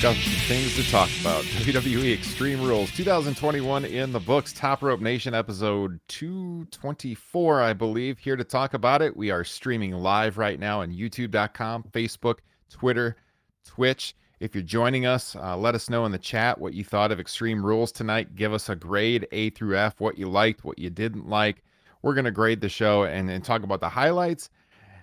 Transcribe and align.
got 0.00 0.16
some 0.16 0.32
things 0.48 0.74
to 0.76 0.90
talk 0.90 1.08
about. 1.20 1.42
WWE 1.44 2.12
Extreme 2.14 2.62
Rules 2.62 2.90
2021 2.92 3.84
in 3.84 4.12
the 4.12 4.20
books. 4.20 4.52
Top 4.52 4.82
Rope 4.82 5.00
Nation 5.00 5.34
episode 5.34 6.00
224, 6.08 7.62
I 7.62 7.72
believe. 7.72 8.18
Here 8.18 8.36
to 8.36 8.44
talk 8.44 8.74
about 8.74 9.02
it. 9.02 9.16
We 9.16 9.30
are 9.30 9.44
streaming 9.44 9.92
live 9.92 10.38
right 10.38 10.58
now 10.58 10.82
on 10.82 10.92
YouTube.com, 10.92 11.84
Facebook, 11.92 12.38
Twitter, 12.70 13.16
Twitch. 13.64 14.14
If 14.40 14.54
you're 14.54 14.62
joining 14.62 15.06
us, 15.06 15.36
uh, 15.36 15.56
let 15.56 15.74
us 15.74 15.88
know 15.88 16.04
in 16.04 16.12
the 16.12 16.18
chat 16.18 16.58
what 16.58 16.74
you 16.74 16.84
thought 16.84 17.12
of 17.12 17.20
Extreme 17.20 17.64
Rules 17.64 17.92
tonight. 17.92 18.34
Give 18.34 18.52
us 18.52 18.68
a 18.68 18.76
grade 18.76 19.26
A 19.32 19.50
through 19.50 19.78
F, 19.78 20.00
what 20.00 20.18
you 20.18 20.28
liked, 20.28 20.64
what 20.64 20.78
you 20.78 20.90
didn't 20.90 21.28
like. 21.28 21.62
We're 22.02 22.14
going 22.14 22.26
to 22.26 22.30
grade 22.30 22.60
the 22.60 22.68
show 22.68 23.04
and, 23.04 23.30
and 23.30 23.42
talk 23.42 23.62
about 23.62 23.80
the 23.80 23.88
highlights 23.88 24.50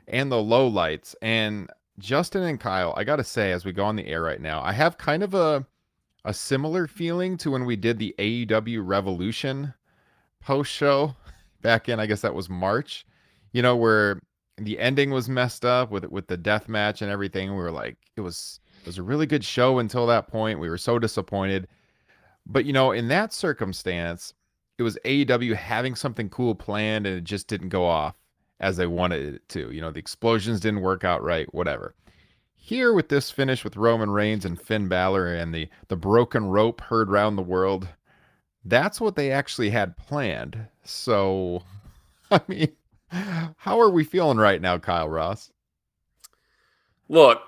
and 0.07 0.31
the 0.31 0.35
lowlights. 0.35 1.15
And 1.21 1.69
Justin 2.01 2.43
and 2.43 2.59
Kyle, 2.59 2.93
I 2.97 3.03
got 3.03 3.17
to 3.17 3.23
say, 3.23 3.51
as 3.51 3.63
we 3.63 3.71
go 3.71 3.85
on 3.85 3.95
the 3.95 4.07
air 4.07 4.21
right 4.21 4.41
now, 4.41 4.61
I 4.61 4.73
have 4.73 4.97
kind 4.97 5.23
of 5.23 5.33
a 5.33 5.65
a 6.23 6.33
similar 6.33 6.85
feeling 6.85 7.35
to 7.35 7.49
when 7.49 7.65
we 7.65 7.75
did 7.75 7.97
the 7.97 8.13
AEW 8.19 8.81
Revolution 8.85 9.73
post 10.39 10.71
show 10.71 11.15
back 11.61 11.89
in, 11.89 11.99
I 11.99 12.05
guess 12.05 12.21
that 12.21 12.35
was 12.35 12.49
March. 12.49 13.05
You 13.53 13.61
know, 13.61 13.75
where 13.75 14.19
the 14.57 14.79
ending 14.79 15.11
was 15.11 15.29
messed 15.29 15.65
up 15.65 15.91
with 15.91 16.05
with 16.05 16.27
the 16.27 16.37
death 16.37 16.67
match 16.67 17.01
and 17.01 17.11
everything. 17.11 17.49
We 17.51 17.57
were 17.57 17.71
like, 17.71 17.97
it 18.17 18.21
was 18.21 18.59
it 18.81 18.87
was 18.87 18.97
a 18.97 19.03
really 19.03 19.25
good 19.27 19.43
show 19.43 19.79
until 19.79 20.07
that 20.07 20.27
point. 20.27 20.59
We 20.59 20.69
were 20.69 20.77
so 20.77 20.99
disappointed. 20.99 21.67
But 22.47 22.65
you 22.65 22.73
know, 22.73 22.91
in 22.91 23.07
that 23.09 23.33
circumstance, 23.33 24.33
it 24.77 24.83
was 24.83 24.97
AEW 25.05 25.55
having 25.55 25.95
something 25.95 26.29
cool 26.29 26.55
planned 26.55 27.05
and 27.05 27.17
it 27.17 27.23
just 27.23 27.47
didn't 27.47 27.69
go 27.69 27.85
off 27.85 28.15
as 28.61 28.77
they 28.77 28.87
wanted 28.87 29.35
it 29.35 29.49
to. 29.49 29.71
You 29.71 29.81
know, 29.81 29.91
the 29.91 29.99
explosions 29.99 30.61
didn't 30.61 30.81
work 30.81 31.03
out 31.03 31.21
right, 31.23 31.53
whatever. 31.53 31.95
Here 32.55 32.93
with 32.93 33.09
this 33.09 33.31
finish 33.31 33.63
with 33.63 33.75
Roman 33.75 34.11
Reigns 34.11 34.45
and 34.45 34.61
Finn 34.61 34.87
Balor 34.87 35.33
and 35.35 35.53
the 35.53 35.67
the 35.89 35.97
broken 35.97 36.45
rope 36.45 36.79
heard 36.79 37.09
round 37.09 37.37
the 37.37 37.41
world, 37.41 37.87
that's 38.63 39.01
what 39.01 39.15
they 39.15 39.31
actually 39.31 39.71
had 39.71 39.97
planned. 39.97 40.67
So, 40.83 41.63
I 42.31 42.39
mean, 42.47 42.71
how 43.09 43.81
are 43.81 43.89
we 43.89 44.03
feeling 44.03 44.37
right 44.37 44.61
now, 44.61 44.77
Kyle 44.77 45.09
Ross? 45.09 45.51
Look, 47.09 47.41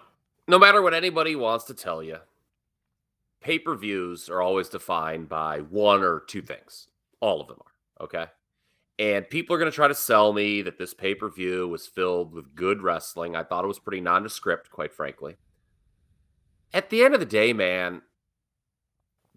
no 0.48 0.60
matter 0.60 0.82
what 0.82 0.96
anybody 0.96 1.36
wants 1.36 1.66
to 1.66 1.76
tell 1.76 2.02
you, 2.02 2.18
pay 3.40 3.60
per 3.60 3.76
views 3.76 4.30
are 4.30 4.42
always 4.42 4.68
defined 4.68 5.30
by 5.30 5.60
one 5.60 6.02
or 6.02 6.24
two 6.28 6.42
things. 6.42 6.88
All 7.22 7.40
of 7.40 7.48
them 7.48 7.60
are. 7.62 8.04
Okay. 8.04 8.26
And 9.04 9.30
people 9.30 9.54
are 9.54 9.60
going 9.60 9.70
to 9.70 9.76
try 9.76 9.90
to 9.90 9.94
sell 9.94 10.32
me 10.32 10.62
that 10.62 10.78
this 10.78 10.94
pay 10.94 11.14
per 11.14 11.30
view 11.30 11.68
was 11.68 11.88
filled 11.88 12.34
with 12.34 12.56
good 12.56 12.82
wrestling. 12.82 13.36
I 13.36 13.44
thought 13.44 13.66
it 13.66 13.68
was 13.68 13.78
pretty 13.78 14.00
nondescript, 14.00 14.72
quite 14.72 14.94
frankly. 14.94 15.36
At 16.74 16.90
the 16.90 17.04
end 17.04 17.14
of 17.14 17.20
the 17.20 17.26
day, 17.26 17.52
man, 17.52 18.04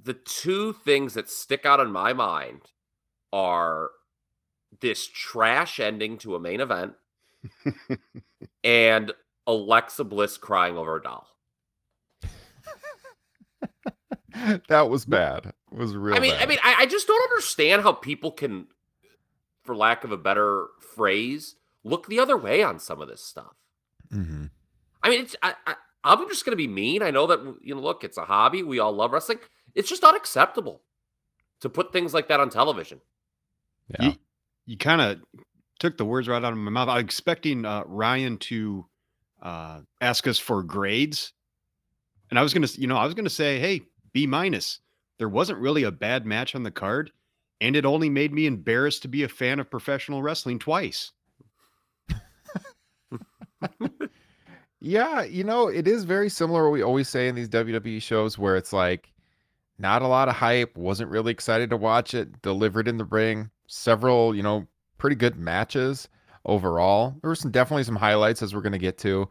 the 0.00 0.14
two 0.14 0.72
things 0.72 1.14
that 1.14 1.28
stick 1.28 1.66
out 1.66 1.80
in 1.80 1.90
my 1.90 2.12
mind 2.12 2.60
are 3.32 3.90
this 4.80 5.08
trash 5.08 5.80
ending 5.80 6.16
to 6.18 6.36
a 6.36 6.40
main 6.40 6.60
event 6.60 6.92
and 8.62 9.12
Alexa 9.48 10.04
Bliss 10.04 10.38
crying 10.38 10.78
over 10.78 10.94
a 10.94 11.02
doll. 11.02 11.26
that 14.68 14.88
was 14.88 15.04
bad. 15.04 15.46
It 15.72 15.76
was 15.76 15.96
real. 15.96 16.14
I 16.14 16.20
mean, 16.20 16.34
bad. 16.34 16.42
I 16.44 16.46
mean, 16.46 16.58
I, 16.62 16.76
I 16.82 16.86
just 16.86 17.08
don't 17.08 17.30
understand 17.32 17.82
how 17.82 17.90
people 17.90 18.30
can, 18.30 18.68
for 19.66 19.76
lack 19.76 20.04
of 20.04 20.12
a 20.12 20.16
better 20.16 20.68
phrase, 20.94 21.56
look 21.84 22.06
the 22.06 22.18
other 22.20 22.36
way 22.36 22.62
on 22.62 22.78
some 22.78 23.00
of 23.00 23.08
this 23.08 23.22
stuff. 23.22 23.54
Mhm. 24.12 24.50
I 25.02 25.10
mean, 25.10 25.22
it's 25.22 25.36
I, 25.42 25.54
I, 25.66 25.74
I'm 26.04 26.28
just 26.28 26.44
going 26.44 26.52
to 26.52 26.56
be 26.56 26.68
mean. 26.68 27.02
I 27.02 27.10
know 27.10 27.26
that 27.26 27.56
you 27.62 27.74
know, 27.74 27.80
look, 27.80 28.04
it's 28.04 28.16
a 28.18 28.24
hobby. 28.24 28.62
We 28.62 28.78
all 28.78 28.92
love 28.92 29.12
wrestling. 29.12 29.38
It's 29.74 29.88
just 29.88 30.04
unacceptable 30.04 30.82
to 31.60 31.68
put 31.68 31.92
things 31.92 32.14
like 32.14 32.28
that 32.28 32.40
on 32.40 32.48
television. 32.50 33.00
yeah. 33.88 34.06
You, 34.06 34.12
you 34.66 34.76
kind 34.76 35.00
of 35.00 35.20
took 35.78 35.96
the 35.96 36.04
words 36.04 36.28
right 36.28 36.42
out 36.42 36.52
of 36.52 36.58
my 36.58 36.70
mouth. 36.70 36.88
I 36.88 36.94
was 36.94 37.04
expecting 37.04 37.64
uh, 37.64 37.82
Ryan 37.86 38.38
to 38.38 38.86
uh, 39.42 39.80
ask 40.00 40.26
us 40.26 40.38
for 40.38 40.62
grades, 40.62 41.32
and 42.30 42.38
I 42.38 42.42
was 42.42 42.54
gonna, 42.54 42.68
you 42.76 42.86
know, 42.86 42.96
I 42.96 43.04
was 43.04 43.14
gonna 43.14 43.28
say, 43.30 43.58
hey, 43.58 43.82
B 44.12 44.26
minus. 44.26 44.80
There 45.18 45.28
wasn't 45.28 45.60
really 45.60 45.82
a 45.84 45.90
bad 45.90 46.26
match 46.26 46.54
on 46.54 46.62
the 46.62 46.70
card, 46.70 47.10
and 47.60 47.74
it 47.76 47.84
only 47.86 48.08
made 48.10 48.32
me 48.32 48.46
embarrassed 48.46 49.02
to 49.02 49.08
be 49.08 49.22
a 49.22 49.28
fan 49.28 49.58
of 49.60 49.70
professional 49.70 50.22
wrestling 50.22 50.58
twice. 50.58 51.12
Yeah, 54.78 55.22
you 55.24 55.42
know, 55.42 55.68
it 55.68 55.88
is 55.88 56.04
very 56.04 56.28
similar 56.28 56.64
what 56.64 56.72
we 56.72 56.82
always 56.82 57.08
say 57.08 57.28
in 57.28 57.34
these 57.34 57.48
WWE 57.48 58.00
shows 58.00 58.38
where 58.38 58.56
it's 58.56 58.72
like 58.74 59.12
not 59.78 60.02
a 60.02 60.06
lot 60.06 60.28
of 60.28 60.34
hype, 60.36 60.76
wasn't 60.76 61.10
really 61.10 61.32
excited 61.32 61.70
to 61.70 61.76
watch 61.76 62.12
it, 62.14 62.40
delivered 62.42 62.86
in 62.86 62.98
the 62.98 63.04
ring, 63.06 63.50
several, 63.66 64.34
you 64.34 64.42
know, 64.42 64.66
pretty 64.98 65.16
good 65.16 65.36
matches 65.36 66.08
overall. 66.44 67.16
There 67.22 67.30
were 67.30 67.34
some 67.34 67.50
definitely 67.50 67.84
some 67.84 67.96
highlights 67.96 68.42
as 68.42 68.54
we're 68.54 68.60
going 68.60 68.72
to 68.72 68.78
get 68.78 68.98
to, 68.98 69.28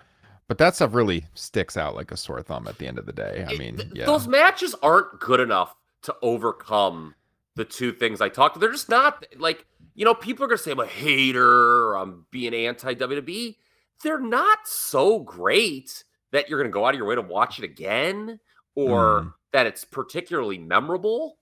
but 0.47 0.57
that 0.57 0.75
stuff 0.75 0.95
really 0.95 1.25
sticks 1.35 1.77
out 1.77 1.95
like 1.95 2.11
a 2.11 2.17
sore 2.17 2.41
thumb 2.41 2.67
at 2.67 2.79
the 2.79 2.87
end 2.87 2.97
of 2.97 3.05
the 3.05 3.13
day. 3.13 3.45
I 3.47 3.53
It- 3.53 3.59
mean, 3.59 3.77
th- 3.77 3.89
yeah. 3.93 4.05
those 4.07 4.27
matches 4.27 4.75
aren't 4.81 5.19
good 5.19 5.39
enough 5.39 5.75
to 6.01 6.15
overcome 6.23 7.13
the 7.55 7.65
two 7.65 7.91
things 7.93 8.21
I 8.21 8.29
talked. 8.29 8.55
To, 8.55 8.59
they're 8.59 8.71
just 8.71 8.89
not 8.89 9.25
like 9.37 9.65
you 9.95 10.05
know. 10.05 10.13
People 10.13 10.45
are 10.45 10.47
gonna 10.47 10.57
say 10.57 10.71
I'm 10.71 10.79
a 10.79 10.85
hater. 10.85 11.45
Or 11.89 11.97
I'm 11.97 12.25
being 12.31 12.53
anti 12.53 12.93
WWE. 12.93 13.55
They're 14.03 14.19
not 14.19 14.59
so 14.67 15.19
great 15.19 16.03
that 16.31 16.49
you're 16.49 16.59
gonna 16.59 16.69
go 16.71 16.85
out 16.85 16.93
of 16.93 16.97
your 16.97 17.07
way 17.07 17.15
to 17.15 17.21
watch 17.21 17.59
it 17.59 17.65
again, 17.65 18.39
or 18.75 19.21
Mhm. 19.21 19.33
that 19.53 19.67
it's 19.67 19.85
particularly 19.85 20.57
memorable. 20.57 21.37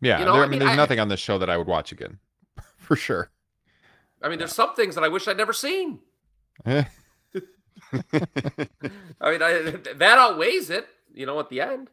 yeah, 0.00 0.18
you 0.18 0.24
know, 0.24 0.32
there, 0.34 0.42
I 0.44 0.46
mean, 0.48 0.58
there's 0.58 0.72
I- 0.72 0.76
nothing 0.76 0.98
on 1.00 1.08
this 1.08 1.20
show 1.20 1.38
that 1.38 1.48
I 1.50 1.56
would 1.56 1.66
watch 1.68 1.92
again. 1.92 2.18
For 2.78 2.96
sure. 2.96 3.30
I 4.22 4.28
mean, 4.28 4.38
there's 4.38 4.52
some 4.54 4.74
things 4.74 4.94
that 4.96 5.02
I 5.04 5.08
wish 5.08 5.26
I'd 5.28 5.36
never 5.36 5.52
seen. 5.52 6.00
Eh, 6.66 6.84
I 7.92 9.30
mean, 9.30 9.42
I, 9.42 9.76
that 9.96 10.18
outweighs 10.18 10.70
it. 10.70 10.86
You 11.14 11.26
know, 11.26 11.38
at 11.40 11.48
the 11.50 11.60
end. 11.60 11.90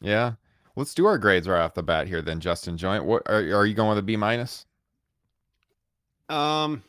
yeah. 0.00 0.34
Let's 0.80 0.94
do 0.94 1.04
our 1.04 1.18
grades 1.18 1.46
right 1.46 1.60
off 1.60 1.74
the 1.74 1.82
bat 1.82 2.08
here 2.08 2.22
then, 2.22 2.40
Justin 2.40 2.78
Joint. 2.78 3.04
What 3.04 3.24
are, 3.26 3.36
are 3.36 3.66
you 3.66 3.74
going 3.74 3.90
with 3.90 3.98
a 3.98 4.02
B 4.02 4.16
minus? 4.16 4.64
Um, 6.30 6.82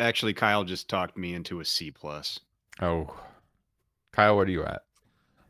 actually, 0.00 0.34
Kyle 0.34 0.64
just 0.64 0.88
talked 0.88 1.16
me 1.16 1.34
into 1.34 1.60
a 1.60 1.64
C 1.64 1.92
plus. 1.92 2.40
Oh. 2.82 3.14
Kyle, 4.10 4.34
what 4.34 4.48
are 4.48 4.50
you 4.50 4.64
at? 4.64 4.82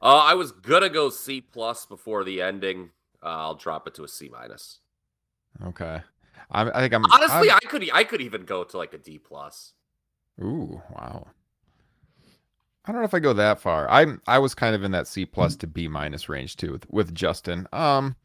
Uh, 0.02 0.18
I 0.18 0.34
was 0.34 0.52
gonna 0.52 0.90
go 0.90 1.08
C 1.08 1.40
plus 1.40 1.86
before 1.86 2.24
the 2.24 2.42
ending. 2.42 2.90
Uh, 3.22 3.28
I'll 3.28 3.54
drop 3.54 3.88
it 3.88 3.94
to 3.94 4.04
a 4.04 4.08
C 4.08 4.28
minus. 4.30 4.80
Okay. 5.64 6.02
I, 6.50 6.62
I 6.62 6.80
think 6.80 6.92
I'm 6.92 7.06
Honestly, 7.06 7.48
I'm- 7.48 7.58
I 7.62 7.66
could 7.66 7.90
I 7.90 8.04
could 8.04 8.20
even 8.20 8.42
go 8.42 8.64
to 8.64 8.76
like 8.76 8.92
a 8.92 8.98
D 8.98 9.16
plus. 9.16 9.72
Ooh, 10.42 10.82
wow. 10.94 11.28
I 12.88 12.92
don't 12.92 13.02
know 13.02 13.06
if 13.06 13.12
I 13.12 13.18
go 13.18 13.34
that 13.34 13.60
far. 13.60 13.86
I'm 13.90 14.22
I 14.26 14.38
was 14.38 14.54
kind 14.54 14.74
of 14.74 14.82
in 14.82 14.92
that 14.92 15.06
C 15.06 15.26
plus 15.26 15.56
to 15.56 15.66
B 15.66 15.88
minus 15.88 16.30
range 16.30 16.56
too 16.56 16.72
with, 16.72 16.90
with 16.90 17.14
Justin. 17.14 17.68
Um 17.70 18.16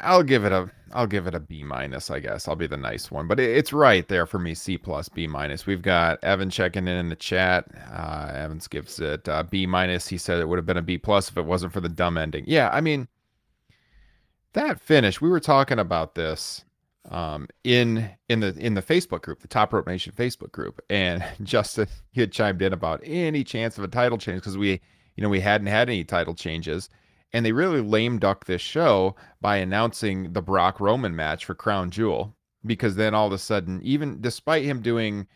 I'll 0.00 0.24
give 0.24 0.44
it 0.44 0.50
a 0.50 0.68
I'll 0.92 1.06
give 1.06 1.28
it 1.28 1.34
a 1.34 1.38
B 1.38 1.62
minus, 1.62 2.10
I 2.10 2.18
guess. 2.18 2.48
I'll 2.48 2.56
be 2.56 2.66
the 2.66 2.76
nice 2.76 3.08
one. 3.08 3.28
But 3.28 3.38
it, 3.38 3.56
it's 3.56 3.72
right 3.72 4.06
there 4.08 4.26
for 4.26 4.40
me, 4.40 4.54
C 4.54 4.76
plus, 4.76 5.08
B 5.08 5.28
minus. 5.28 5.64
We've 5.64 5.82
got 5.82 6.22
Evan 6.24 6.50
checking 6.50 6.88
in 6.88 6.96
in 6.96 7.08
the 7.08 7.14
chat. 7.14 7.66
Uh 7.88 8.32
Evans 8.34 8.66
gives 8.66 8.98
it 8.98 9.28
uh, 9.28 9.44
B 9.44 9.64
minus. 9.64 10.08
He 10.08 10.18
said 10.18 10.40
it 10.40 10.48
would 10.48 10.58
have 10.58 10.66
been 10.66 10.76
a 10.76 10.82
B 10.82 10.98
plus 10.98 11.30
if 11.30 11.36
it 11.36 11.44
wasn't 11.44 11.72
for 11.72 11.80
the 11.80 11.88
dumb 11.88 12.18
ending. 12.18 12.44
Yeah, 12.48 12.68
I 12.72 12.80
mean 12.80 13.06
that 14.54 14.80
finish, 14.80 15.20
we 15.20 15.28
were 15.28 15.38
talking 15.38 15.78
about 15.78 16.16
this 16.16 16.64
um, 17.10 17.48
in 17.64 18.10
in 18.28 18.40
the 18.40 18.56
in 18.58 18.74
the 18.74 18.82
Facebook 18.82 19.22
group, 19.22 19.40
the 19.40 19.48
Top 19.48 19.72
Rope 19.72 19.86
Nation 19.86 20.12
Facebook 20.16 20.52
group, 20.52 20.80
and 20.90 21.24
Justin 21.42 21.88
he 22.12 22.20
had 22.20 22.32
chimed 22.32 22.62
in 22.62 22.72
about 22.72 23.00
any 23.04 23.44
chance 23.44 23.78
of 23.78 23.84
a 23.84 23.88
title 23.88 24.18
change 24.18 24.40
because 24.40 24.58
we 24.58 24.80
you 25.16 25.22
know 25.22 25.28
we 25.28 25.40
hadn't 25.40 25.68
had 25.68 25.88
any 25.88 26.04
title 26.04 26.34
changes, 26.34 26.88
and 27.32 27.44
they 27.44 27.52
really 27.52 27.80
lame 27.80 28.18
duck 28.18 28.46
this 28.46 28.62
show 28.62 29.14
by 29.40 29.56
announcing 29.56 30.32
the 30.32 30.42
Brock 30.42 30.80
Roman 30.80 31.14
match 31.14 31.44
for 31.44 31.54
Crown 31.54 31.90
Jewel 31.90 32.34
because 32.64 32.96
then 32.96 33.14
all 33.14 33.26
of 33.26 33.32
a 33.32 33.38
sudden, 33.38 33.80
even 33.82 34.20
despite 34.20 34.64
him 34.64 34.82
doing 34.82 35.26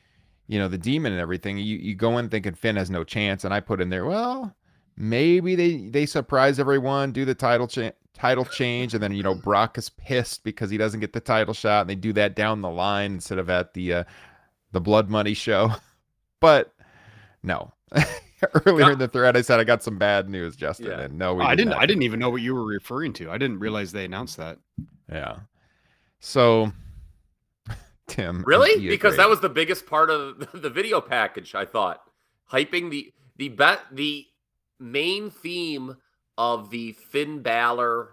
you 0.49 0.59
know 0.59 0.69
the 0.69 0.79
demon 0.79 1.13
and 1.13 1.21
everything, 1.21 1.59
you 1.59 1.77
you 1.77 1.95
go 1.95 2.19
in 2.19 2.29
thinking 2.29 2.55
Finn 2.55 2.77
has 2.77 2.91
no 2.91 3.05
chance, 3.05 3.45
and 3.45 3.55
I 3.55 3.61
put 3.61 3.81
in 3.81 3.91
there 3.91 4.07
well 4.07 4.57
maybe 5.01 5.55
they 5.57 5.89
they 5.89 6.07
surprise 6.07 6.61
everyone, 6.61 7.11
do 7.13 7.25
the 7.25 7.35
title 7.35 7.67
cha- 7.67 7.93
title 8.15 8.45
change, 8.45 8.93
and 8.95 9.03
then 9.03 9.13
you 9.13 9.23
know 9.23 9.35
Brock 9.35 9.79
is 9.79 9.89
pissed 9.89 10.45
because 10.45 10.71
he 10.71 10.77
doesn't 10.77 11.01
get 11.01 11.13
the 11.15 11.21
title 11.21 11.55
shot, 11.55 11.81
and 11.83 11.91
they 11.91 11.95
do 11.97 12.13
that 12.13 12.37
down 12.37 12.61
the 12.61 12.71
line 12.71 13.15
instead 13.15 13.39
of 13.39 13.49
at 13.51 13.73
the 13.75 13.95
uh, 13.95 14.05
the 14.73 14.81
Blood 14.81 15.09
Money 15.11 15.35
show. 15.35 15.71
But 16.41 16.73
no. 17.43 17.71
Earlier 18.65 18.93
in 18.93 18.99
the 18.99 19.09
thread, 19.09 19.37
I 19.37 19.43
said 19.43 19.61
I 19.61 19.65
got 19.65 19.83
some 19.83 19.99
bad 19.99 20.31
news, 20.31 20.57
Justin, 20.57 20.87
Yeah. 20.87 21.01
and 21.01 21.19
no, 21.19 21.35
we 21.35 21.45
I 21.45 21.51
did 21.51 21.57
didn't. 21.65 21.71
not 21.73 21.83
I 21.83 21.85
didn't 21.85 22.03
even 22.03 22.19
know 22.19 22.31
what 22.31 22.41
you 22.41 22.55
were 22.55 22.65
referring 22.65 23.13
to. 23.15 23.31
I 23.31 23.37
didn't 23.37 23.59
realize 23.59 23.93
they 23.93 24.07
announced 24.07 24.39
that. 24.39 24.57
Yeah. 25.13 25.41
So, 26.21 26.73
Tim, 28.07 28.43
Really? 28.47 28.89
Because 28.89 29.19
that 29.19 29.29
was 29.29 29.41
the 29.41 29.51
biggest 29.51 29.87
part 29.87 30.09
of 30.09 30.49
the 30.55 30.71
video 30.71 31.03
package. 31.03 31.55
I 31.55 31.67
thought 31.67 32.01
hyping 32.51 32.91
the 32.91 33.13
the 33.37 33.51
bet 33.51 33.81
the 33.93 34.27
main 34.81 35.31
theme 35.31 35.97
of 36.39 36.71
the 36.71 36.93
Finn 36.93 37.43
Balor 37.43 38.11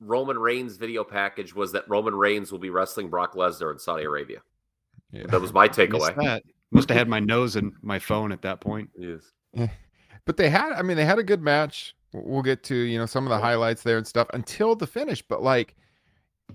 Roman 0.00 0.38
Reigns 0.38 0.76
video 0.76 1.04
package 1.04 1.54
was 1.54 1.72
that 1.72 1.88
Roman 1.88 2.14
Reigns 2.14 2.52
will 2.52 2.58
be 2.58 2.70
wrestling 2.70 3.08
Brock 3.08 3.34
Lesnar 3.34 3.72
in 3.72 3.78
Saudi 3.78 4.04
Arabia. 4.04 4.38
Yeah. 5.10 5.24
That 5.28 5.40
was 5.40 5.52
my 5.52 5.68
takeaway. 5.68 6.14
that. 6.16 6.42
Must 6.70 6.88
have 6.88 6.98
had 6.98 7.08
my 7.08 7.20
nose 7.20 7.56
in 7.56 7.72
my 7.82 7.98
phone 7.98 8.32
at 8.32 8.42
that 8.42 8.60
point. 8.60 8.90
Yes. 8.96 9.32
But 10.24 10.36
they 10.36 10.50
had, 10.50 10.72
I 10.72 10.82
mean, 10.82 10.96
they 10.96 11.04
had 11.04 11.20
a 11.20 11.22
good 11.22 11.40
match. 11.40 11.94
We'll 12.12 12.42
get 12.42 12.64
to 12.64 12.74
you 12.74 12.98
know 12.98 13.06
some 13.06 13.24
of 13.24 13.30
the 13.30 13.38
highlights 13.38 13.84
there 13.84 13.96
and 13.96 14.04
stuff 14.04 14.26
until 14.34 14.74
the 14.74 14.86
finish. 14.88 15.22
But 15.22 15.40
like, 15.40 15.76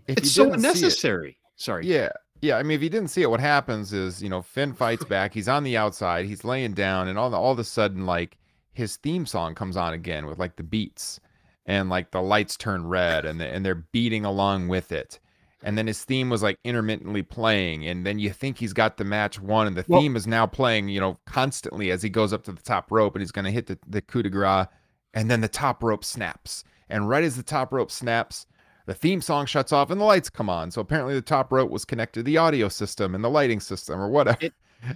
if 0.07 0.17
It's 0.17 0.23
you 0.23 0.29
so 0.31 0.43
didn't 0.43 0.53
it- 0.55 0.57
unnecessary. 0.67 1.37
Sorry. 1.55 1.87
Yeah. 1.87 2.09
Yeah. 2.41 2.57
I 2.57 2.63
mean, 2.63 2.75
if 2.75 2.83
you 2.83 2.89
didn't 2.89 3.07
see 3.11 3.21
it, 3.21 3.29
what 3.29 3.39
happens 3.39 3.93
is, 3.93 4.21
you 4.21 4.27
know, 4.27 4.41
Finn 4.41 4.73
fights 4.73 5.05
back. 5.09 5.33
He's 5.33 5.47
on 5.47 5.63
the 5.63 5.77
outside. 5.77 6.25
He's 6.25 6.43
laying 6.43 6.73
down, 6.73 7.07
and 7.07 7.17
all, 7.17 7.33
all 7.33 7.53
of 7.53 7.59
a 7.59 7.63
sudden, 7.63 8.05
like, 8.05 8.37
his 8.73 8.97
theme 8.97 9.25
song 9.25 9.55
comes 9.55 9.77
on 9.77 9.93
again 9.93 10.25
with 10.25 10.39
like 10.39 10.55
the 10.55 10.63
beats, 10.63 11.19
and 11.65 11.89
like 11.89 12.11
the 12.11 12.21
lights 12.21 12.57
turn 12.57 12.87
red, 12.87 13.25
and, 13.25 13.39
the, 13.39 13.47
and 13.47 13.65
they're 13.65 13.75
beating 13.75 14.25
along 14.25 14.67
with 14.67 14.91
it. 14.91 15.19
And 15.63 15.77
then 15.77 15.85
his 15.85 16.03
theme 16.03 16.29
was 16.29 16.41
like 16.41 16.57
intermittently 16.63 17.21
playing, 17.21 17.85
and 17.85 18.05
then 18.05 18.17
you 18.17 18.31
think 18.31 18.57
he's 18.57 18.73
got 18.73 18.97
the 18.97 19.03
match 19.03 19.39
won, 19.39 19.67
and 19.67 19.75
the 19.77 19.85
Well- 19.87 20.01
theme 20.01 20.15
is 20.15 20.25
now 20.25 20.47
playing, 20.47 20.89
you 20.89 20.99
know, 20.99 21.19
constantly 21.25 21.91
as 21.91 22.01
he 22.01 22.09
goes 22.09 22.33
up 22.33 22.43
to 22.45 22.51
the 22.51 22.61
top 22.61 22.91
rope, 22.91 23.13
and 23.15 23.21
he's 23.21 23.31
going 23.31 23.45
to 23.45 23.51
hit 23.51 23.67
the, 23.67 23.77
the 23.87 24.01
coup 24.01 24.23
de 24.23 24.29
grace, 24.29 24.65
and 25.13 25.29
then 25.29 25.41
the 25.41 25.47
top 25.47 25.83
rope 25.83 26.03
snaps. 26.03 26.63
And 26.89 27.07
right 27.07 27.23
as 27.23 27.37
the 27.37 27.43
top 27.43 27.71
rope 27.71 27.91
snaps, 27.91 28.47
the 28.87 28.93
theme 28.95 29.21
song 29.21 29.45
shuts 29.45 29.71
off 29.71 29.91
and 29.91 30.01
the 30.01 30.05
lights 30.05 30.29
come 30.29 30.49
on. 30.49 30.71
So 30.71 30.81
apparently 30.81 31.13
the 31.13 31.21
top 31.21 31.51
rope 31.53 31.69
was 31.69 31.85
connected 31.85 32.21
to 32.21 32.23
the 32.23 32.37
audio 32.37 32.67
system 32.67 33.13
and 33.13 33.23
the 33.23 33.29
lighting 33.29 33.59
system 33.59 34.01
or 34.01 34.09
whatever. 34.09 34.37
It- 34.41 34.53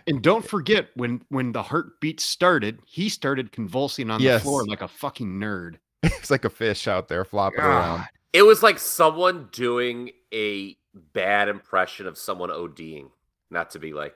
And 0.08 0.22
don't 0.22 0.48
forget 0.48 0.90
when 0.96 1.22
when 1.30 1.52
the 1.52 1.64
heartbeat 1.64 2.20
started, 2.20 2.80
he 2.86 3.10
started 3.10 3.52
convulsing 3.52 4.10
on 4.10 4.22
Yes. 4.22 4.42
the 4.42 4.46
floor 4.46 4.66
like 4.66 4.82
a 4.82 4.88
fucking 4.88 5.40
nerd. 5.40 5.76
it's 6.04 6.32
like 6.32 6.46
a 6.46 6.50
fish 6.50 6.88
out 6.88 7.08
there 7.08 7.26
flopping 7.26 7.62
ah, 7.62 7.68
around. 7.68 8.04
It 8.34 8.44
was 8.44 8.64
like 8.64 8.80
someone 8.80 9.50
doing 9.52 10.12
a 10.34 10.78
bad 11.14 11.50
impression 11.50 12.08
of 12.08 12.18
someone 12.18 12.50
ODing. 12.50 13.10
Not 13.52 13.72
to 13.72 13.80
be 13.80 13.94
like 13.94 14.16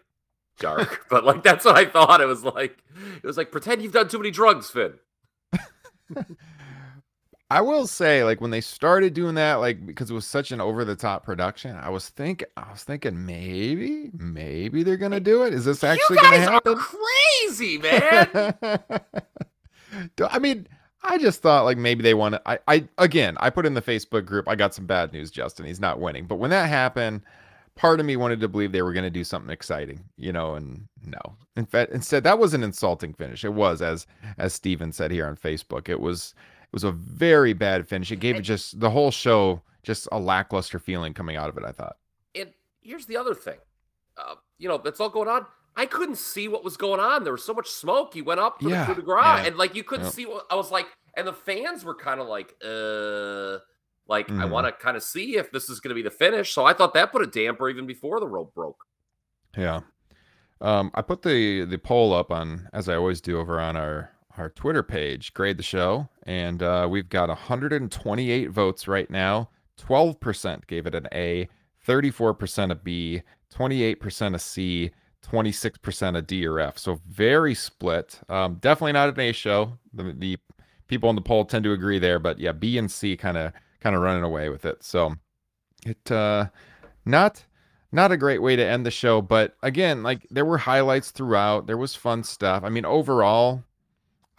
dark, 0.60 1.06
but 1.10 1.24
like 1.24 1.44
that's 1.44 1.66
what 1.66 1.75
I 1.75 1.86
thought. 1.86 2.22
It 2.22 2.25
was 2.25 2.44
like 2.44 2.77
it 3.18 3.25
was 3.25 3.38
like 3.38 3.51
pretend 3.51 3.81
you've 3.81 3.94
done 3.94 4.07
too 4.07 4.18
many 4.18 4.31
drugs, 4.31 4.69
Finn. 4.69 4.94
I 7.51 7.62
will 7.62 7.88
say, 7.88 8.24
like 8.24 8.42
when 8.42 8.51
they 8.51 8.62
started 8.62 9.13
doing 9.16 9.36
that, 9.36 9.56
like 9.56 9.86
because 9.86 10.12
it 10.12 10.13
was 10.13 10.25
such 10.25 10.51
an 10.51 10.62
over 10.62 10.86
the 10.86 10.96
top 10.96 11.24
production, 11.24 11.75
I 11.75 11.90
was 11.90 12.10
think 12.10 12.44
I 12.56 12.72
was 12.72 12.84
thinking 12.84 13.25
maybe, 13.25 14.12
maybe 14.13 14.84
they're 14.84 14.98
gonna 14.98 15.19
do 15.19 15.44
it. 15.44 15.54
Is 15.54 15.66
this 15.66 15.84
actually 15.84 16.18
you 16.18 16.22
gonna 16.22 16.38
happen? 16.38 16.78
are 16.78 16.86
crazy, 17.48 17.78
man. 17.80 18.80
I 20.30 20.40
mean, 20.40 20.68
I 21.04 21.18
just 21.18 21.42
thought 21.42 21.66
like 21.66 21.78
maybe 21.78 22.04
they 22.04 22.13
want 22.13 22.36
to. 22.36 22.42
I, 22.46 22.60
I 22.68 22.88
again, 22.98 23.36
I 23.40 23.50
put 23.50 23.66
in 23.66 23.74
the 23.74 23.81
Facebook 23.81 24.25
group. 24.25 24.48
I 24.48 24.56
got 24.56 24.75
some 24.75 24.86
bad 24.86 25.12
news, 25.12 25.31
Justin. 25.31 25.66
He's 25.66 25.80
not 25.80 26.00
winning. 26.00 26.25
But 26.25 26.36
when 26.36 26.51
that 26.51 26.69
happened, 26.69 27.22
part 27.75 28.00
of 28.00 28.06
me 28.06 28.18
wanted 28.18 28.42
to 28.42 28.48
believe 28.48 28.74
they 28.74 28.81
were 28.81 28.94
going 28.94 29.06
to 29.06 29.10
do 29.10 29.24
something 29.24 29.51
exciting, 29.51 30.04
you 30.18 30.34
know. 30.34 30.56
And 30.56 30.88
no, 31.04 31.19
in 31.56 31.66
fact, 31.66 31.94
instead, 31.94 32.24
that 32.25 32.38
was 32.38 32.54
an 32.54 32.63
insulting 32.63 33.13
finish. 33.13 33.46
It 33.46 33.54
was, 33.54 33.81
as 33.81 34.06
as 34.38 34.54
Steven 34.54 34.92
said 34.92 35.12
here 35.12 35.25
on 35.25 35.36
Facebook, 35.36 35.90
it 35.90 36.00
was 36.00 36.36
it 36.71 36.74
was 36.74 36.83
a 36.83 36.92
very 36.92 37.54
bad 37.54 37.88
finish. 37.88 38.12
It 38.12 38.19
gave 38.19 38.36
it 38.36 38.42
just 38.42 38.80
the 38.80 38.89
whole 38.89 39.12
show 39.12 39.62
just 39.83 40.07
a 40.12 40.19
lackluster 40.19 40.77
feeling 40.80 41.13
coming 41.13 41.36
out 41.36 41.50
of 41.50 41.57
it. 41.57 41.63
I 41.66 41.71
thought. 41.71 41.98
and 42.36 42.51
here's 42.81 43.06
the 43.06 43.18
other 43.18 43.33
thing. 43.33 43.57
Uh, 44.18 44.36
you 44.57 44.68
know, 44.69 44.77
that's 44.77 45.00
all 45.00 45.10
going 45.10 45.27
on. 45.30 45.45
I 45.75 45.86
couldn't 45.86 46.18
see 46.18 46.48
what 46.48 46.63
was 46.63 46.75
going 46.77 47.00
on. 47.00 47.24
There 47.24 47.31
was 47.33 47.44
so 47.44 47.54
much 47.54 47.69
smoke. 47.69 48.13
He 48.13 48.21
went 48.21 48.39
up 48.39 48.60
to 48.60 48.69
Yeah, 48.69 48.86
the 48.86 48.94
coup 48.94 49.00
de 49.01 49.06
grace, 49.06 49.24
yeah. 49.24 49.45
and 49.45 49.56
like 49.57 49.75
you 49.75 49.83
couldn't 49.83 50.12
see 50.12 50.25
what 50.25 50.45
I 50.51 50.56
was 50.56 50.71
like. 50.71 50.88
And 51.16 51.25
the 51.27 51.33
fans 51.33 51.83
were 51.86 51.95
kind 51.95 52.19
of 52.19 52.27
like, 52.27 52.54
uh, 52.63 53.60
like 54.07 54.30
I 54.30 54.44
Mhm. 54.45 54.50
want 54.50 54.68
to 54.68 54.72
kind 54.74 54.98
of 54.98 55.04
see 55.04 55.38
if 55.38 55.51
this 55.51 55.69
is 55.69 55.80
going 55.80 55.89
to 55.89 55.95
be 55.95 56.01
the 56.01 56.12
finish. 56.12 56.54
So 56.54 56.65
I 56.65 56.74
thought 56.74 56.94
that 56.95 57.12
put 57.12 57.22
a 57.22 57.27
damper 57.27 57.69
even 57.69 57.86
before 57.88 58.19
the 58.19 58.27
rope 58.27 58.54
broke. 58.54 58.83
Yeah. 59.57 59.81
Um, 60.62 60.92
I 60.94 61.01
put 61.01 61.22
the 61.22 61.63
the 61.65 61.77
poll 61.77 62.13
up 62.13 62.31
on 62.31 62.68
as 62.74 62.89
I 62.89 62.95
always 62.95 63.22
do 63.22 63.39
over 63.39 63.60
on 63.60 63.75
our 63.77 64.12
our 64.39 64.50
Twitter 64.50 64.83
page, 64.83 65.33
grade 65.33 65.57
the 65.57 65.63
show, 65.63 66.09
and 66.24 66.63
uh, 66.63 66.88
we've 66.89 67.09
got 67.09 67.30
128 67.30 68.50
votes 68.50 68.88
right 68.88 69.09
now. 69.09 69.50
12% 69.80 70.68
gave 70.68 70.88
it 70.88 70.95
an 70.95 71.07
A, 71.13 71.47
34% 71.86 72.71
a 72.71 72.75
B, 72.75 73.21
28% 73.53 74.36
a 74.36 74.39
C, 74.39 74.91
26% 75.25 76.18
a 76.18 76.21
D 76.21 76.45
or 76.45 76.59
F. 76.59 76.77
So 76.77 77.00
very 77.07 77.53
split. 77.53 78.19
Um, 78.30 78.56
definitely 78.56 78.94
not 78.94 79.09
an 79.09 79.19
A 79.19 79.31
show. 79.31 79.77
The, 79.94 80.13
the 80.18 80.38
people 80.88 81.09
in 81.09 81.15
the 81.15 81.21
poll 81.21 81.45
tend 81.45 81.63
to 81.65 81.71
agree 81.71 82.00
there, 82.00 82.19
but 82.19 82.39
yeah, 82.39 82.51
B 82.51 82.77
and 82.77 82.89
C 82.89 83.15
kind 83.18 83.38
of 83.38 83.53
kind 83.81 83.95
of 83.95 84.01
running 84.01 84.24
away 84.24 84.50
with 84.50 84.65
it. 84.65 84.83
So 84.83 85.15
it 85.86 86.12
uh, 86.12 86.47
not 87.06 87.45
not 87.91 88.12
a 88.12 88.18
great 88.18 88.41
way 88.41 88.56
to 88.56 88.65
end 88.65 88.86
the 88.86 88.91
show 88.91 89.21
but 89.21 89.56
again 89.63 90.03
like 90.03 90.27
there 90.30 90.45
were 90.45 90.59
highlights 90.59 91.09
throughout 91.12 91.65
there 91.65 91.77
was 91.77 91.95
fun 91.95 92.24
stuff 92.24 92.63
i 92.63 92.69
mean 92.69 92.86
overall 92.86 93.63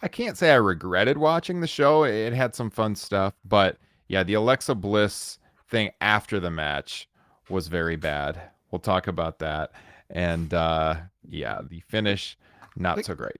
i 0.01 0.07
can't 0.07 0.37
say 0.37 0.51
i 0.51 0.55
regretted 0.55 1.17
watching 1.17 1.61
the 1.61 1.67
show. 1.67 2.03
It 2.03 2.33
had 2.33 2.55
some 2.55 2.69
fun 2.69 2.95
stuff 2.95 3.33
but 3.45 3.77
yeah 4.07 4.23
the 4.23 4.33
alexa 4.35 4.75
bliss 4.75 5.39
thing 5.69 5.91
after 6.01 6.39
the 6.39 6.51
match 6.51 7.07
was 7.49 7.67
very 7.67 7.95
bad. 7.95 8.41
We'll 8.71 8.79
talk 8.79 9.07
about 9.07 9.39
that. 9.39 9.71
And 10.09 10.53
uh 10.53 10.95
yeah 11.29 11.61
the 11.67 11.81
finish 11.81 12.37
not 12.75 12.97
Like- 12.97 13.05
so 13.05 13.15
great. 13.15 13.37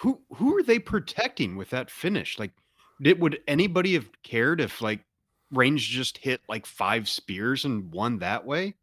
Who 0.00 0.20
who 0.34 0.56
are 0.58 0.62
they 0.62 0.78
protecting 0.78 1.56
with 1.56 1.70
that 1.70 1.90
finish? 1.90 2.38
Like, 2.38 2.50
did 3.00 3.20
would 3.20 3.40
anybody 3.48 3.94
have 3.94 4.08
cared 4.22 4.60
if 4.60 4.80
like 4.82 5.00
Reigns 5.50 5.82
just 5.82 6.18
hit 6.18 6.40
like 6.48 6.66
five 6.66 7.08
spears 7.08 7.64
and 7.64 7.90
won 7.92 8.18
that 8.18 8.44
way? 8.44 8.74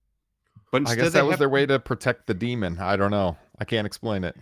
But 0.71 0.87
i 0.87 0.95
guess 0.95 1.11
that 1.13 1.25
was 1.25 1.33
have- 1.33 1.39
their 1.39 1.49
way 1.49 1.65
to 1.65 1.79
protect 1.79 2.27
the 2.27 2.33
demon. 2.33 2.79
I 2.79 2.95
don't 2.95 3.11
know. 3.11 3.37
I 3.59 3.65
can't 3.65 3.85
explain 3.85 4.23
it 4.23 4.35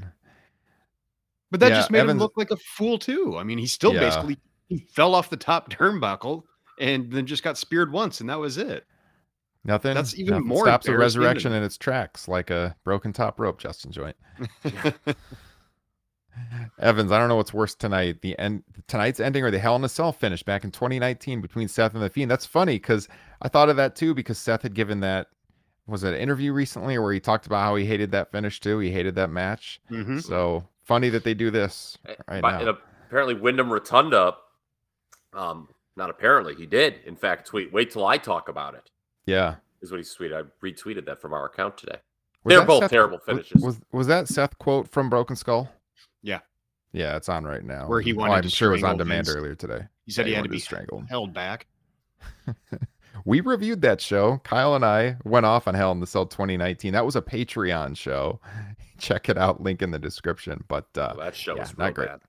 But 1.51 1.59
that 1.61 1.69
Yeah, 1.71 1.75
just 1.77 1.91
made 1.91 1.99
Evans- 1.99 2.17
him 2.17 2.19
look 2.19 2.33
like 2.37 2.51
a 2.51 2.57
fool 2.57 2.97
too. 2.99 3.35
I 3.37 3.43
mean, 3.43 3.57
he 3.57 3.65
still 3.67 3.93
Yeah. 3.93 4.01
basically 4.01 4.37
he 4.67 4.79
fell 4.93 5.15
off 5.15 5.29
the 5.29 5.37
top 5.37 5.69
turnbuckle 5.71 6.43
and 6.79 7.11
then 7.11 7.25
just 7.25 7.43
got 7.43 7.57
speared 7.57 7.91
once, 7.91 8.21
and 8.21 8.29
that 8.29 8.39
was 8.39 8.57
it. 8.57 8.85
nothing 9.65 9.93
That's 9.93 10.17
even 10.17 10.35
nothing 10.35 10.47
more 10.47 10.65
stops 10.65 10.87
a 10.87 10.97
resurrection 10.97 11.51
than- 11.51 11.59
in 11.61 11.65
its 11.65 11.77
tracks 11.77 12.29
like 12.29 12.49
a 12.49 12.77
broken 12.85 13.11
top 13.11 13.41
rope 13.41 13.59
justin 13.59 13.91
joint 13.91 14.15
Evans, 16.79 17.11
I 17.11 17.19
don't 17.19 17.27
know 17.27 17.35
what's 17.35 17.53
worse 17.53 17.75
tonight, 17.75 18.21
the 18.21 18.39
end 18.39 18.63
tonight's 18.87 19.19
ending 19.19 19.43
or 19.43 19.51
the 19.51 19.59
Hell 19.59 19.75
in 19.75 19.83
a 19.83 19.89
Cell 19.89 20.13
finish 20.13 20.41
back 20.43 20.63
in 20.63 20.71
2019 20.71 21.41
between 21.41 21.67
Seth 21.67 21.93
and 21.93 22.01
the 22.01 22.09
Fiend. 22.09 22.31
That's 22.31 22.45
funny 22.45 22.75
because 22.75 23.09
I 23.41 23.49
thought 23.49 23.67
of 23.67 23.75
that 23.75 23.97
too 23.97 24.13
because 24.13 24.37
Seth 24.37 24.61
had 24.61 24.73
given 24.73 25.01
that 25.01 25.27
was 25.87 26.05
it 26.05 26.13
an 26.13 26.19
interview 26.21 26.53
recently 26.53 26.97
where 26.97 27.11
he 27.11 27.19
talked 27.19 27.45
about 27.45 27.61
how 27.61 27.75
he 27.75 27.83
hated 27.85 28.11
that 28.11 28.31
finish 28.31 28.61
too. 28.61 28.79
He 28.79 28.91
hated 28.91 29.15
that 29.15 29.29
match. 29.31 29.81
Mhm. 29.91 30.23
So 30.23 30.65
funny 30.89 31.08
that 31.10 31.24
they 31.24 31.34
do 31.36 31.50
this 31.51 31.98
Uh, 32.08 32.13
right 32.27 32.41
but- 32.41 32.51
now. 32.51 32.60
and 32.60 32.69
apparently 33.08 33.36
Windham 33.36 33.72
Rotunda, 33.72 34.36
um, 35.34 35.69
not 35.96 36.10
apparently, 36.10 36.55
he 36.55 36.65
did 36.65 36.96
in 37.05 37.15
fact 37.15 37.48
tweet. 37.48 37.72
Wait 37.72 37.91
till 37.91 38.05
I 38.05 38.17
talk 38.17 38.50
about 38.50 38.74
it. 38.75 38.89
yeah. 39.25 39.55
Is 39.81 39.91
what 39.91 40.00
he 40.01 40.03
tweeted. 40.03 40.36
I 40.36 40.41
retweeted 40.65 41.05
that 41.05 41.22
from 41.22 41.31
our 41.31 41.46
account 41.46 41.77
today. 41.77 42.00
Was 42.43 42.53
They're 42.58 42.65
both 42.65 42.81
Seth- 42.84 42.91
terrible 42.91 43.17
finishes. 43.19 43.63
Was, 43.63 43.79
was 43.93 44.08
that 44.08 44.27
Seth 44.27 44.58
quote 44.58 44.89
from 44.91 45.10
Broken 45.10 45.38
Skull? 45.38 45.72
Yeah. 46.22 46.39
Yeah, 46.91 47.15
it's 47.15 47.29
on 47.29 47.46
right 47.46 47.63
now. 47.63 47.88
Where 47.88 48.01
he 48.01 48.12
Oh, 48.13 48.17
wanted 48.17 48.34
I'm 48.34 48.41
to 48.43 48.50
sure 48.50 48.72
it 48.72 48.74
was 48.74 48.84
on 48.84 48.98
demand 48.98 49.27
Vince. 49.27 49.38
earlier 49.38 49.55
today. 49.55 49.84
He 50.05 50.12
said 50.12 50.25
Yeah, 50.25 50.29
he 50.31 50.36
had 50.36 50.43
to 50.43 50.50
be 50.50 50.60
strangled. 50.60 51.05
held 51.08 51.34
back. 51.34 51.67
We 53.25 53.41
reviewed 53.41 53.81
that 53.81 54.01
show. 54.01 54.38
Kyle 54.43 54.75
and 54.75 54.85
I 54.85 55.17
went 55.23 55.45
off 55.45 55.67
on 55.67 55.75
Hell 55.75 55.91
in 55.91 55.99
the 55.99 56.07
Cell 56.07 56.25
2019. 56.25 56.93
That 56.93 57.05
was 57.05 57.15
a 57.15 57.21
Patreon 57.21 57.97
show. 57.97 58.39
Check 58.97 59.29
it 59.29 59.38
out. 59.38 59.61
Link 59.61 59.81
in 59.81 59.91
the 59.91 59.99
description. 59.99 60.63
But 60.67 60.88
uh, 60.97 61.13
that 61.13 61.35
show 61.35 61.55
yeah, 61.55 61.61
was 61.61 61.77
not 61.77 61.93
great. 61.93 62.07
bad. 62.09 62.21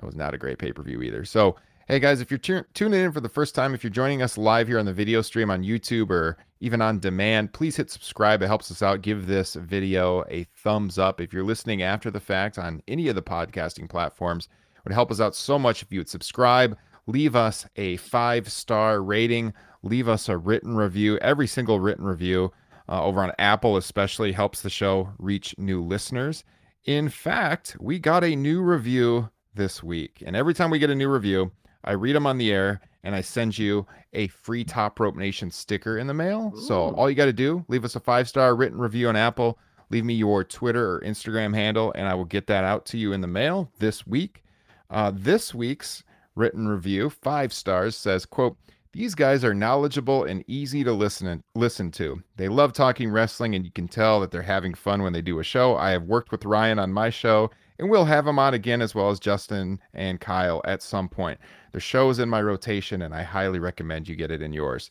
that 0.00 0.06
was 0.06 0.16
not 0.16 0.34
a 0.34 0.38
great 0.38 0.58
pay 0.58 0.72
per 0.72 0.82
view 0.82 1.02
either. 1.02 1.24
So, 1.24 1.56
hey 1.86 1.98
guys, 2.00 2.20
if 2.20 2.30
you're 2.30 2.38
tu- 2.38 2.64
tuning 2.74 3.04
in 3.04 3.12
for 3.12 3.20
the 3.20 3.28
first 3.28 3.54
time, 3.54 3.74
if 3.74 3.84
you're 3.84 3.90
joining 3.90 4.22
us 4.22 4.36
live 4.36 4.68
here 4.68 4.78
on 4.78 4.86
the 4.86 4.92
video 4.92 5.22
stream 5.22 5.50
on 5.50 5.62
YouTube 5.62 6.10
or 6.10 6.36
even 6.60 6.82
on 6.82 6.98
demand, 6.98 7.52
please 7.52 7.76
hit 7.76 7.90
subscribe. 7.90 8.42
It 8.42 8.48
helps 8.48 8.70
us 8.70 8.82
out. 8.82 9.02
Give 9.02 9.26
this 9.26 9.54
video 9.54 10.24
a 10.28 10.44
thumbs 10.56 10.98
up. 10.98 11.20
If 11.20 11.32
you're 11.32 11.44
listening 11.44 11.82
after 11.82 12.10
the 12.10 12.20
fact 12.20 12.58
on 12.58 12.82
any 12.88 13.08
of 13.08 13.14
the 13.14 13.22
podcasting 13.22 13.88
platforms, 13.88 14.48
it 14.76 14.84
would 14.84 14.92
help 14.92 15.10
us 15.10 15.20
out 15.20 15.36
so 15.36 15.58
much 15.58 15.82
if 15.82 15.92
you 15.92 16.00
would 16.00 16.08
subscribe, 16.08 16.76
leave 17.06 17.36
us 17.36 17.66
a 17.76 17.96
five 17.98 18.50
star 18.50 19.02
rating, 19.02 19.52
leave 19.82 20.08
us 20.08 20.28
a 20.28 20.36
written 20.36 20.76
review. 20.76 21.18
Every 21.18 21.46
single 21.46 21.80
written 21.80 22.04
review 22.04 22.52
uh, 22.88 23.02
over 23.02 23.22
on 23.22 23.32
Apple, 23.38 23.76
especially, 23.76 24.32
helps 24.32 24.62
the 24.62 24.70
show 24.70 25.10
reach 25.18 25.54
new 25.58 25.82
listeners. 25.82 26.44
In 26.84 27.08
fact, 27.08 27.76
we 27.80 27.98
got 27.98 28.24
a 28.24 28.36
new 28.36 28.62
review 28.62 29.28
this 29.54 29.82
week. 29.82 30.22
And 30.24 30.34
every 30.34 30.54
time 30.54 30.70
we 30.70 30.78
get 30.78 30.90
a 30.90 30.94
new 30.94 31.08
review, 31.08 31.52
I 31.84 31.92
read 31.92 32.16
them 32.16 32.26
on 32.26 32.38
the 32.38 32.52
air 32.52 32.80
and 33.04 33.14
I 33.14 33.20
send 33.20 33.58
you 33.58 33.86
a 34.12 34.28
free 34.28 34.64
Top 34.64 34.98
Rope 34.98 35.16
Nation 35.16 35.50
sticker 35.50 35.98
in 35.98 36.06
the 36.06 36.14
mail. 36.14 36.52
So 36.56 36.94
all 36.94 37.08
you 37.08 37.16
got 37.16 37.26
to 37.26 37.32
do, 37.32 37.64
leave 37.68 37.84
us 37.84 37.96
a 37.96 38.00
five 38.00 38.28
star 38.28 38.56
written 38.56 38.78
review 38.78 39.08
on 39.08 39.16
Apple, 39.16 39.58
leave 39.90 40.04
me 40.04 40.14
your 40.14 40.44
Twitter 40.44 40.96
or 40.96 41.00
Instagram 41.00 41.54
handle, 41.54 41.92
and 41.94 42.08
I 42.08 42.14
will 42.14 42.24
get 42.24 42.46
that 42.48 42.64
out 42.64 42.86
to 42.86 42.98
you 42.98 43.12
in 43.12 43.20
the 43.20 43.26
mail 43.26 43.70
this 43.78 44.06
week. 44.06 44.42
Uh, 44.90 45.12
this 45.14 45.54
week's 45.54 46.02
written 46.34 46.68
review, 46.68 47.10
five 47.10 47.52
stars, 47.52 47.96
says, 47.96 48.24
quote, 48.24 48.56
these 48.98 49.14
guys 49.14 49.44
are 49.44 49.54
knowledgeable 49.54 50.24
and 50.24 50.42
easy 50.48 50.82
to 50.82 50.92
listen 50.92 51.28
and 51.28 51.40
listen 51.54 51.88
to. 51.92 52.20
They 52.34 52.48
love 52.48 52.72
talking 52.72 53.12
wrestling, 53.12 53.54
and 53.54 53.64
you 53.64 53.70
can 53.70 53.86
tell 53.86 54.18
that 54.18 54.32
they're 54.32 54.42
having 54.42 54.74
fun 54.74 55.04
when 55.04 55.12
they 55.12 55.22
do 55.22 55.38
a 55.38 55.44
show. 55.44 55.76
I 55.76 55.90
have 55.90 56.02
worked 56.02 56.32
with 56.32 56.44
Ryan 56.44 56.80
on 56.80 56.92
my 56.92 57.08
show, 57.08 57.48
and 57.78 57.88
we'll 57.88 58.06
have 58.06 58.26
him 58.26 58.40
on 58.40 58.54
again 58.54 58.82
as 58.82 58.96
well 58.96 59.10
as 59.10 59.20
Justin 59.20 59.78
and 59.94 60.20
Kyle 60.20 60.60
at 60.64 60.82
some 60.82 61.08
point. 61.08 61.38
The 61.70 61.78
show 61.78 62.10
is 62.10 62.18
in 62.18 62.28
my 62.28 62.42
rotation, 62.42 63.02
and 63.02 63.14
I 63.14 63.22
highly 63.22 63.60
recommend 63.60 64.08
you 64.08 64.16
get 64.16 64.32
it 64.32 64.42
in 64.42 64.52
yours. 64.52 64.90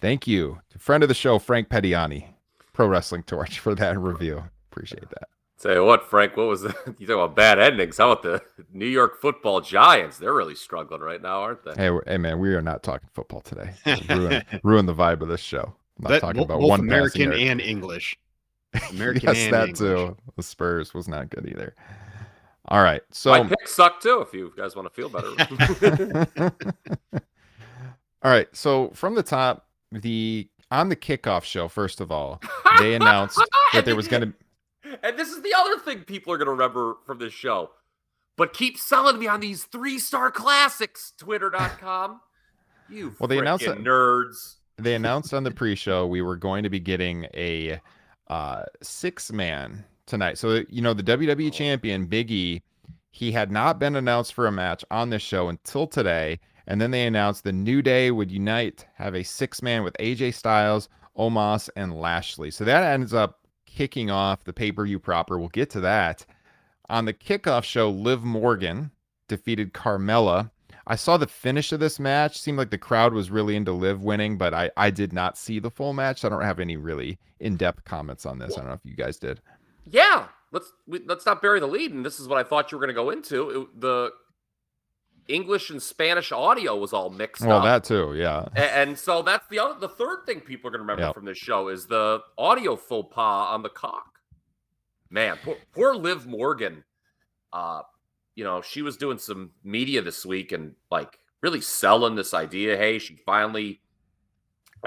Thank 0.00 0.28
you 0.28 0.60
to 0.70 0.78
friend 0.78 1.02
of 1.02 1.08
the 1.08 1.14
show, 1.14 1.40
Frank 1.40 1.68
Pettiani, 1.68 2.26
Pro 2.72 2.86
Wrestling 2.86 3.24
Torch, 3.24 3.58
for 3.58 3.74
that 3.74 3.98
review. 3.98 4.44
Appreciate 4.70 5.10
that. 5.10 5.28
Tell 5.60 5.74
you 5.74 5.84
what, 5.84 6.04
Frank, 6.08 6.36
what 6.36 6.46
was 6.46 6.62
the, 6.62 6.68
you 6.98 7.06
talk 7.06 7.14
about 7.14 7.34
bad 7.34 7.58
endings? 7.58 7.98
How 7.98 8.12
about 8.12 8.22
the 8.22 8.40
New 8.72 8.86
York 8.86 9.20
Football 9.20 9.60
Giants? 9.60 10.16
They're 10.16 10.32
really 10.34 10.54
struggling 10.54 11.00
right 11.00 11.20
now, 11.20 11.40
aren't 11.42 11.64
they? 11.64 11.72
Hey, 11.74 11.90
hey, 12.06 12.16
man, 12.16 12.38
we 12.38 12.54
are 12.54 12.62
not 12.62 12.84
talking 12.84 13.08
football 13.12 13.40
today. 13.40 13.72
ruin, 14.08 14.44
ruin 14.62 14.86
the 14.86 14.94
vibe 14.94 15.20
of 15.20 15.28
this 15.28 15.40
show. 15.40 15.74
I'm 15.98 16.02
not 16.04 16.08
That- 16.10 16.20
talking 16.20 16.42
about 16.42 16.60
both 16.60 16.68
one 16.68 16.80
American 16.80 17.32
and 17.32 17.60
English. 17.60 18.16
American 18.90 19.22
yes, 19.30 19.38
and 19.46 19.52
that 19.54 19.68
English. 19.70 19.78
too. 19.78 20.16
The 20.36 20.42
Spurs 20.44 20.94
was 20.94 21.08
not 21.08 21.28
good 21.30 21.48
either. 21.48 21.74
All 22.70 22.82
right, 22.82 23.02
so 23.10 23.30
My 23.30 23.42
pick 23.48 23.66
sucked 23.66 24.02
too. 24.02 24.20
If 24.20 24.34
you 24.34 24.52
guys 24.56 24.76
want 24.76 24.86
to 24.86 24.94
feel 24.94 25.08
better, 25.08 26.52
all 28.22 28.30
right, 28.30 28.46
so 28.54 28.90
from 28.90 29.14
the 29.14 29.22
top, 29.22 29.66
the 29.90 30.48
on 30.70 30.90
the 30.90 30.96
kickoff 30.96 31.44
show, 31.44 31.66
first 31.68 32.00
of 32.02 32.12
all, 32.12 32.42
they 32.78 32.94
announced 32.94 33.40
that 33.72 33.84
there 33.86 33.96
was 33.96 34.06
going 34.06 34.22
to. 34.22 34.32
And 35.02 35.18
this 35.18 35.28
is 35.28 35.42
the 35.42 35.54
other 35.56 35.78
thing 35.78 36.00
people 36.00 36.32
are 36.32 36.38
going 36.38 36.46
to 36.46 36.52
remember 36.52 36.96
from 37.06 37.18
this 37.18 37.32
show. 37.32 37.70
But 38.36 38.52
keep 38.52 38.78
selling 38.78 39.18
me 39.18 39.26
on 39.26 39.40
these 39.40 39.64
three 39.64 39.98
star 39.98 40.30
classics, 40.30 41.12
twitter.com. 41.18 42.20
You 42.90 43.14
Well, 43.18 43.28
they 43.28 43.38
announced 43.38 43.66
that- 43.66 43.78
nerds. 43.78 44.54
They 44.78 44.94
announced 44.96 45.34
on 45.34 45.44
the 45.44 45.50
pre-show 45.50 46.06
we 46.06 46.22
were 46.22 46.36
going 46.36 46.62
to 46.62 46.70
be 46.70 46.80
getting 46.80 47.26
a 47.34 47.80
uh, 48.28 48.62
six-man 48.82 49.84
tonight. 50.06 50.38
So 50.38 50.64
you 50.70 50.80
know 50.80 50.94
the 50.94 51.02
WWE 51.02 51.52
champion 51.52 52.06
Big 52.06 52.30
E, 52.30 52.62
he 53.10 53.30
had 53.32 53.50
not 53.52 53.78
been 53.78 53.94
announced 53.96 54.32
for 54.32 54.46
a 54.46 54.52
match 54.52 54.84
on 54.90 55.10
this 55.10 55.20
show 55.20 55.48
until 55.48 55.86
today, 55.86 56.40
and 56.66 56.80
then 56.80 56.90
they 56.90 57.06
announced 57.06 57.44
the 57.44 57.52
New 57.52 57.82
Day 57.82 58.10
would 58.10 58.30
unite, 58.30 58.86
have 58.94 59.14
a 59.14 59.22
six-man 59.22 59.82
with 59.84 59.94
AJ 60.00 60.32
Styles, 60.34 60.88
Omos, 61.18 61.68
and 61.76 62.00
Lashley. 62.00 62.50
So 62.50 62.64
that 62.64 62.84
ends 62.84 63.12
up 63.12 63.40
kicking 63.74 64.10
off 64.10 64.44
the 64.44 64.52
pay-per-view 64.52 64.98
proper. 64.98 65.38
We'll 65.38 65.48
get 65.48 65.70
to 65.70 65.80
that. 65.80 66.24
On 66.88 67.04
the 67.04 67.12
kickoff 67.12 67.64
show, 67.64 67.90
Liv 67.90 68.24
Morgan 68.24 68.90
defeated 69.28 69.74
Carmella. 69.74 70.50
I 70.86 70.96
saw 70.96 71.18
the 71.18 71.26
finish 71.26 71.70
of 71.72 71.80
this 71.80 72.00
match. 72.00 72.40
Seemed 72.40 72.56
like 72.56 72.70
the 72.70 72.78
crowd 72.78 73.12
was 73.12 73.30
really 73.30 73.56
into 73.56 73.72
Liv 73.72 74.02
winning, 74.02 74.38
but 74.38 74.54
I, 74.54 74.70
I 74.76 74.90
did 74.90 75.12
not 75.12 75.36
see 75.36 75.58
the 75.58 75.70
full 75.70 75.92
match. 75.92 76.24
I 76.24 76.30
don't 76.30 76.42
have 76.42 76.60
any 76.60 76.76
really 76.78 77.18
in-depth 77.40 77.84
comments 77.84 78.24
on 78.24 78.38
this. 78.38 78.54
I 78.54 78.60
don't 78.60 78.68
know 78.68 78.72
if 78.74 78.84
you 78.84 78.96
guys 78.96 79.18
did. 79.18 79.40
Yeah, 79.84 80.28
let's 80.50 80.72
we, 80.86 81.00
let's 81.06 81.26
not 81.26 81.42
bury 81.42 81.60
the 81.60 81.66
lead. 81.66 81.92
And 81.92 82.06
this 82.06 82.18
is 82.18 82.26
what 82.26 82.38
I 82.38 82.42
thought 82.42 82.72
you 82.72 82.78
were 82.78 82.86
going 82.86 82.94
to 82.94 83.02
go 83.02 83.10
into. 83.10 83.50
It- 83.50 83.80
the 83.80 84.10
English 85.28 85.68
and 85.70 85.80
Spanish 85.82 86.32
audio 86.32 86.76
was 86.76 86.92
all 86.92 87.10
mixed 87.10 87.42
Well, 87.44 87.58
up. 87.58 87.64
that 87.64 87.84
too, 87.84 88.14
yeah. 88.14 88.48
A- 88.56 88.76
And, 88.78 88.98
so 88.98 89.22
that's 89.22 89.46
the 89.48 89.58
other, 89.58 89.78
the 89.78 89.88
third 89.88 90.24
thing 90.26 90.40
people 90.40 90.68
are 90.68 90.70
going 90.72 90.78
to 90.78 90.82
remember 90.84 91.02
Yep. 91.04 91.14
from 91.14 91.24
this 91.26 91.38
show 91.38 91.68
is 91.68 91.86
the 91.86 92.22
audio 92.38 92.76
faux 92.76 93.14
pas 93.14 93.48
on 93.54 93.62
Peacock. 93.62 94.18
Man, 95.10 95.38
poor, 95.44 95.56
poor 95.74 95.94
Liv 95.94 96.26
Morgan. 96.26 96.82
Uh, 97.52 97.82
you 98.34 98.44
know, 98.44 98.60
she 98.62 98.82
was 98.82 98.96
doing 98.96 99.18
some 99.18 99.50
media 99.62 100.00
this 100.02 100.24
week 100.24 100.52
and 100.52 100.74
like 100.90 101.18
really 101.42 101.60
selling 101.60 102.14
this 102.14 102.32
idea. 102.34 102.76
Hey, 102.76 102.98
she 102.98 103.16
finally, 103.26 103.80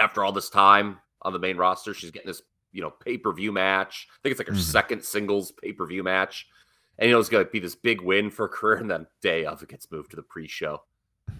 after 0.00 0.24
all 0.24 0.32
this 0.32 0.48
time 0.50 0.98
on 1.22 1.32
the 1.32 1.38
main 1.38 1.56
roster, 1.56 1.92
she's 1.94 2.10
getting 2.10 2.28
this, 2.28 2.42
you 2.72 2.82
know, 2.82 2.90
pay 2.90 3.18
per 3.18 3.32
view 3.32 3.52
match. 3.52 4.08
I 4.10 4.16
think 4.22 4.30
it's 4.32 4.38
like 4.40 4.48
her 4.48 4.54
Mhm. 4.54 4.58
second 4.58 5.04
singles 5.04 5.52
pay 5.52 5.72
per 5.72 5.86
view 5.86 6.02
match. 6.02 6.46
And 6.98 7.08
you 7.08 7.14
know, 7.14 7.20
it's 7.20 7.28
going 7.28 7.44
to 7.44 7.50
be 7.50 7.58
this 7.58 7.74
big 7.74 8.00
win 8.00 8.30
for 8.30 8.46
her 8.46 8.52
career. 8.52 8.76
And 8.76 8.90
then 8.90 9.06
day 9.22 9.44
of, 9.44 9.62
it 9.62 9.68
gets 9.68 9.90
moved 9.90 10.10
to 10.10 10.16
the 10.16 10.22
pre 10.22 10.46
show. 10.46 10.82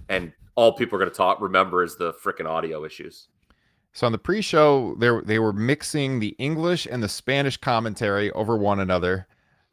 And 0.08 0.32
all 0.54 0.72
people 0.72 0.96
are 0.96 0.98
going 1.00 1.10
to 1.10 1.16
talk, 1.16 1.40
remember, 1.40 1.82
is 1.82 1.96
the 1.96 2.12
freaking 2.14 2.46
audio 2.48 2.84
issues. 2.84 3.28
So 3.94 4.06
on 4.06 4.12
the 4.12 4.18
pre-show, 4.18 4.94
they 4.98 5.10
they 5.24 5.38
were 5.38 5.52
mixing 5.52 6.18
the 6.18 6.34
English 6.38 6.86
and 6.90 7.02
the 7.02 7.08
Spanish 7.10 7.58
commentary 7.58 8.30
over 8.32 8.56
one 8.56 8.80
another. 8.80 9.26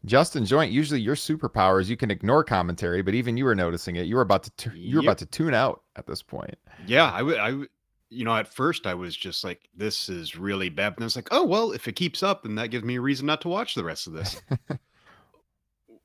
Justin 0.06 0.46
Joint, 0.46 0.72
usually 0.74 1.00
your 1.00 1.16
superpower 1.16 1.80
is 1.80 1.90
you 1.90 1.96
can 1.98 2.12
ignore 2.12 2.44
commentary, 2.44 3.02
but 3.02 3.14
even 3.14 3.38
you 3.38 3.46
were 3.46 3.56
noticing 3.56 3.96
it. 3.96 4.08
You 4.08 4.16
were 4.16 4.22
about 4.22 4.44
to 4.44 4.52
tu- 4.58 4.76
you 4.78 4.98
were 4.98 5.04
Yep. 5.04 5.08
about 5.10 5.18
to 5.20 5.26
tune 5.26 5.54
out 5.54 5.84
at 5.96 6.06
this 6.06 6.22
point. 6.22 6.56
Yeah, 6.86 7.10
I 7.12 7.22
would. 7.22 7.38
I 7.38 7.52
would. 7.54 7.70
You 8.10 8.26
know, 8.26 8.36
at 8.36 8.48
first 8.54 8.86
I 8.88 8.94
was 8.94 9.16
just 9.16 9.44
like, 9.46 9.70
"This 9.76 10.10
is 10.10 10.36
really 10.36 10.68
bad," 10.70 10.94
and 10.96 11.04
I 11.04 11.06
was 11.06 11.16
like, 11.16 11.30
"Oh 11.32 11.46
well, 11.46 11.72
if 11.72 11.88
it 11.88 11.94
keeps 11.94 12.22
up, 12.22 12.44
then 12.44 12.56
that 12.56 12.72
gives 12.72 12.84
me 12.84 12.96
a 12.98 13.02
reason 13.02 13.26
not 13.26 13.40
to 13.42 13.48
watch 13.50 13.76
the 13.76 13.84
rest 13.86 14.06
of 14.08 14.14
this." 14.14 14.42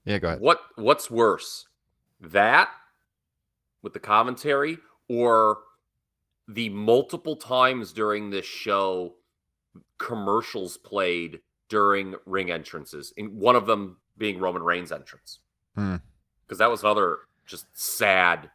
Yeah, 0.04 0.18
go 0.18 0.28
ahead. 0.28 0.40
What 0.40 0.61
What's 0.76 1.11
worse, 1.11 1.66
that 2.20 2.68
with 3.82 3.92
the 3.92 4.00
commentary, 4.00 4.78
or 5.08 5.58
the 6.49 6.68
multiple 6.68 7.37
times 7.37 7.92
during 7.92 8.30
this 8.30 8.46
show 8.46 9.14
commercials 9.99 10.76
played 10.76 11.40
during 11.68 12.14
ring 12.26 12.50
entrances? 12.50 13.12
In 13.16 13.38
one 13.38 13.56
of 13.56 13.66
them 13.66 13.99
being 14.16 14.38
Roman 14.38 14.62
Reigns' 14.62 14.92
entrance, 14.92 15.40
Hmm. 15.75 15.96
because 16.46 16.58
that 16.58 16.70
was 16.70 16.82
another 16.82 17.18
just 17.46 17.66
sad 17.73 18.50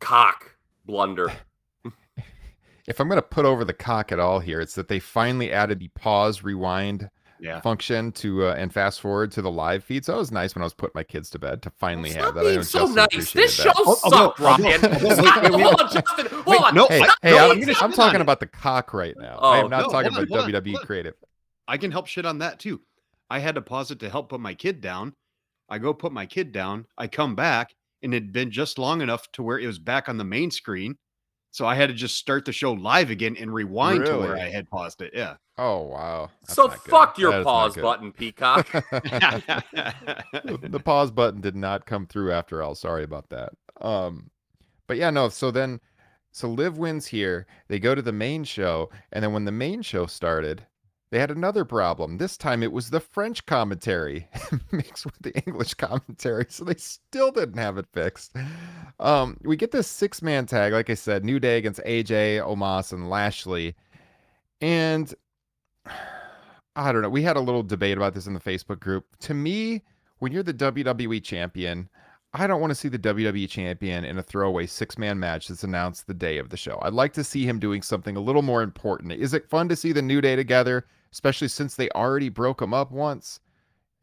cock 0.00 0.56
blunder. 0.84 1.32
If 2.88 2.98
I'm 2.98 3.06
going 3.08 3.16
to 3.16 3.22
put 3.22 3.44
over 3.44 3.64
Peacock 3.64 4.10
at 4.10 4.18
all 4.18 4.40
here, 4.40 4.60
it's 4.60 4.74
that 4.74 4.88
they 4.88 4.98
finally 4.98 5.52
added 5.52 5.78
the 5.78 5.86
pause 5.88 6.42
rewind 6.42 7.08
Yeah, 7.42 7.60
function 7.60 8.12
to 8.12 8.46
uh, 8.46 8.54
and 8.54 8.72
fast 8.72 9.00
forward 9.00 9.32
to 9.32 9.42
the 9.42 9.50
live 9.50 9.82
feed. 9.82 10.04
So 10.04 10.14
it 10.14 10.18
was 10.18 10.30
nice 10.30 10.54
when 10.54 10.62
I 10.62 10.66
was 10.66 10.74
putting 10.74 10.92
my 10.94 11.02
kids 11.02 11.28
to 11.30 11.38
bed 11.40 11.60
to 11.62 11.70
finally 11.70 12.10
Stop 12.10 12.24
have 12.24 12.34
that. 12.34 12.40
I 12.40 12.44
being 12.44 12.56
know 12.56 12.62
so 12.62 12.86
nice. 12.86 13.32
This 13.32 13.52
show 13.54 13.70
I'll- 13.76 13.84
I'll 13.88 13.96
sucked, 13.96 14.40
I'll 14.40 14.58
go- 14.58 14.62
Ryan. 14.64 14.84
I'll 14.84 15.00
go- 15.00 15.14
Stop. 15.14 15.42
wait, 15.42 15.52
wait, 15.52 15.62
Hold 15.62 15.62
wait. 15.62 15.80
on, 15.80 15.92
Justin. 15.92 16.26
Hold 16.28 16.46
Wait, 16.46 16.60
on. 16.60 16.74
no, 16.76 16.86
Hey, 16.88 17.00
I- 17.02 17.14
hey, 17.22 17.30
no, 17.32 17.50
I'm, 17.50 17.62
I'm 17.62 17.74
I'm 17.80 17.92
talking 17.92 18.20
about 18.20 18.38
Peacock 18.40 18.94
right 18.94 19.14
now. 19.18 19.38
I 19.38 19.58
Oh, 19.60 19.64
am 19.64 19.70
not 19.70 19.82
no, 19.82 19.88
talking 19.88 20.12
about 20.12 20.30
on, 20.30 20.50
WWE 20.52 20.76
on. 20.78 20.86
creative. 20.86 21.14
I 21.66 21.76
can 21.78 21.90
help 21.90 22.06
shit 22.06 22.24
on 22.26 22.38
that 22.38 22.58
too. 22.60 22.80
I 23.28 23.40
had 23.40 23.54
to 23.56 23.62
pause 23.62 23.90
it 23.90 23.98
to 24.00 24.08
help 24.10 24.28
put 24.28 24.40
my 24.40 24.54
kid 24.54 24.80
down. 24.80 25.14
I 25.68 25.78
go 25.78 25.92
put 25.94 26.12
my 26.12 26.26
kid 26.26 26.52
down. 26.52 26.86
I 26.98 27.06
come 27.08 27.34
back, 27.34 27.74
and 28.02 28.14
it'd 28.14 28.32
been 28.32 28.50
just 28.50 28.78
long 28.78 29.00
enough 29.00 29.30
to 29.32 29.42
where 29.42 29.58
it 29.58 29.66
was 29.66 29.78
back 29.78 30.08
on 30.08 30.16
the 30.18 30.24
main 30.24 30.50
screen. 30.50 30.96
So 31.52 31.66
I 31.66 31.74
had 31.74 31.88
to 31.88 31.94
just 31.94 32.16
start 32.16 32.46
the 32.46 32.52
show 32.52 32.72
live 32.72 33.10
again 33.10 33.36
and 33.38 33.52
rewind 33.52 34.06
to 34.06 34.16
where 34.16 34.38
I 34.38 34.48
had 34.48 34.70
paused 34.70 35.02
it. 35.02 35.12
Yeah. 35.14 35.36
Oh 35.58 35.82
wow. 35.82 36.30
That's 36.40 36.54
So 36.54 36.68
fuck 36.68 37.18
your 37.18 37.30
is 37.30 37.36
not 37.36 37.44
pause 37.44 37.76
button, 37.76 38.10
Peacock. 38.10 38.72
the 38.92 40.82
pause 40.82 41.10
button 41.10 41.42
did 41.42 41.54
not 41.54 41.84
come 41.84 42.06
through 42.06 42.32
after 42.32 42.62
all. 42.62 42.74
Sorry 42.74 43.04
about 43.04 43.28
that. 43.28 43.52
Um, 43.82 44.30
but 44.86 44.96
yeah, 44.96 45.10
no. 45.10 45.28
So 45.28 45.50
then, 45.50 45.80
so 46.30 46.48
Liv 46.48 46.78
wins 46.78 47.06
here. 47.06 47.46
They 47.68 47.78
go 47.78 47.94
to 47.94 48.02
the 48.02 48.12
main 48.12 48.44
show, 48.44 48.88
and 49.12 49.22
then 49.22 49.34
when 49.34 49.44
the 49.44 49.52
main 49.52 49.82
show 49.82 50.06
started, 50.06 50.66
they 51.12 51.18
had 51.18 51.30
another 51.30 51.66
problem. 51.66 52.16
This 52.16 52.38
time 52.38 52.62
it 52.62 52.72
was 52.72 52.88
the 52.88 52.98
French 52.98 53.44
commentary 53.44 54.26
mixed 54.72 55.04
with 55.04 55.18
the 55.20 55.34
English 55.44 55.74
commentary, 55.74 56.46
so 56.48 56.64
they 56.64 56.76
still 56.76 57.30
didn't 57.30 57.58
have 57.58 57.76
it 57.76 57.84
fixed. 57.92 58.34
Um, 58.98 59.36
we 59.42 59.56
get 59.56 59.72
this 59.72 59.86
six-man 59.86 60.46
tag, 60.46 60.72
like 60.72 60.88
I 60.88 60.94
said, 60.94 61.22
New 61.22 61.38
Day 61.38 61.58
against 61.58 61.80
AJ, 61.84 62.40
Omos, 62.40 62.94
and 62.94 63.10
Lashley, 63.10 63.76
and 64.62 65.14
I 65.84 66.92
don't 66.92 67.02
know. 67.02 67.10
We 67.10 67.22
had 67.22 67.36
a 67.36 67.40
little 67.40 67.62
debate 67.62 67.98
about 67.98 68.14
this 68.14 68.26
in 68.26 68.32
the 68.32 68.40
Facebook 68.40 68.80
group. 68.80 69.04
To 69.20 69.34
me, 69.34 69.82
when 70.20 70.32
you're 70.32 70.42
the 70.42 70.54
WWE 70.54 71.22
champion, 71.22 71.90
I 72.32 72.46
don't 72.46 72.62
want 72.62 72.70
to 72.70 72.74
see 72.74 72.88
the 72.88 72.98
WWE 72.98 73.50
champion 73.50 74.06
in 74.06 74.16
a 74.16 74.22
throwaway 74.22 74.64
six 74.64 74.96
man 74.96 75.20
match 75.20 75.48
that's 75.48 75.62
announced 75.62 76.06
the 76.06 76.14
day 76.14 76.38
of 76.38 76.48
the 76.48 76.56
show. 76.56 76.78
I'd 76.80 76.94
like 76.94 77.12
to 77.12 77.24
see 77.24 77.44
him 77.44 77.58
doing 77.58 77.82
something 77.82 78.16
a 78.16 78.20
little 78.20 78.40
more 78.40 78.62
important. 78.62 79.12
Is 79.12 79.34
it 79.34 79.50
fun 79.50 79.68
to 79.68 79.76
see 79.76 79.92
the 79.92 80.00
New 80.00 80.22
Day 80.22 80.36
together, 80.36 80.86
especially 81.12 81.48
since 81.48 81.74
they 81.74 81.88
already 81.90 82.28
broke 82.28 82.58
them 82.60 82.74
up 82.74 82.90
once? 82.90 83.40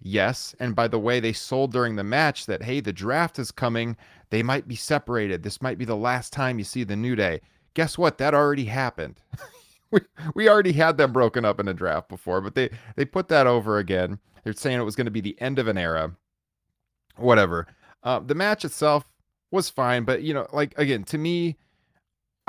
Yes. 0.01 0.55
And 0.59 0.75
by 0.75 0.87
the 0.87 0.99
way, 0.99 1.19
they 1.19 1.33
sold 1.33 1.71
during 1.71 1.95
the 1.95 2.03
match 2.03 2.45
that, 2.45 2.63
hey, 2.63 2.79
the 2.79 2.93
draft 2.93 3.37
is 3.37 3.51
coming. 3.51 3.97
They 4.29 4.43
might 4.43 4.67
be 4.67 4.75
separated. 4.75 5.43
This 5.43 5.61
might 5.61 5.77
be 5.77 5.85
the 5.85 5.95
last 5.95 6.31
time 6.31 6.57
you 6.57 6.63
see 6.63 6.83
the 6.83 6.95
New 6.95 7.15
Day. 7.15 7.41
Guess 7.73 7.97
what? 7.97 8.17
That 8.17 8.33
already 8.33 8.65
happened. 8.65 9.21
we, 9.91 9.99
we 10.35 10.49
already 10.49 10.71
had 10.71 10.97
them 10.97 11.11
broken 11.11 11.43
up 11.43 11.59
in 11.59 11.67
a 11.67 11.73
draft 11.73 12.07
before, 12.07 12.39
but 12.39 12.55
they, 12.55 12.69
they 12.95 13.05
put 13.05 13.27
that 13.27 13.47
over 13.47 13.77
again. 13.77 14.19
They're 14.43 14.53
saying 14.53 14.79
it 14.79 14.85
was 14.85 14.95
going 14.95 15.05
to 15.05 15.11
be 15.11 15.21
the 15.21 15.39
end 15.41 15.59
of 15.59 15.67
an 15.67 15.77
era. 15.77 16.15
Whatever. 17.17 17.67
Uh, 18.01 18.19
the 18.19 18.35
match 18.35 18.63
itself 18.63 19.03
was 19.51 19.69
fine, 19.69 20.05
but, 20.05 20.21
you 20.21 20.33
know, 20.33 20.47
like, 20.53 20.77
again, 20.77 21.03
to 21.05 21.17
me, 21.17 21.57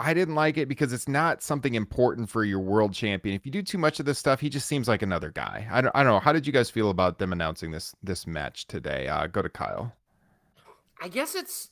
I 0.00 0.14
didn't 0.14 0.35
like 0.35 0.57
it 0.57 0.69
because 0.69 0.92
it's 0.92 1.09
not 1.09 1.42
something 1.42 1.75
important 1.75 2.28
for 2.30 2.45
your 2.45 2.61
world 2.61 2.92
champion. 2.92 3.35
If 3.37 3.45
you 3.47 3.52
do 3.52 3.62
too 3.62 3.78
much 3.78 4.00
of 4.00 4.07
this 4.07 4.19
stuff, 4.19 4.40
he 4.40 4.49
just 4.49 4.66
seems 4.66 4.88
like 4.88 5.02
another 5.02 5.30
guy. 5.30 5.69
I 5.71 5.80
don't, 5.80 5.95
I 5.95 6.02
don't 6.02 6.12
know. 6.12 6.21
How 6.21 6.33
did 6.33 6.47
you 6.47 6.52
guys 6.52 6.71
feel 6.71 6.90
about 6.90 7.19
them 7.19 7.33
announcing 7.33 7.71
this 7.71 7.95
this 8.02 8.26
match 8.26 8.66
today? 8.66 9.07
Uh, 9.09 9.26
go 9.26 9.42
to 9.42 9.49
Kyle. 9.49 9.92
I 11.02 11.09
guess 11.09 11.35
it's 11.35 11.71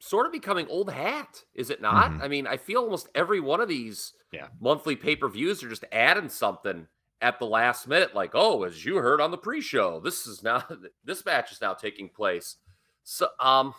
sort 0.00 0.26
of 0.26 0.32
becoming 0.32 0.66
old 0.68 0.92
hat, 0.92 1.42
is 1.54 1.70
it 1.70 1.80
not? 1.82 2.12
Mhm. 2.12 2.22
I 2.22 2.28
mean, 2.28 2.46
I 2.46 2.56
feel 2.56 2.82
almost 2.82 3.08
every 3.14 3.40
one 3.40 3.60
of 3.60 3.68
these 3.68 4.12
Yeah. 4.32 4.48
monthly 4.60 4.94
pay 4.94 5.16
per 5.16 5.28
views 5.28 5.62
are 5.64 5.68
just 5.68 5.84
adding 5.90 6.28
something 6.28 6.86
at 7.20 7.40
the 7.40 7.46
last 7.46 7.88
minute, 7.88 8.14
like, 8.14 8.30
oh, 8.34 8.62
as 8.62 8.84
you 8.84 8.96
heard 8.98 9.20
on 9.20 9.32
the 9.32 9.38
pre 9.38 9.60
show, 9.60 9.98
this 9.98 10.24
is 10.26 10.42
now 10.42 10.62
this 11.04 11.24
match 11.26 11.50
is 11.50 11.60
now 11.60 11.74
taking 11.74 12.08
place. 12.08 12.56
So, 13.02 13.28
um, 13.40 13.74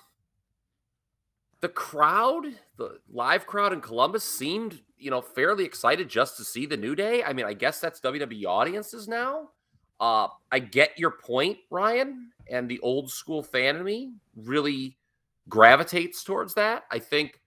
the 1.62 1.70
crowd, 1.70 2.46
the 2.78 3.00
live 3.12 3.46
crowd 3.46 3.74
in 3.74 3.82
Columbus 3.82 4.24
seemed, 4.24 4.82
you 4.98 5.12
know, 5.12 5.22
fairly 5.22 5.66
excited 5.66 6.10
just 6.10 6.38
to 6.38 6.44
see 6.44 6.66
the 6.66 6.78
New 6.78 6.96
Day. 6.96 7.24
I 7.24 7.34
mean, 7.34 7.46
I 7.46 7.54
guess 7.54 7.80
that's 7.80 8.00
WWE 8.00 8.46
audiences 8.46 9.08
now. 9.08 9.50
Uh, 10.00 10.30
I 10.51 10.60
get 10.60 10.98
your 10.98 11.12
point, 11.12 11.58
Ryan, 11.70 12.32
and 12.50 12.70
the 12.70 12.80
old 12.80 13.12
school 13.12 13.44
fan 13.44 13.75
in 13.75 13.84
me 13.84 14.13
really 14.36 14.98
gravitates 15.50 16.24
towards 16.24 16.54
that. 16.54 16.86
I 16.92 17.00
think, 17.00 17.42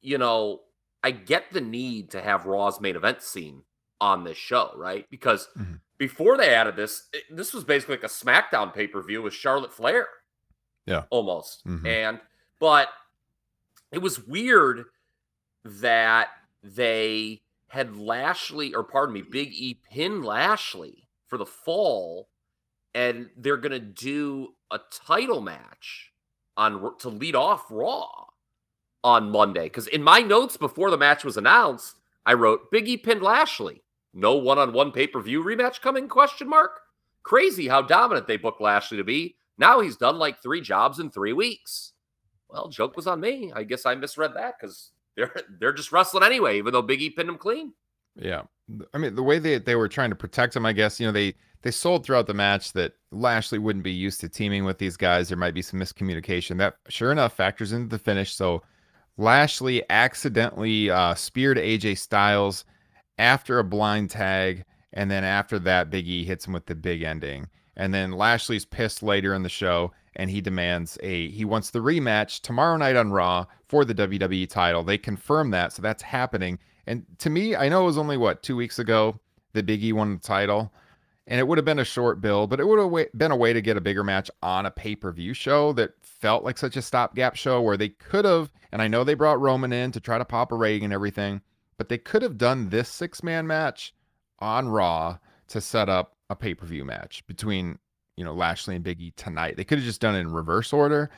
you 0.00 0.18
know, 0.18 0.62
I 1.04 1.12
get 1.12 1.44
the 1.52 1.60
need 1.60 2.10
to 2.10 2.20
have 2.20 2.46
Raw's 2.46 2.80
main 2.80 2.96
event 2.96 3.22
scene 3.22 3.62
on 4.00 4.24
this 4.24 4.36
show, 4.36 4.72
right? 4.76 5.06
Because 5.10 5.48
Mhm. 5.56 5.80
before 5.98 6.36
they 6.36 6.52
added 6.54 6.74
this, 6.74 7.08
it- 7.12 7.24
this 7.30 7.54
was 7.54 7.62
basically 7.64 7.96
like 7.96 8.04
a 8.04 8.08
SmackDown 8.08 8.72
pay 8.74 8.88
per 8.88 9.00
view 9.02 9.22
with 9.22 9.34
Charlotte 9.34 9.72
Flair. 9.72 10.08
Yeah. 10.86 11.04
Almost. 11.10 11.64
Mhm. 11.66 11.86
And, 11.86 12.20
but 12.58 12.88
it 13.92 13.98
was 13.98 14.26
weird 14.26 14.84
that 15.64 16.28
they 16.62 17.40
had 17.68 17.96
Lashley, 17.96 18.74
or 18.74 18.82
pardon 18.82 19.14
me, 19.14 19.22
Big 19.22 19.52
E 19.52 19.80
pin 19.90 20.22
Lashley 20.22 21.06
for 21.26 21.36
the 21.36 21.46
fall, 21.46 22.28
and 22.94 23.28
they're 23.36 23.56
going 23.56 23.72
to 23.72 23.78
do 23.78 24.54
a 24.70 24.80
title 24.90 25.40
match 25.40 26.12
on 26.56 26.96
to 26.98 27.08
lead 27.08 27.36
off 27.36 27.66
Raw 27.70 28.08
on 29.04 29.30
Monday. 29.30 29.64
Because 29.64 29.86
in 29.86 30.02
my 30.02 30.20
notes 30.20 30.56
before 30.56 30.90
the 30.90 30.96
match 30.96 31.24
was 31.24 31.36
announced, 31.36 31.98
I 32.26 32.34
wrote 32.34 32.70
Big 32.70 32.88
E 32.88 32.96
pinned 32.96 33.22
Lashley. 33.22 33.82
No 34.14 34.34
one-on-one 34.36 34.92
pay-per-view 34.92 35.44
rematch 35.44 35.80
coming? 35.80 36.08
Question 36.08 36.48
mark. 36.48 36.80
Crazy 37.22 37.68
how 37.68 37.82
dominant 37.82 38.26
they 38.26 38.38
booked 38.38 38.60
Lashley 38.60 38.96
to 38.96 39.04
be. 39.04 39.36
Now 39.58 39.80
he's 39.80 39.96
done 39.96 40.18
like 40.18 40.42
three 40.42 40.60
jobs 40.60 40.98
in 40.98 41.10
three 41.10 41.34
weeks. 41.34 41.92
Well, 42.48 42.68
joke 42.68 42.96
was 42.96 43.06
on 43.06 43.20
me. 43.20 43.52
I 43.54 43.62
guess 43.62 43.86
I 43.86 43.94
misread 43.94 44.34
that 44.34 44.54
because 44.58 44.92
they're 45.16 45.34
they're 45.60 45.72
just 45.72 45.92
wrestling 45.92 46.24
anyway, 46.24 46.58
even 46.58 46.72
though 46.72 46.82
Big 46.82 47.02
E 47.02 47.10
pinned 47.10 47.28
him 47.28 47.38
clean. 47.38 47.72
Yeah. 48.16 48.42
I 48.92 48.98
mean, 48.98 49.14
the 49.14 49.22
way 49.22 49.38
they, 49.38 49.58
they 49.58 49.76
were 49.76 49.88
trying 49.88 50.10
to 50.10 50.16
protect 50.16 50.54
him, 50.54 50.66
I 50.66 50.72
guess, 50.72 51.00
you 51.00 51.06
know, 51.06 51.12
they 51.12 51.34
they 51.62 51.70
sold 51.70 52.04
throughout 52.04 52.26
the 52.26 52.34
match 52.34 52.72
that 52.74 52.92
Lashley 53.10 53.58
wouldn't 53.58 53.84
be 53.84 53.92
used 53.92 54.20
to 54.20 54.28
teaming 54.28 54.64
with 54.64 54.78
these 54.78 54.96
guys. 54.96 55.28
There 55.28 55.38
might 55.38 55.54
be 55.54 55.62
some 55.62 55.80
miscommunication. 55.80 56.58
That 56.58 56.76
sure 56.88 57.10
enough 57.10 57.32
factors 57.32 57.72
into 57.72 57.88
the 57.88 57.98
finish. 57.98 58.34
So 58.34 58.62
Lashley 59.16 59.82
accidentally 59.90 60.90
uh, 60.90 61.14
speared 61.14 61.56
AJ 61.56 61.98
Styles 61.98 62.64
after 63.18 63.58
a 63.58 63.64
blind 63.64 64.10
tag, 64.10 64.64
and 64.92 65.10
then 65.10 65.24
after 65.24 65.58
that, 65.60 65.90
Big 65.90 66.06
E 66.06 66.24
hits 66.24 66.46
him 66.46 66.52
with 66.52 66.66
the 66.66 66.76
big 66.76 67.02
ending. 67.02 67.48
And 67.76 67.92
then 67.92 68.12
Lashley's 68.12 68.64
pissed 68.64 69.02
later 69.02 69.34
in 69.34 69.42
the 69.42 69.48
show, 69.48 69.92
and 70.18 70.30
he 70.30 70.40
demands 70.40 70.98
a 71.02 71.28
he 71.30 71.44
wants 71.44 71.70
the 71.70 71.78
rematch 71.78 72.42
tomorrow 72.42 72.76
night 72.76 72.96
on 72.96 73.12
Raw 73.12 73.46
for 73.68 73.84
the 73.84 73.94
WWE 73.94 74.48
title. 74.48 74.82
They 74.82 74.98
confirm 74.98 75.50
that, 75.52 75.72
so 75.72 75.80
that's 75.80 76.02
happening. 76.02 76.58
And 76.86 77.06
to 77.18 77.30
me, 77.30 77.54
I 77.54 77.68
know 77.68 77.82
it 77.82 77.86
was 77.86 77.98
only 77.98 78.16
what 78.16 78.42
two 78.42 78.56
weeks 78.56 78.78
ago 78.78 79.20
Big 79.62 79.82
E 79.82 79.92
won 79.92 80.14
the 80.14 80.20
title, 80.20 80.72
and 81.26 81.38
it 81.38 81.46
would 81.46 81.58
have 81.58 81.64
been 81.64 81.78
a 81.78 81.84
short 81.84 82.20
build, 82.20 82.50
but 82.50 82.60
it 82.60 82.66
would 82.66 82.78
have 82.78 83.08
been 83.16 83.30
a 83.30 83.36
way 83.36 83.52
to 83.52 83.60
get 83.60 83.76
a 83.76 83.80
bigger 83.80 84.04
match 84.04 84.30
on 84.42 84.66
a 84.66 84.70
pay 84.70 84.94
per 84.94 85.12
view 85.12 85.34
show 85.34 85.72
that 85.74 85.92
felt 86.00 86.44
like 86.44 86.58
such 86.58 86.76
a 86.76 86.82
stopgap 86.82 87.36
show 87.36 87.60
where 87.60 87.76
they 87.76 87.88
could 87.90 88.24
have. 88.24 88.50
And 88.72 88.82
I 88.82 88.88
know 88.88 89.04
they 89.04 89.14
brought 89.14 89.40
Roman 89.40 89.72
in 89.72 89.92
to 89.92 90.00
try 90.00 90.18
to 90.18 90.24
pop 90.24 90.52
a 90.52 90.56
rating 90.56 90.84
and 90.84 90.92
everything, 90.92 91.40
but 91.76 91.88
they 91.88 91.98
could 91.98 92.22
have 92.22 92.38
done 92.38 92.68
this 92.68 92.88
six 92.88 93.22
man 93.22 93.46
match 93.46 93.94
on 94.38 94.68
Raw 94.68 95.18
to 95.48 95.60
set 95.60 95.88
up 95.88 96.16
a 96.30 96.36
pay 96.36 96.54
per 96.54 96.66
view 96.66 96.84
match 96.84 97.26
between 97.26 97.78
you 98.18 98.24
know 98.24 98.34
Lashley 98.34 98.74
and 98.74 98.84
Big 98.84 99.00
E 99.00 99.12
tonight. 99.16 99.56
They 99.56 99.64
could 99.64 99.78
have 99.78 99.84
just 99.86 100.00
done 100.00 100.14
it 100.16 100.20
in 100.20 100.32
reverse 100.32 100.72
order. 100.72 101.08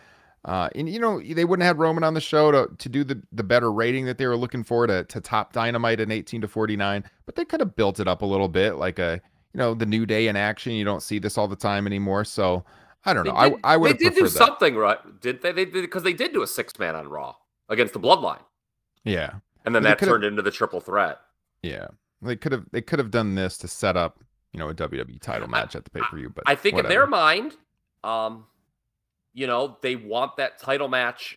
Uh, 0.44 0.68
and 0.74 0.88
you 0.88 0.98
know 1.00 1.20
they 1.20 1.44
wouldn't 1.44 1.64
have 1.66 1.76
had 1.76 1.80
Roman 1.80 2.04
on 2.04 2.14
the 2.14 2.20
show 2.20 2.50
to, 2.50 2.68
to 2.78 2.88
do 2.88 3.04
the, 3.04 3.20
the 3.32 3.42
better 3.42 3.70
rating 3.72 4.06
that 4.06 4.16
they 4.18 4.26
were 4.26 4.36
looking 4.36 4.62
for 4.64 4.86
to, 4.86 5.04
to 5.04 5.20
top 5.20 5.52
Dynamite 5.52 6.00
in 6.00 6.10
18 6.10 6.40
to 6.42 6.48
49, 6.48 7.04
but 7.26 7.34
they 7.34 7.44
could 7.44 7.60
have 7.60 7.76
built 7.76 8.00
it 8.00 8.08
up 8.08 8.22
a 8.22 8.26
little 8.26 8.48
bit 8.48 8.76
like 8.76 8.98
a 8.98 9.20
you 9.52 9.58
know 9.58 9.74
the 9.74 9.84
New 9.86 10.06
Day 10.06 10.28
in 10.28 10.36
action. 10.36 10.72
You 10.72 10.84
don't 10.84 11.02
see 11.02 11.18
this 11.18 11.36
all 11.36 11.48
the 11.48 11.56
time 11.56 11.86
anymore, 11.86 12.24
so 12.24 12.64
I 13.04 13.12
don't 13.12 13.24
know. 13.26 13.32
Did, 13.32 13.60
I 13.64 13.74
I 13.74 13.76
would 13.76 13.98
they 13.98 14.04
did 14.04 14.14
do 14.14 14.22
that. 14.22 14.30
something, 14.30 14.76
right? 14.76 14.98
Did 15.20 15.42
they? 15.42 15.52
They 15.52 15.64
did 15.66 15.82
because 15.82 16.02
they 16.04 16.12
did 16.14 16.32
do 16.32 16.42
a 16.42 16.46
six 16.46 16.78
man 16.78 16.94
on 16.94 17.08
Raw 17.08 17.34
against 17.68 17.92
the 17.92 18.00
Bloodline, 18.00 18.42
Yeah, 19.04 19.32
and 19.64 19.74
then 19.74 19.82
But 19.82 19.98
that 19.98 20.06
turned 20.06 20.24
into 20.24 20.42
the 20.42 20.50
triple 20.50 20.80
threat. 20.80 21.18
yeah. 21.62 21.88
They 22.22 22.36
could 22.36 22.52
have 22.52 22.64
they 22.70 22.82
could 22.82 22.98
have 22.98 23.10
done 23.10 23.34
this 23.34 23.56
to 23.58 23.68
set 23.68 23.96
up 23.96 24.22
you 24.52 24.58
know 24.60 24.68
a 24.68 24.74
WWE 24.74 25.20
title 25.20 25.48
match 25.48 25.74
at 25.76 25.84
the 25.84 25.90
pay 25.90 26.00
per 26.00 26.16
view, 26.16 26.30
but 26.30 26.44
I 26.46 26.54
think 26.54 26.78
in 26.78 26.86
their 26.86 27.06
mind, 27.06 27.56
um, 28.04 28.46
you 29.32 29.46
know, 29.46 29.78
they 29.82 29.96
want 29.96 30.36
that 30.36 30.58
title 30.58 30.88
match. 30.88 31.36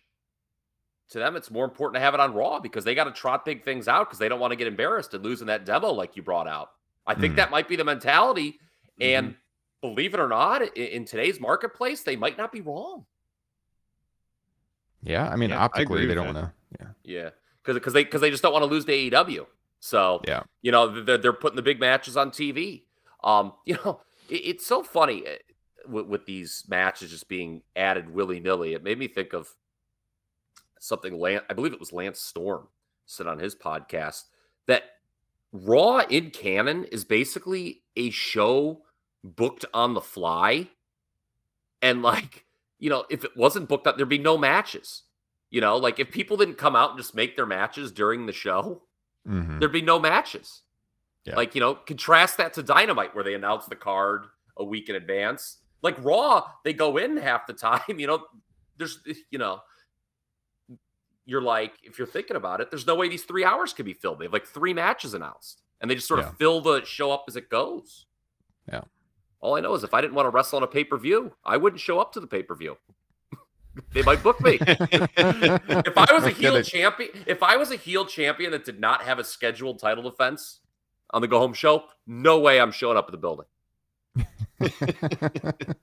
To 1.10 1.18
them, 1.18 1.36
it's 1.36 1.50
more 1.50 1.64
important 1.66 1.96
to 1.96 2.00
have 2.00 2.14
it 2.14 2.20
on 2.20 2.32
Raw 2.32 2.58
because 2.60 2.84
they 2.84 2.94
got 2.94 3.04
to 3.04 3.10
trot 3.12 3.44
big 3.44 3.62
things 3.62 3.86
out 3.88 4.08
because 4.08 4.18
they 4.18 4.28
don't 4.28 4.40
want 4.40 4.52
to 4.52 4.56
get 4.56 4.66
embarrassed 4.66 5.12
and 5.14 5.22
losing 5.22 5.46
that 5.48 5.64
demo 5.66 5.92
like 5.92 6.16
you 6.16 6.22
brought 6.22 6.48
out. 6.48 6.70
I 7.06 7.14
think 7.14 7.34
Mhm. 7.34 7.36
that 7.36 7.50
might 7.50 7.68
be 7.68 7.76
the 7.76 7.84
mentality. 7.84 8.58
And 9.00 9.28
Mm-hmm. 9.28 9.36
believe 9.82 10.14
it 10.14 10.18
or 10.20 10.28
not, 10.28 10.62
i- 10.62 10.66
in 10.74 11.04
today's 11.04 11.38
marketplace, 11.38 12.02
they 12.02 12.16
might 12.16 12.38
not 12.38 12.50
be 12.50 12.62
wrong. 12.62 13.04
yeah. 15.02 15.28
I 15.28 15.36
mean, 15.36 15.50
Yeah, 15.50 15.62
optically 15.62 15.96
agree 16.02 16.06
they 16.06 16.14
don't 16.14 16.34
want 16.34 16.38
to. 16.38 16.52
Yeah, 16.80 16.86
Yeah, 17.04 17.30
because 17.62 17.74
because 17.74 17.92
they 17.92 18.04
because 18.04 18.20
they 18.22 18.30
just 18.30 18.42
don't 18.42 18.52
want 18.52 18.62
to 18.62 18.66
lose 18.66 18.86
to 18.86 18.92
AEW. 18.92 19.46
So 19.80 20.22
Yeah. 20.26 20.42
you 20.62 20.72
know 20.72 21.02
they're, 21.02 21.18
they're 21.18 21.32
putting 21.34 21.56
the 21.56 21.62
big 21.62 21.78
matches 21.78 22.16
on 22.16 22.30
TV. 22.30 22.84
Um, 23.24 23.54
you 23.66 23.76
know 23.84 24.00
it, 24.28 24.36
it's 24.44 24.66
so 24.66 24.82
funny 24.84 25.24
eh, 25.26 25.36
with, 25.88 26.06
with 26.06 26.26
these 26.26 26.64
matches 26.68 27.10
just 27.10 27.28
being 27.28 27.62
added 27.74 28.10
willy 28.14 28.38
nilly. 28.38 28.74
It 28.74 28.84
made 28.84 28.98
me 28.98 29.08
think 29.08 29.32
of 29.32 29.48
something. 30.78 31.18
Lance, 31.18 31.44
I 31.50 31.54
believe 31.54 31.72
it 31.72 31.80
was 31.80 31.92
Lance 31.92 32.20
Storm 32.20 32.68
said 33.06 33.26
on 33.26 33.38
his 33.38 33.54
podcast 33.54 34.24
that 34.66 34.84
Raw 35.52 35.98
in 36.08 36.30
canon 36.30 36.84
is 36.84 37.04
basically 37.04 37.82
a 37.96 38.10
show 38.10 38.82
booked 39.22 39.64
on 39.72 39.94
the 39.94 40.00
fly, 40.00 40.68
and 41.80 42.02
like 42.02 42.44
you 42.78 42.90
know 42.90 43.04
if 43.10 43.24
it 43.24 43.36
wasn't 43.36 43.68
booked 43.68 43.86
up, 43.86 43.96
there'd 43.96 44.08
be 44.08 44.18
no 44.18 44.36
matches. 44.38 45.02
You 45.50 45.60
know, 45.60 45.76
like 45.76 46.00
if 46.00 46.10
people 46.10 46.36
didn't 46.36 46.58
come 46.58 46.74
out 46.74 46.90
and 46.90 46.98
just 46.98 47.14
make 47.14 47.36
their 47.36 47.46
matches 47.46 47.92
during 47.92 48.26
the 48.26 48.32
show, 48.32 48.82
Mhm. 49.26 49.60
there'd 49.60 49.70
be 49.72 49.80
no 49.82 50.00
matches. 50.00 50.62
Yeah. 51.24 51.36
Like, 51.36 51.54
you 51.54 51.60
know, 51.60 51.74
contrast 51.74 52.36
that 52.36 52.52
to 52.54 52.62
Dynamite 52.62 53.14
where 53.14 53.24
they 53.24 53.34
announce 53.34 53.66
the 53.66 53.76
card 53.76 54.26
a 54.56 54.64
week 54.64 54.88
in 54.88 54.96
advance. 54.96 55.58
Like 55.82 56.02
Raw, 56.04 56.44
they 56.64 56.72
go 56.72 56.96
in 56.98 57.16
half 57.16 57.46
the 57.46 57.52
time, 57.54 57.98
you 57.98 58.06
know, 58.06 58.24
there's 58.76 58.98
you 59.30 59.38
know, 59.38 59.60
you're 61.26 61.42
like, 61.42 61.72
if 61.82 61.98
you're 61.98 62.06
thinking 62.06 62.36
about 62.36 62.60
it, 62.60 62.70
there's 62.70 62.86
no 62.86 62.94
way 62.94 63.08
these 63.08 63.24
three 63.24 63.44
hours 63.44 63.72
could 63.72 63.86
be 63.86 63.94
filled. 63.94 64.18
They 64.18 64.24
have 64.26 64.32
like 64.32 64.46
three 64.46 64.74
matches 64.74 65.14
announced. 65.14 65.62
And 65.80 65.90
they 65.90 65.94
just 65.94 66.08
sort 66.08 66.20
Yeah. 66.20 66.28
of 66.28 66.36
fill 66.36 66.60
the 66.60 66.84
show 66.84 67.10
up 67.10 67.24
as 67.28 67.36
it 67.36 67.48
goes. 67.48 68.06
Yeah. 68.70 68.82
All 69.40 69.56
I 69.56 69.60
know 69.60 69.74
is 69.74 69.84
if 69.84 69.92
I 69.92 70.00
didn't 70.00 70.14
want 70.14 70.26
to 70.26 70.30
wrestle 70.30 70.56
on 70.58 70.62
a 70.62 70.66
pay-per-view, 70.66 71.32
I 71.44 71.56
wouldn't 71.56 71.80
show 71.80 71.98
up 71.98 72.12
to 72.14 72.20
the 72.20 72.26
pay-per-view. 72.26 72.76
they 73.92 74.02
might 74.02 74.22
book 74.22 74.40
me. 74.40 74.58
if 74.60 75.98
I 75.98 76.12
was 76.14 76.24
a 76.24 76.30
heel 76.30 76.62
champion, 76.62 77.10
if 77.26 77.42
I 77.42 77.56
was 77.56 77.70
a 77.70 77.76
heel 77.76 78.06
champion 78.06 78.52
that 78.52 78.64
did 78.64 78.80
not 78.80 79.02
have 79.02 79.18
a 79.18 79.24
scheduled 79.24 79.78
title 79.78 80.02
defense 80.02 80.60
on 81.14 81.22
the 81.22 81.28
go 81.28 81.38
home 81.38 81.54
show, 81.54 81.84
no 82.06 82.40
way 82.40 82.60
I'm 82.60 82.72
showing 82.72 82.98
up 82.98 83.06
at 83.06 83.12
the 83.12 83.16
building. 83.16 83.46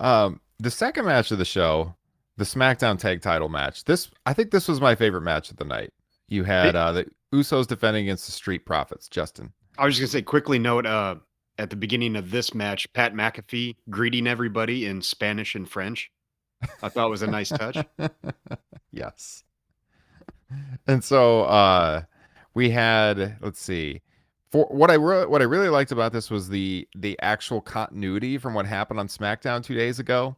um, 0.00 0.40
the 0.58 0.70
second 0.70 1.04
match 1.04 1.30
of 1.32 1.38
the 1.38 1.44
show, 1.44 1.94
the 2.36 2.44
SmackDown 2.44 2.98
Tag 2.98 3.20
Title 3.20 3.48
match. 3.48 3.84
This 3.84 4.10
I 4.24 4.32
think 4.32 4.52
this 4.52 4.68
was 4.68 4.80
my 4.80 4.94
favorite 4.94 5.22
match 5.22 5.50
of 5.50 5.56
the 5.56 5.64
night. 5.64 5.92
You 6.28 6.44
had 6.44 6.76
uh, 6.76 6.92
the 6.92 7.06
Usos 7.34 7.66
defending 7.66 8.04
against 8.04 8.26
the 8.26 8.32
Street 8.32 8.64
Profits. 8.64 9.08
Justin. 9.08 9.52
I 9.76 9.84
was 9.84 9.96
just 9.96 10.12
gonna 10.12 10.20
say 10.20 10.22
quickly 10.22 10.58
note 10.58 10.86
uh 10.86 11.16
at 11.58 11.70
the 11.70 11.76
beginning 11.76 12.16
of 12.16 12.30
this 12.30 12.54
match, 12.54 12.90
Pat 12.94 13.14
McAfee 13.14 13.76
greeting 13.90 14.26
everybody 14.26 14.86
in 14.86 15.02
Spanish 15.02 15.54
and 15.54 15.68
French. 15.68 16.10
I 16.82 16.88
thought 16.88 17.06
it 17.06 17.10
was 17.10 17.22
a 17.22 17.26
nice 17.26 17.50
touch. 17.50 17.76
yes. 18.92 19.44
And 20.86 21.02
so 21.02 21.42
uh 21.42 22.02
we 22.54 22.70
had 22.70 23.36
let's 23.40 23.60
see. 23.60 24.00
For 24.50 24.66
what 24.66 24.90
I 24.90 24.96
what 24.96 25.42
I 25.42 25.44
really 25.44 25.68
liked 25.68 25.92
about 25.92 26.12
this 26.12 26.30
was 26.30 26.48
the 26.48 26.88
the 26.96 27.18
actual 27.20 27.60
continuity 27.60 28.38
from 28.38 28.54
what 28.54 28.66
happened 28.66 29.00
on 29.00 29.08
SmackDown 29.08 29.62
2 29.62 29.74
days 29.74 29.98
ago. 29.98 30.36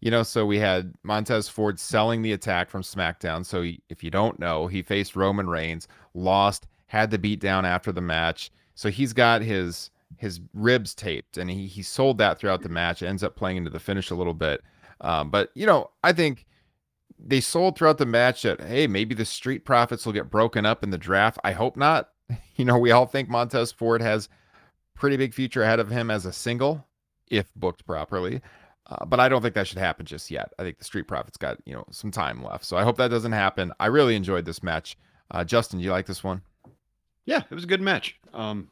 You 0.00 0.10
know, 0.10 0.22
so 0.22 0.46
we 0.46 0.58
had 0.58 0.94
Montez 1.02 1.48
Ford 1.48 1.78
selling 1.78 2.22
the 2.22 2.32
attack 2.32 2.70
from 2.70 2.80
SmackDown. 2.80 3.44
So 3.44 3.60
he, 3.60 3.82
if 3.90 4.02
you 4.02 4.10
don't 4.10 4.38
know, 4.38 4.66
he 4.66 4.80
faced 4.80 5.14
Roman 5.14 5.46
Reigns, 5.46 5.88
lost, 6.14 6.68
had 6.86 7.10
the 7.10 7.18
beat 7.18 7.38
down 7.38 7.66
after 7.66 7.92
the 7.92 8.00
match. 8.00 8.50
So 8.74 8.88
he's 8.88 9.12
got 9.12 9.42
his 9.42 9.90
his 10.16 10.40
ribs 10.54 10.94
taped, 10.94 11.36
and 11.36 11.50
he 11.50 11.66
he 11.66 11.82
sold 11.82 12.16
that 12.18 12.38
throughout 12.38 12.62
the 12.62 12.70
match. 12.70 13.02
Ends 13.02 13.22
up 13.22 13.36
playing 13.36 13.58
into 13.58 13.70
the 13.70 13.78
finish 13.78 14.10
a 14.10 14.14
little 14.14 14.34
bit. 14.34 14.62
Um, 15.02 15.30
but 15.30 15.50
you 15.54 15.66
know, 15.66 15.90
I 16.02 16.14
think 16.14 16.46
they 17.22 17.40
sold 17.40 17.76
throughout 17.76 17.98
the 17.98 18.06
match 18.06 18.42
that 18.42 18.60
hey, 18.60 18.86
maybe 18.86 19.14
the 19.14 19.24
Street 19.24 19.64
Profits 19.64 20.06
will 20.06 20.12
get 20.12 20.30
broken 20.30 20.64
up 20.64 20.82
in 20.82 20.90
the 20.90 20.98
draft. 20.98 21.38
I 21.44 21.52
hope 21.52 21.76
not. 21.76 22.10
You 22.56 22.66
know, 22.66 22.78
we 22.78 22.90
all 22.90 23.06
think 23.06 23.30
Montez 23.30 23.72
Ford 23.72 24.02
has 24.02 24.28
pretty 24.94 25.16
big 25.16 25.32
future 25.32 25.62
ahead 25.62 25.80
of 25.80 25.90
him 25.90 26.10
as 26.10 26.26
a 26.26 26.32
single 26.32 26.86
if 27.30 27.46
booked 27.54 27.86
properly. 27.86 28.42
Uh, 28.86 29.04
but 29.06 29.18
I 29.18 29.28
don't 29.28 29.40
think 29.40 29.54
that 29.54 29.66
should 29.66 29.78
happen 29.78 30.04
just 30.04 30.30
yet. 30.30 30.52
I 30.58 30.62
think 30.62 30.78
the 30.78 30.84
Street 30.84 31.08
Profits 31.08 31.38
got 31.38 31.58
you 31.64 31.72
know 31.72 31.84
some 31.90 32.10
time 32.10 32.42
left, 32.42 32.64
so 32.64 32.76
I 32.76 32.82
hope 32.82 32.96
that 32.98 33.08
doesn't 33.08 33.32
happen. 33.32 33.72
I 33.80 33.86
really 33.86 34.16
enjoyed 34.16 34.44
this 34.44 34.62
match. 34.62 34.98
Uh, 35.30 35.44
Justin, 35.44 35.80
you 35.80 35.90
like 35.90 36.06
this 36.06 36.22
one? 36.22 36.42
Yeah, 37.24 37.42
it 37.48 37.54
was 37.54 37.64
a 37.64 37.68
good 37.68 37.80
match. 37.80 38.18
Um, 38.34 38.70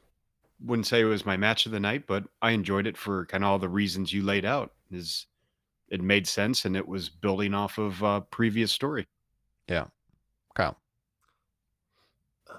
wouldn't 0.65 0.87
say 0.87 1.01
it 1.01 1.05
was 1.05 1.25
my 1.25 1.37
match 1.37 1.67
of 1.67 1.73
the 1.73 1.79
night, 1.79 2.07
but 2.07 2.25
I 2.43 2.51
enjoyed 2.51 2.87
it 2.87 2.97
for 2.97 3.27
kind 3.27 3.45
of 3.45 3.51
all 3.51 3.59
the 3.61 3.69
reasons 3.69 4.13
you 4.13 4.23
laid 4.23 4.45
out. 4.45 4.73
Is 4.91 5.27
it 5.91 6.03
made 6.03 6.27
sense 6.27 6.65
and 6.65 6.77
it 6.77 6.87
was 6.87 7.09
building 7.09 7.55
off 7.55 7.79
of 7.79 8.03
uh, 8.05 8.21
previous 8.21 8.73
story. 8.73 9.07
Yeah, 9.69 9.87
Kyle. 10.55 10.79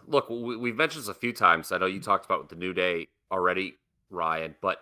Look, 0.07 0.29
we, 0.29 0.55
we've 0.55 0.75
mentioned 0.75 1.03
this 1.03 1.09
a 1.09 1.13
few 1.13 1.33
times. 1.33 1.71
I 1.71 1.77
know 1.77 1.85
you 1.85 1.99
talked 1.99 2.25
about 2.25 2.49
the 2.49 2.55
New 2.55 2.73
Day 2.73 3.07
already, 3.31 3.75
Ryan, 4.09 4.55
but 4.61 4.81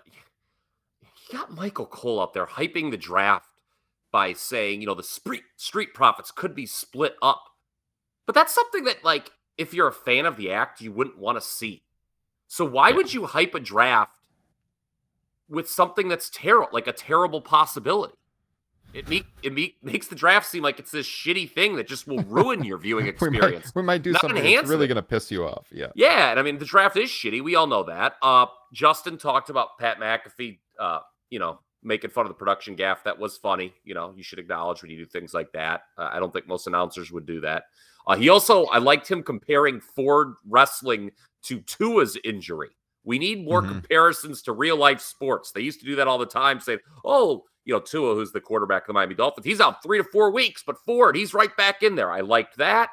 you 1.01 1.37
got 1.37 1.53
Michael 1.53 1.85
Cole 1.85 2.19
up 2.19 2.33
there 2.33 2.45
hyping 2.45 2.91
the 2.91 2.97
draft 2.97 3.49
by 4.11 4.33
saying, 4.33 4.81
you 4.81 4.87
know, 4.87 4.93
the 4.93 5.03
street 5.03 5.43
street 5.57 5.93
profits 5.93 6.31
could 6.31 6.55
be 6.55 6.65
split 6.65 7.15
up. 7.21 7.43
But 8.25 8.35
that's 8.35 8.53
something 8.53 8.83
that, 8.85 9.03
like, 9.03 9.31
if 9.57 9.73
you're 9.73 9.87
a 9.87 9.93
fan 9.93 10.25
of 10.25 10.37
the 10.37 10.51
act, 10.51 10.81
you 10.81 10.91
wouldn't 10.91 11.17
want 11.17 11.37
to 11.37 11.41
see. 11.41 11.83
So 12.47 12.65
why 12.65 12.89
Yeah. 12.89 12.95
would 12.95 13.13
you 13.13 13.25
hype 13.25 13.55
a 13.55 13.59
draft 13.59 14.19
with 15.49 15.69
something 15.69 16.07
that's 16.07 16.29
terrible, 16.29 16.69
like 16.71 16.87
a 16.87 16.93
terrible 16.93 17.41
possibility? 17.41 18.15
It, 18.93 19.07
make, 19.09 19.25
it 19.43 19.53
make, 19.53 19.75
makes 19.83 20.07
the 20.07 20.15
draft 20.15 20.45
seem 20.47 20.63
like 20.63 20.79
it's 20.79 20.91
this 20.91 21.05
shitty 21.07 21.51
thing 21.51 21.75
that 21.75 21.87
just 21.87 22.07
will 22.07 22.23
ruin 22.23 22.63
your 22.63 22.77
viewing 22.77 23.05
We 23.05 23.09
experience. 23.11 23.65
might, 23.75 23.75
we 23.81 23.85
might 23.85 24.01
do 24.03 24.11
Not 24.13 24.21
something 24.21 24.43
that's 24.55 24.67
really 24.69 24.87
going 24.87 24.95
to 24.95 25.01
piss 25.03 25.29
you 25.31 25.45
off. 25.45 25.67
Yeah. 25.71 25.87
Yeah, 25.95 26.31
and 26.31 26.39
I 26.39 26.43
mean 26.43 26.57
the 26.57 26.65
draft 26.65 26.97
is 26.97 27.09
shitty. 27.09 27.43
We 27.43 27.55
all 27.55 27.67
know 27.67 27.83
that. 27.83 28.15
Uh, 28.21 28.47
Justin 28.73 29.17
talked 29.17 29.49
about 29.49 29.77
Pat 29.79 29.99
McAfee. 29.99 30.59
Uh, 30.79 30.99
you 31.29 31.39
know, 31.39 31.59
making 31.83 32.09
fun 32.09 32.25
of 32.25 32.29
the 32.29 32.35
production 32.35 32.75
gaff. 32.75 33.03
That 33.03 33.17
was 33.19 33.37
funny. 33.37 33.73
You 33.83 33.93
know, 33.93 34.13
you 34.15 34.23
should 34.23 34.39
acknowledge 34.39 34.81
when 34.81 34.89
you 34.91 34.97
do 34.97 35.05
things 35.05 35.33
like 35.33 35.51
that. 35.53 35.81
Uh, 35.97 36.09
I 36.11 36.19
don't 36.19 36.31
think 36.33 36.47
most 36.47 36.67
announcers 36.67 37.11
would 37.11 37.25
do 37.25 37.41
that. 37.41 37.63
Uh, 38.07 38.15
he 38.15 38.29
also, 38.29 38.65
I 38.67 38.77
liked 38.77 39.09
him 39.09 39.21
comparing 39.21 39.81
Ford 39.81 40.35
wrestling 40.47 41.11
to 41.43 41.59
Tua's 41.61 42.17
injury. 42.23 42.69
We 43.03 43.19
need 43.19 43.43
more 43.45 43.61
Mhm. 43.61 43.67
comparisons 43.69 44.41
to 44.43 44.53
real 44.53 44.77
life 44.77 45.01
sports. 45.01 45.51
They 45.51 45.61
used 45.61 45.79
to 45.81 45.85
do 45.85 45.95
that 45.97 46.07
all 46.07 46.17
the 46.17 46.25
time, 46.25 46.59
saying, 46.61 46.79
"Oh, 47.03 47.43
you 47.67 47.73
know, 47.73 47.79
Tua, 47.81 48.15
who's 48.15 48.31
the 48.31 48.39
quarterback 48.41 48.83
of 48.83 48.87
the 48.87 48.93
Miami 48.93 49.13
Dolphins, 49.13 49.45
he's 49.45 49.59
out 49.59 49.83
three 49.83 49.97
to 49.97 50.03
four 50.05 50.31
weeks, 50.31 50.63
but 50.65 50.77
Ford, 50.85 51.15
he's 51.15 51.33
right 51.33 51.55
back 51.57 51.83
in 51.83 51.95
there." 51.95 52.09
I 52.11 52.21
liked 52.21 52.57
that. 52.57 52.89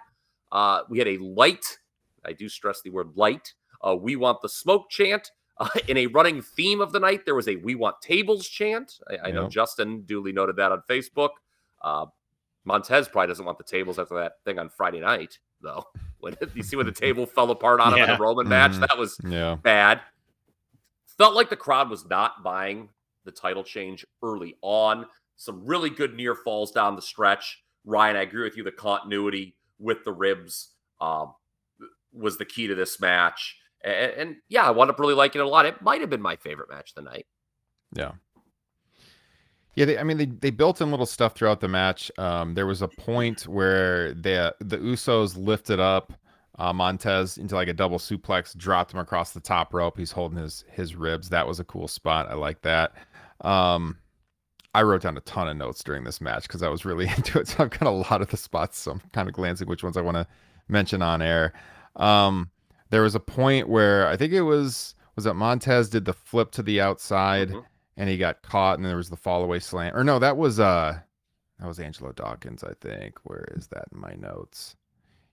Uh, 0.52 0.82
we 0.90 0.98
had 0.98 1.08
a 1.08 1.16
light. 1.18 1.64
I 2.26 2.32
do 2.32 2.48
stress 2.48 2.82
the 2.82 2.90
word 2.90 3.10
light. 3.14 3.54
Uh, 3.86 3.94
we 3.94 4.16
want 4.16 4.42
the 4.42 4.48
smoke 4.48 4.90
chant. 4.90 5.30
Uh, 5.58 5.68
in 5.86 5.96
a 5.96 6.08
running 6.08 6.42
theme 6.42 6.80
of 6.80 6.90
the 6.90 6.98
night, 6.98 7.24
there 7.24 7.36
was 7.36 7.46
a 7.46 7.54
"We 7.56 7.76
want 7.76 8.00
tables" 8.02 8.48
chant. 8.48 8.98
I, 9.08 9.28
I 9.28 9.30
know 9.30 9.48
Justin 9.48 10.02
duly 10.02 10.32
noted 10.32 10.56
that 10.56 10.72
on 10.72 10.82
Facebook. 10.90 11.30
Uh, 11.80 12.06
Montez 12.64 13.06
probably 13.08 13.28
doesn't 13.28 13.44
want 13.44 13.58
the 13.58 13.64
tables 13.64 13.98
after 14.00 14.16
that 14.16 14.42
thing 14.44 14.58
on 14.58 14.68
Friday 14.68 15.00
night, 15.00 15.38
though. 15.60 15.84
When 16.18 16.34
you 16.54 16.62
see 16.62 16.74
when 16.76 16.86
the 16.86 16.92
table 16.92 17.26
fell 17.26 17.50
apart 17.50 17.80
on 17.80 17.92
him 17.92 17.98
in 18.04 18.10
the 18.10 18.16
Roman 18.16 18.48
match, 18.48 18.72
Mhm. 18.72 18.80
that 18.80 18.96
was 18.96 19.18
Yeah. 19.22 19.56
bad. 19.56 20.00
Felt 21.18 21.34
like 21.34 21.50
the 21.50 21.56
crowd 21.56 21.90
was 21.90 22.06
not 22.06 22.42
buying 22.42 22.88
the 23.24 23.32
title 23.32 23.64
change 23.64 24.04
early 24.22 24.56
on. 24.62 25.06
Some 25.36 25.64
really 25.64 25.90
good 25.90 26.14
near 26.14 26.34
falls 26.34 26.70
down 26.70 26.96
the 26.96 27.02
stretch. 27.02 27.62
Ryan, 27.84 28.16
I 28.16 28.22
agree 28.22 28.44
with 28.44 28.56
you. 28.56 28.64
The 28.64 28.72
continuity 28.72 29.56
with 29.78 30.04
the 30.04 30.12
ribs 30.12 30.70
um, 31.00 31.34
was 32.12 32.38
the 32.38 32.44
key 32.44 32.66
to 32.66 32.74
this 32.74 33.00
match. 33.00 33.56
And, 33.82 34.12
and 34.12 34.36
yeah, 34.48 34.64
I 34.64 34.70
wound 34.70 34.90
up 34.90 34.98
really 34.98 35.14
liking 35.14 35.40
it 35.40 35.44
a 35.44 35.48
lot. 35.48 35.66
It 35.66 35.82
might 35.82 36.00
have 36.00 36.10
been 36.10 36.22
my 36.22 36.36
favorite 36.36 36.70
match 36.70 36.92
of 36.96 37.04
the 37.04 37.10
night. 37.10 37.26
Yeah. 37.92 38.12
Yeah, 39.74 39.86
they, 39.86 39.98
I 39.98 40.04
mean 40.04 40.18
they, 40.18 40.26
they 40.26 40.50
built 40.50 40.80
in 40.80 40.90
little 40.90 41.06
stuff 41.06 41.34
throughout 41.34 41.60
the 41.60 41.68
match. 41.68 42.10
Um, 42.16 42.54
there 42.54 42.66
was 42.66 42.80
a 42.80 42.88
point 42.88 43.48
where 43.48 44.14
the 44.14 44.54
the 44.60 44.78
Usos 44.78 45.36
lifted 45.36 45.80
up 45.80 46.12
uh, 46.58 46.72
Montez 46.72 47.38
into 47.38 47.54
like 47.54 47.68
a 47.68 47.72
double 47.72 47.98
suplex, 47.98 48.56
dropped 48.56 48.92
him 48.92 49.00
across 49.00 49.32
the 49.32 49.40
top 49.40 49.74
rope. 49.74 49.98
He's 49.98 50.12
holding 50.12 50.38
his 50.38 50.64
his 50.70 50.94
ribs. 50.94 51.28
That 51.28 51.46
was 51.46 51.60
a 51.60 51.64
cool 51.64 51.88
spot. 51.88 52.30
I 52.30 52.34
like 52.34 52.62
that. 52.62 52.94
Um, 53.40 53.98
I 54.74 54.82
wrote 54.82 55.02
down 55.02 55.16
a 55.16 55.20
ton 55.20 55.48
of 55.48 55.56
notes 55.56 55.84
during 55.84 56.04
this 56.04 56.20
match 56.20 56.42
because 56.42 56.62
I 56.62 56.68
was 56.68 56.84
really 56.84 57.06
into 57.16 57.38
it. 57.38 57.48
So 57.48 57.64
I've 57.64 57.70
got 57.70 57.82
a 57.86 57.90
lot 57.90 58.22
of 58.22 58.28
the 58.28 58.36
spots. 58.36 58.78
So 58.78 58.92
I'm 58.92 59.00
kind 59.12 59.28
of 59.28 59.34
glancing 59.34 59.68
which 59.68 59.84
ones 59.84 59.96
I 59.96 60.00
want 60.02 60.16
to 60.16 60.26
mention 60.68 61.02
on 61.02 61.22
air. 61.22 61.52
Um, 61.96 62.50
there 62.90 63.02
was 63.02 63.14
a 63.14 63.20
point 63.20 63.68
where 63.68 64.06
I 64.08 64.16
think 64.16 64.32
it 64.32 64.42
was 64.42 64.94
was 65.16 65.24
that 65.24 65.34
Montez 65.34 65.88
did 65.88 66.04
the 66.06 66.12
flip 66.12 66.50
to 66.52 66.62
the 66.62 66.80
outside 66.80 67.50
Mhm. 67.50 67.64
and 67.96 68.08
he 68.08 68.16
got 68.18 68.42
caught 68.42 68.78
and 68.78 68.84
there 68.86 68.96
was 68.96 69.10
the 69.10 69.16
fall 69.16 69.44
away 69.44 69.60
slam. 69.60 69.94
Or 69.94 70.02
no, 70.02 70.18
that 70.18 70.36
was 70.36 70.58
uh 70.58 70.98
that 71.60 71.66
was 71.68 71.78
Angelo 71.78 72.10
Dawkins, 72.12 72.64
I 72.64 72.72
think. 72.80 73.18
Where 73.22 73.46
is 73.56 73.68
that 73.68 73.84
in 73.92 74.00
my 74.00 74.14
notes? 74.14 74.74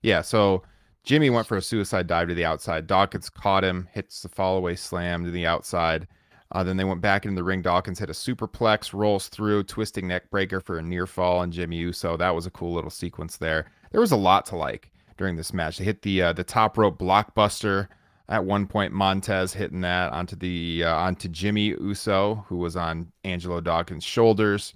Yeah, 0.02 0.20
so 0.22 0.62
Jimmy 1.02 1.30
went 1.30 1.48
for 1.48 1.56
a 1.56 1.62
suicide 1.62 2.06
dive 2.06 2.28
to 2.28 2.34
the 2.34 2.44
outside. 2.44 2.86
Dawkins 2.86 3.28
caught 3.28 3.64
him, 3.64 3.88
hits 3.92 4.22
the 4.22 4.28
fall 4.28 4.56
away 4.56 4.76
slam 4.76 5.24
to 5.24 5.32
the 5.32 5.46
outside. 5.46 6.06
Uh, 6.52 6.62
then 6.62 6.76
they 6.76 6.84
went 6.84 7.00
back 7.00 7.24
into 7.24 7.34
the 7.34 7.42
ring. 7.42 7.62
Dawkins 7.62 7.98
hit 7.98 8.10
a 8.10 8.12
superplex, 8.12 8.92
rolls 8.92 9.28
through, 9.28 9.64
twisting 9.64 10.06
neck 10.06 10.30
breaker 10.30 10.60
for 10.60 10.78
a 10.78 10.82
near 10.82 11.06
fall, 11.06 11.42
and 11.42 11.52
Jimmy 11.52 11.76
Uso. 11.76 12.16
That 12.16 12.34
was 12.34 12.46
a 12.46 12.50
cool 12.50 12.74
little 12.74 12.90
sequence 12.90 13.38
there. 13.38 13.66
There 13.90 14.00
was 14.00 14.12
a 14.12 14.16
lot 14.16 14.44
to 14.46 14.56
like 14.56 14.92
during 15.16 15.36
this 15.36 15.54
match. 15.54 15.78
They 15.78 15.84
hit 15.84 16.02
the 16.02 16.22
uh, 16.22 16.32
the 16.34 16.44
top 16.44 16.76
rope 16.76 16.98
blockbuster 16.98 17.88
at 18.28 18.44
one 18.44 18.66
point. 18.66 18.92
Montez 18.92 19.54
hitting 19.54 19.80
that 19.80 20.12
onto 20.12 20.36
the 20.36 20.84
uh, 20.84 20.94
onto 20.94 21.28
Jimmy 21.28 21.68
Uso, 21.68 22.44
who 22.48 22.58
was 22.58 22.76
on 22.76 23.10
Angelo 23.24 23.60
Dawkins' 23.60 24.04
shoulders. 24.04 24.74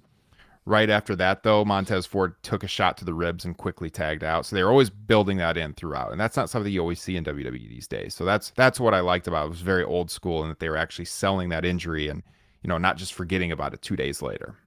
Right 0.67 0.89
after 0.89 1.15
that, 1.15 1.43
though, 1.43 1.63
Montez 1.63 2.05
Ford 2.05 2.35
took 2.43 2.61
a 2.61 2.67
shot 2.67 2.97
to 2.97 3.05
the 3.05 3.13
ribs 3.13 3.45
and 3.45 3.55
quickly 3.55 3.89
tagged 3.89 4.21
out. 4.21 4.45
So 4.45 4.53
they're 4.53 4.69
always 4.69 4.89
building 4.89 5.37
that 5.37 5.55
in 5.55 5.73
throughout, 5.73 6.11
and 6.11 6.19
that's 6.19 6.35
not 6.35 6.49
something 6.49 6.69
you 6.69 6.81
always 6.81 6.99
see 6.99 7.15
in 7.15 7.23
WWE 7.23 7.69
these 7.69 7.87
days. 7.87 8.13
So 8.13 8.25
that's 8.25 8.51
that's 8.57 8.77
what 8.77 8.93
I 8.93 8.99
liked 8.99 9.29
about 9.29 9.43
it. 9.43 9.45
It 9.45 9.51
was 9.51 9.61
very 9.61 9.85
old 9.85 10.11
school, 10.11 10.41
and 10.41 10.51
that 10.51 10.59
they 10.59 10.67
were 10.67 10.75
actually 10.75 11.05
selling 11.05 11.47
that 11.49 11.63
injury 11.63 12.09
and 12.09 12.21
you 12.63 12.67
know 12.67 12.77
not 12.77 12.97
just 12.97 13.13
forgetting 13.13 13.49
about 13.49 13.73
it 13.73 13.81
two 13.81 13.95
days 13.95 14.21
later. 14.21 14.57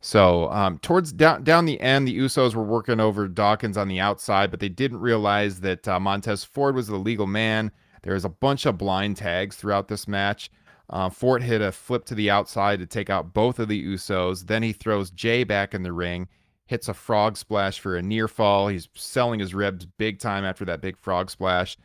So 0.00 0.50
um, 0.50 0.80
towards 0.80 1.12
down 1.12 1.44
down 1.44 1.64
the 1.64 1.80
end, 1.80 2.08
the 2.08 2.18
Usos 2.18 2.56
were 2.56 2.64
working 2.64 2.98
over 2.98 3.28
Dawkins 3.28 3.76
on 3.76 3.86
the 3.86 4.00
outside, 4.00 4.50
but 4.50 4.58
they 4.58 4.68
didn't 4.68 4.98
realize 4.98 5.60
that 5.60 5.86
uh, 5.86 6.00
Montez 6.00 6.42
Ford 6.42 6.74
was 6.74 6.88
the 6.88 6.96
legal 6.96 7.28
man. 7.28 7.70
There 8.02 8.14
was 8.14 8.24
a 8.24 8.28
bunch 8.28 8.66
of 8.66 8.76
blind 8.76 9.18
tags 9.18 9.54
throughout 9.54 9.86
this 9.86 10.08
match. 10.08 10.50
Uh, 10.90 11.10
Ford 11.10 11.42
hit 11.42 11.60
a 11.60 11.70
flip 11.70 12.04
to 12.06 12.14
the 12.14 12.30
outside 12.30 12.78
to 12.78 12.86
take 12.86 13.10
out 13.10 13.34
both 13.34 13.58
of 13.58 13.68
the 13.68 13.84
Usos. 13.84 14.46
Then 14.46 14.62
he 14.62 14.72
throws 14.72 15.10
Jay 15.10 15.44
back 15.44 15.74
in 15.74 15.82
the 15.82 15.92
ring, 15.92 16.28
hits 16.66 16.88
a 16.88 16.94
frog 16.94 17.36
splash 17.36 17.78
for 17.78 17.96
a 17.96 18.02
near 18.02 18.28
fall. 18.28 18.68
He's 18.68 18.88
selling 18.94 19.40
his 19.40 19.54
ribs 19.54 19.84
big 19.84 20.18
time 20.18 20.44
after 20.44 20.64
that 20.64 20.80
big 20.80 20.96
frog 20.96 21.30
splash. 21.30 21.76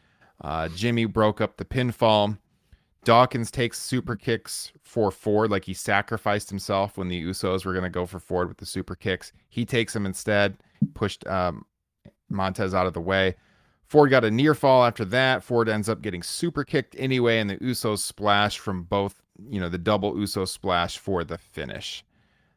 Uh, 0.42 0.70
Jimmy 0.70 1.06
broke 1.06 1.42
up 1.42 1.58
the 1.58 1.66
pinfall. 1.66 2.38
Dawkins 3.04 3.52
takes 3.52 3.80
super 3.80 4.16
kicks 4.16 4.72
for 4.82 5.12
Ford, 5.12 5.52
like 5.52 5.66
he 5.66 5.74
sacrificed 5.74 6.50
himself 6.50 6.98
when 6.98 7.10
the 7.10 7.22
Usos 7.22 7.66
were 7.66 7.74
going 7.74 7.84
to 7.84 7.90
go 7.90 8.06
for 8.06 8.20
Ford 8.20 8.48
with 8.48 8.58
the 8.58 8.66
super 8.66 8.96
kicks. 8.96 9.34
He 9.50 9.66
takes 9.66 9.92
them 9.92 10.06
instead, 10.06 10.56
pushed 10.94 11.28
um, 11.28 11.66
Montez 12.30 12.74
out 12.74 12.88
of 12.88 12.94
the 12.94 13.02
way. 13.02 13.36
Ford 13.94 14.10
got 14.10 14.26
a 14.26 14.32
near 14.32 14.56
fall 14.56 14.84
after 14.84 15.06
that. 15.06 15.44
Ford 15.44 15.70
ends 15.70 15.88
up 15.88 16.02
getting 16.02 16.24
super 16.24 16.64
kicked 16.64 16.96
anyway, 16.98 17.38
and 17.38 17.48
the 17.48 17.58
Usos 17.58 18.00
splash 18.00 18.58
from 18.58 18.82
both, 18.82 19.22
you 19.48 19.60
know, 19.60 19.70
the 19.70 19.78
double 19.78 20.18
Uso 20.20 20.46
splash 20.46 20.98
for 20.98 21.24
the 21.24 21.38
finish. 21.38 22.04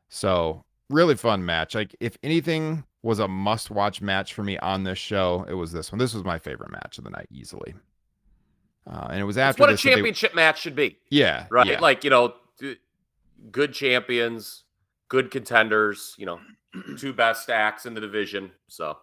So, 0.09 0.65
really 0.89 1.15
fun 1.15 1.45
match. 1.45 1.75
Like, 1.75 1.95
if 2.01 2.17
anything 2.23 2.85
was 3.03 3.19
a 3.19 3.29
must 3.29 3.71
watch 3.71 4.01
match 4.01 4.33
for 4.33 4.43
me 4.45 4.57
on 4.61 4.85
this 4.85 4.97
show, 4.97 5.45
it 5.47 5.53
was 5.53 5.73
this 5.73 5.93
one. 5.93 5.99
This 5.99 6.15
was 6.15 6.25
my 6.25 6.39
favorite 6.39 6.73
match 6.73 6.97
of 6.97 7.05
the 7.05 7.11
night, 7.11 7.29
easily. 7.31 7.75
Uh, 8.91 9.09
and 9.11 9.21
it 9.21 9.25
was 9.25 9.37
That's 9.37 9.51
after 9.57 9.61
what 9.65 9.69
a 9.69 9.73
that 9.75 9.83
they- 9.83 9.91
championship 9.91 10.35
match 10.35 10.63
should 10.63 10.75
be, 10.75 10.97
yeah, 11.11 11.49
right? 11.51 11.67
yeah. 11.67 11.81
Like 11.81 12.03
you 12.03 12.09
know, 12.09 12.33
good 13.51 13.75
champions, 13.75 14.65
good 15.11 15.31
contenders. 15.31 16.15
You 16.17 16.25
know, 16.25 16.41
two 16.97 17.13
best 17.13 17.51
acts 17.51 17.85
in 17.85 17.93
the 17.93 18.01
division. 18.01 18.53
So 18.69 18.97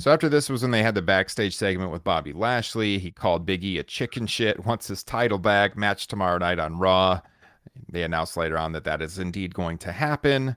So 0.00 0.10
after 0.10 0.30
this 0.30 0.48
was 0.48 0.62
when 0.62 0.70
they 0.70 0.82
had 0.82 0.94
the 0.94 1.02
backstage 1.02 1.54
segment 1.54 1.90
with 1.90 2.02
Bobby 2.02 2.32
Lashley. 2.32 2.98
He 2.98 3.10
called 3.10 3.44
Big 3.44 3.62
E 3.62 3.76
a 3.76 3.82
chicken 3.82 4.26
shit. 4.26 4.64
Wants 4.64 4.88
his 4.88 5.02
title 5.02 5.36
back. 5.36 5.76
Match 5.76 6.06
tomorrow 6.06 6.38
night 6.38 6.58
on 6.58 6.78
Raw. 6.78 7.20
They 7.86 8.02
announced 8.02 8.38
later 8.38 8.56
on 8.56 8.72
that 8.72 8.84
that 8.84 9.02
is 9.02 9.18
indeed 9.18 9.52
going 9.52 9.76
to 9.76 9.92
happen. 9.92 10.56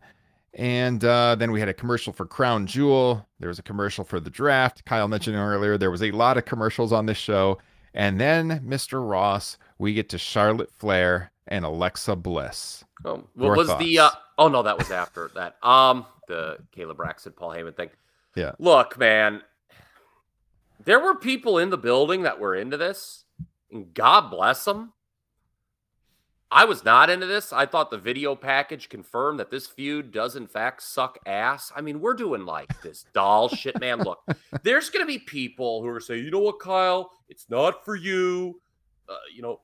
And 0.54 1.04
uh, 1.04 1.36
then 1.36 1.52
we 1.52 1.60
had 1.60 1.68
a 1.68 1.74
commercial 1.74 2.14
for 2.14 2.26
Crown 2.26 2.68
Jewel. 2.68 3.28
There 3.42 3.50
was 3.50 3.60
a 3.60 3.64
commercial 3.64 4.06
for 4.06 4.22
the 4.22 4.30
draft. 4.30 4.86
Kyle 4.86 5.10
mentioned 5.10 5.36
earlier 5.36 5.78
there 5.78 5.92
was 5.92 6.04
a 6.04 6.12
lot 6.12 6.38
of 6.38 6.46
commercials 6.46 6.94
on 6.94 7.06
this 7.06 7.18
show. 7.18 7.58
And 7.94 8.22
then 8.22 8.62
Mr. 8.66 9.06
Ross, 9.06 9.58
we 9.78 9.94
get 9.94 10.08
to 10.10 10.18
Charlotte 10.18 10.72
Flair 10.72 11.34
and 11.50 11.66
Alexa 11.66 12.16
Bliss. 12.16 12.86
Um, 13.04 13.28
Your 13.36 13.50
what 13.50 13.58
was 13.58 13.78
the? 13.78 14.00
Uh, 14.00 14.10
oh 14.38 14.48
no, 14.48 14.64
that 14.64 14.78
was 14.78 14.90
after 14.90 15.30
that. 15.36 15.58
Um, 15.62 16.06
the 16.30 16.60
Kayla 16.74 16.96
Braxton, 16.96 17.34
Paul 17.34 17.50
Heyman 17.50 17.76
thing. 17.76 17.90
Yeah. 18.36 18.54
Look, 18.60 18.98
man, 18.98 19.42
there 20.84 21.00
were 21.00 21.16
people 21.16 21.58
in 21.58 21.70
the 21.70 21.78
building 21.78 22.24
that 22.24 22.40
were 22.40 22.56
into 22.56 22.78
this, 22.78 23.26
and 23.72 23.94
God 23.94 24.30
bless 24.30 24.66
them. 24.66 24.94
I 26.54 26.66
was 26.66 26.86
not 26.86 27.10
into 27.10 27.26
this. 27.26 27.52
I 27.52 27.66
thought 27.66 27.90
the 27.90 27.98
video 27.98 28.36
package 28.36 28.88
confirmed 28.88 29.40
that 29.40 29.50
this 29.50 29.66
feud 29.66 30.12
does 30.12 30.36
in 30.36 30.46
fact 30.46 30.84
suck 30.84 31.18
ass. 31.26 31.72
I 31.76 31.82
mean, 31.82 32.00
we're 32.00 32.14
doing 32.14 32.46
like 32.46 32.80
this 32.84 33.06
doll 33.14 33.50
shit, 33.50 33.80
man. 33.80 34.00
Look, 34.00 34.20
there's 34.62 34.92
gonna 34.92 35.08
be 35.08 35.18
people 35.18 35.82
who 35.82 35.90
are 35.90 36.00
saying, 36.00 36.24
you 36.24 36.30
know 36.30 36.40
what, 36.40 36.60
Kyle, 36.60 37.10
it's 37.28 37.50
not 37.50 37.84
for 37.84 37.96
you. 37.96 38.62
Uh, 39.10 39.16
you 39.36 39.42
know, 39.42 39.62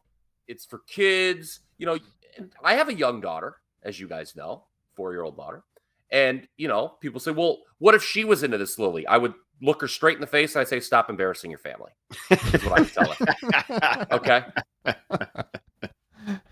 it's 0.48 0.66
for 0.66 0.80
kids. 0.88 1.60
You 1.78 1.86
know, 1.86 2.00
and 2.38 2.52
I 2.64 2.74
have 2.74 2.90
a 2.90 2.94
young 2.94 3.22
daughter, 3.22 3.58
as 3.84 4.00
you 4.00 4.08
guys 4.08 4.36
know, 4.36 4.64
four 4.96 5.12
year 5.12 5.24
old 5.24 5.38
daughter. 5.38 5.64
And, 6.12 6.48
you 6.58 6.68
know, 6.68 6.96
people 7.02 7.20
say, 7.20 7.32
well, 7.32 7.60
what 7.78 7.96
if 7.96 8.04
she 8.04 8.26
was 8.26 8.44
into 8.44 8.58
this, 8.58 8.80
Lily? 8.80 9.06
I 9.08 9.18
would 9.18 9.34
look 9.62 9.82
her 9.82 9.88
straight 9.88 10.16
in 10.16 10.22
the 10.22 10.28
face 10.28 10.56
and 10.56 10.62
I'd 10.62 10.68
say, 10.68 10.80
stop 10.80 11.10
embarrassing 11.10 11.52
your 11.52 11.60
family. 11.60 11.92
Is 12.32 12.64
what 12.64 12.80
I 12.80 12.82
would 12.82 12.94
tell 12.94 13.12
her. 13.12 14.08
Okay. 14.12 14.44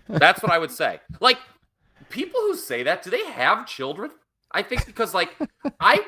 That's 0.08 0.42
what 0.42 0.52
I 0.52 0.58
would 0.58 0.70
say. 0.70 1.00
Like, 1.20 1.38
people 2.08 2.40
who 2.40 2.56
say 2.56 2.82
that, 2.84 3.02
do 3.02 3.10
they 3.10 3.24
have 3.26 3.66
children? 3.66 4.10
I 4.52 4.62
think 4.62 4.86
because, 4.86 5.12
like, 5.12 5.36
I, 5.80 6.00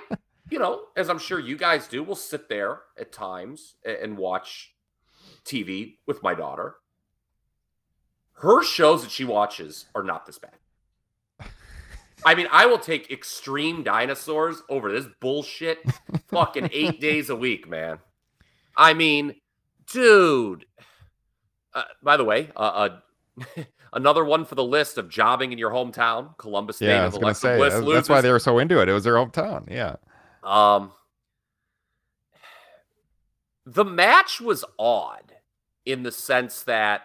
you 0.51 0.59
know, 0.59 0.85
as 0.97 1.11
I'm 1.11 1.19
sure 1.19 1.39
you 1.39 1.57
guys 1.57 1.87
do, 1.87 2.03
will 2.03 2.17
sit 2.17 2.49
there 2.49 2.81
at 2.99 3.13
times 3.13 3.75
and 3.85 4.17
watch 4.17 4.75
TV 5.45 5.97
with 6.07 6.23
my 6.23 6.35
daughter. 6.35 6.77
Her 8.35 8.63
shows 8.63 9.03
that 9.03 9.11
she 9.11 9.25
watches 9.25 9.87
are 9.95 10.03
not 10.03 10.25
this 10.25 10.39
bad. 10.39 10.57
I 12.25 12.35
mean, 12.35 12.47
I 12.51 12.67
will 12.67 12.79
take 12.79 13.11
extreme 13.11 13.83
dinosaurs 13.83 14.63
over 14.69 14.93
this 14.93 15.07
bullshit 15.21 15.79
fucking 16.29 16.71
eight 16.73 17.01
days 17.01 17.31
a 17.31 17.37
week, 17.37 17.69
man. 17.69 17.99
I 18.77 18.95
mean, 18.95 19.37
dude. 19.93 20.67
Uh, 21.73 21.83
by 22.03 22.17
the 22.17 22.25
way, 22.25 22.51
uh, 22.57 22.91
uh, 23.39 23.63
another 23.93 24.25
one 24.25 24.45
for 24.45 24.55
the 24.55 24.65
list 24.65 24.99
of 24.99 25.09
jobbing 25.09 25.53
in 25.53 25.59
your 25.59 25.71
hometown, 25.71 26.37
Columbus 26.37 26.77
State. 26.77 26.89
Yeah, 26.89 27.03
I 27.03 27.07
was 27.07 27.19
going 27.19 27.35
to 27.35 27.41
say 27.41 27.57
Bliss 27.57 27.75
that's, 27.75 27.87
that's 27.87 28.09
why 28.09 28.21
they 28.21 28.31
were 28.31 28.39
so 28.39 28.59
into 28.59 28.81
it. 28.81 28.89
It 28.89 28.93
was 28.93 29.05
their 29.05 29.15
hometown. 29.15 29.71
Yeah. 29.71 29.97
Um, 30.43 30.93
the 33.65 33.85
match 33.85 34.41
was 34.41 34.65
odd 34.79 35.35
in 35.87 36.03
the 36.03 36.13
sense 36.13 36.63
that 36.65 37.03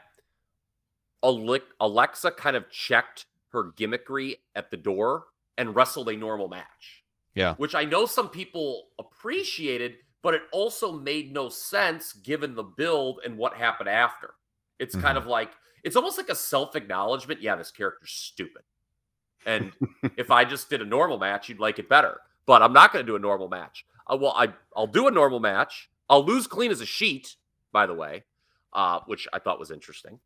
Alexa 1.22 2.32
kind 2.32 2.56
of 2.56 2.70
checked 2.70 3.26
her 3.56 3.72
gimmickry 3.72 4.36
at 4.56 4.70
the 4.70 4.78
door 4.78 5.26
and 5.58 5.76
wrestled 5.76 6.10
a 6.10 6.16
normal 6.18 6.48
match. 6.48 7.04
Yeah. 7.34 7.56
Which 7.56 7.74
I 7.74 7.86
know 7.86 8.06
some 8.06 8.30
people 8.30 8.90
appreciated, 9.00 9.96
but 10.22 10.34
it 10.34 10.44
also 10.52 10.92
made 10.92 11.34
no 11.34 11.50
sense 11.50 12.14
given 12.14 12.54
the 12.56 12.64
build 12.64 13.22
and 13.26 13.38
what 13.38 13.54
happened 13.56 13.90
after. 13.90 14.36
It's 14.80 14.96
kind 14.96 15.18
Mhm. 15.18 15.22
of 15.22 15.28
like, 15.28 15.52
it's 15.84 15.96
almost 15.96 16.18
like 16.18 16.30
a 16.30 16.36
self 16.36 16.76
acknowledgement. 16.76 17.42
Yeah, 17.42 17.56
this 17.56 17.72
character's 17.72 18.12
stupid. 18.12 18.64
And 19.46 19.72
if 20.18 20.32
I 20.32 20.44
just 20.46 20.70
did 20.70 20.82
a 20.82 20.86
normal 20.86 21.18
match, 21.18 21.48
you'd 21.50 21.60
like 21.60 21.80
it 21.80 21.88
better. 21.90 22.20
But 22.46 22.62
I'm 22.62 22.74
not 22.74 22.92
going 22.94 23.06
to 23.06 23.12
do 23.12 23.16
a 23.16 23.20
normal 23.20 23.48
match. 23.48 23.86
Uh, 24.08 24.18
well, 24.20 24.34
I 24.36 24.54
I'll 24.76 24.88
do 24.88 25.08
a 25.08 25.12
normal 25.12 25.40
match. 25.40 25.90
I'll 26.10 26.24
lose 26.26 26.46
clean 26.48 26.72
as 26.72 26.82
a 26.82 26.86
sheet, 26.86 27.36
by 27.72 27.86
the 27.88 27.94
way, 27.94 28.24
uh, 28.74 29.00
which 29.08 29.28
I 29.34 29.40
thought 29.40 29.60
was 29.60 29.72
interesting. 29.72 30.20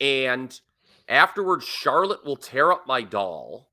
And 0.00 0.58
afterwards, 1.08 1.64
Charlotte 1.64 2.24
will 2.24 2.36
tear 2.36 2.72
up 2.72 2.86
my 2.86 3.02
doll. 3.02 3.68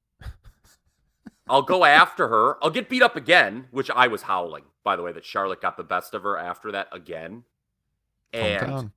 I'll 1.48 1.62
go 1.62 1.86
after 1.86 2.28
her. 2.28 2.64
I'll 2.64 2.72
get 2.72 2.90
beat 2.90 3.04
up 3.04 3.16
again, 3.16 3.68
which 3.72 3.92
I 3.92 4.08
was 4.08 4.24
howling, 4.24 4.64
by 4.84 4.96
the 4.96 5.04
way, 5.04 5.12
that 5.12 5.26
Charlotte 5.26 5.62
got 5.62 5.78
the 5.78 5.84
best 5.84 6.14
of 6.14 6.24
her 6.24 6.38
after 6.38 6.72
that 6.72 6.88
again. 6.92 7.44
And 8.34 8.92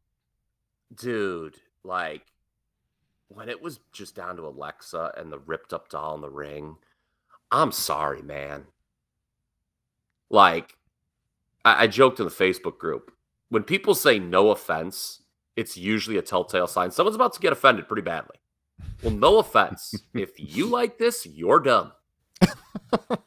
dude, 0.95 1.57
like 1.85 2.23
when 3.29 3.49
it 3.49 3.63
was 3.63 3.81
just 3.93 4.15
down 4.15 4.37
to 4.37 4.47
Alexa 4.47 5.13
and 5.17 5.31
the 5.31 5.39
ripped 5.39 5.73
up 5.73 5.91
doll 5.91 6.15
in 6.15 6.23
the 6.23 6.31
ring, 6.31 6.77
I'm 7.51 7.73
sorry, 7.73 8.23
man. 8.23 8.65
Like, 10.31 10.77
I, 11.65 11.85
I 11.85 11.87
joked 11.87 12.21
in 12.21 12.27
the 12.27 12.33
Facebook 12.33 12.79
group 12.79 13.13
when 13.49 13.63
people 13.63 13.95
say 13.95 14.19
no 14.19 14.51
offense, 14.51 15.23
it's 15.59 15.77
usually 15.77 16.17
a 16.19 16.23
telltale 16.23 16.67
sign 16.67 16.91
someone's 16.91 17.17
about 17.17 17.33
to 17.35 17.41
get 17.41 17.53
offended 17.53 17.89
pretty 17.89 18.03
badly. 18.03 18.37
Well, 19.03 19.13
no 19.13 19.39
offense. 19.39 19.95
if 20.15 20.31
you 20.37 20.67
like 20.67 20.99
this, 20.99 21.27
you're 21.27 21.61
dumb. 21.61 21.93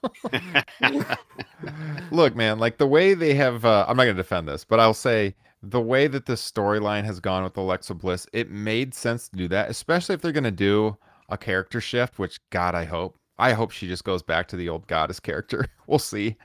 Look, 2.12 2.36
man, 2.36 2.60
like 2.60 2.78
the 2.78 2.88
way 2.88 3.14
they 3.14 3.34
have, 3.36 3.66
uh, 3.66 3.86
I'm 3.88 3.98
not 3.98 4.04
going 4.06 4.16
to 4.16 4.22
defend 4.22 4.48
this, 4.48 4.64
but 4.66 4.80
I'll 4.80 4.94
say 4.94 5.36
the 5.62 5.82
way 5.82 6.08
that 6.08 6.26
the 6.26 6.34
storyline 6.34 7.04
has 7.06 7.20
gone 7.20 7.44
with 7.44 7.56
Alexa 7.58 7.94
Bliss, 7.96 8.28
it 8.34 8.50
made 8.50 8.94
sense 8.94 9.30
to 9.30 9.38
do 9.38 9.48
that, 9.50 9.70
especially 9.70 10.16
if 10.16 10.22
they're 10.22 10.32
going 10.32 10.44
to 10.44 10.52
do 10.52 10.98
a 11.30 11.38
character 11.38 11.80
shift, 11.82 12.20
which 12.20 12.40
God, 12.50 12.76
I 12.76 12.86
hope. 12.86 13.18
I 13.38 13.54
hope 13.54 13.72
she 13.72 13.88
just 13.88 14.04
goes 14.04 14.22
back 14.24 14.48
to 14.50 14.56
the 14.56 14.70
old 14.70 14.88
goddess 14.88 15.20
character. 15.20 15.66
we'll 15.88 16.00
see. 16.00 16.38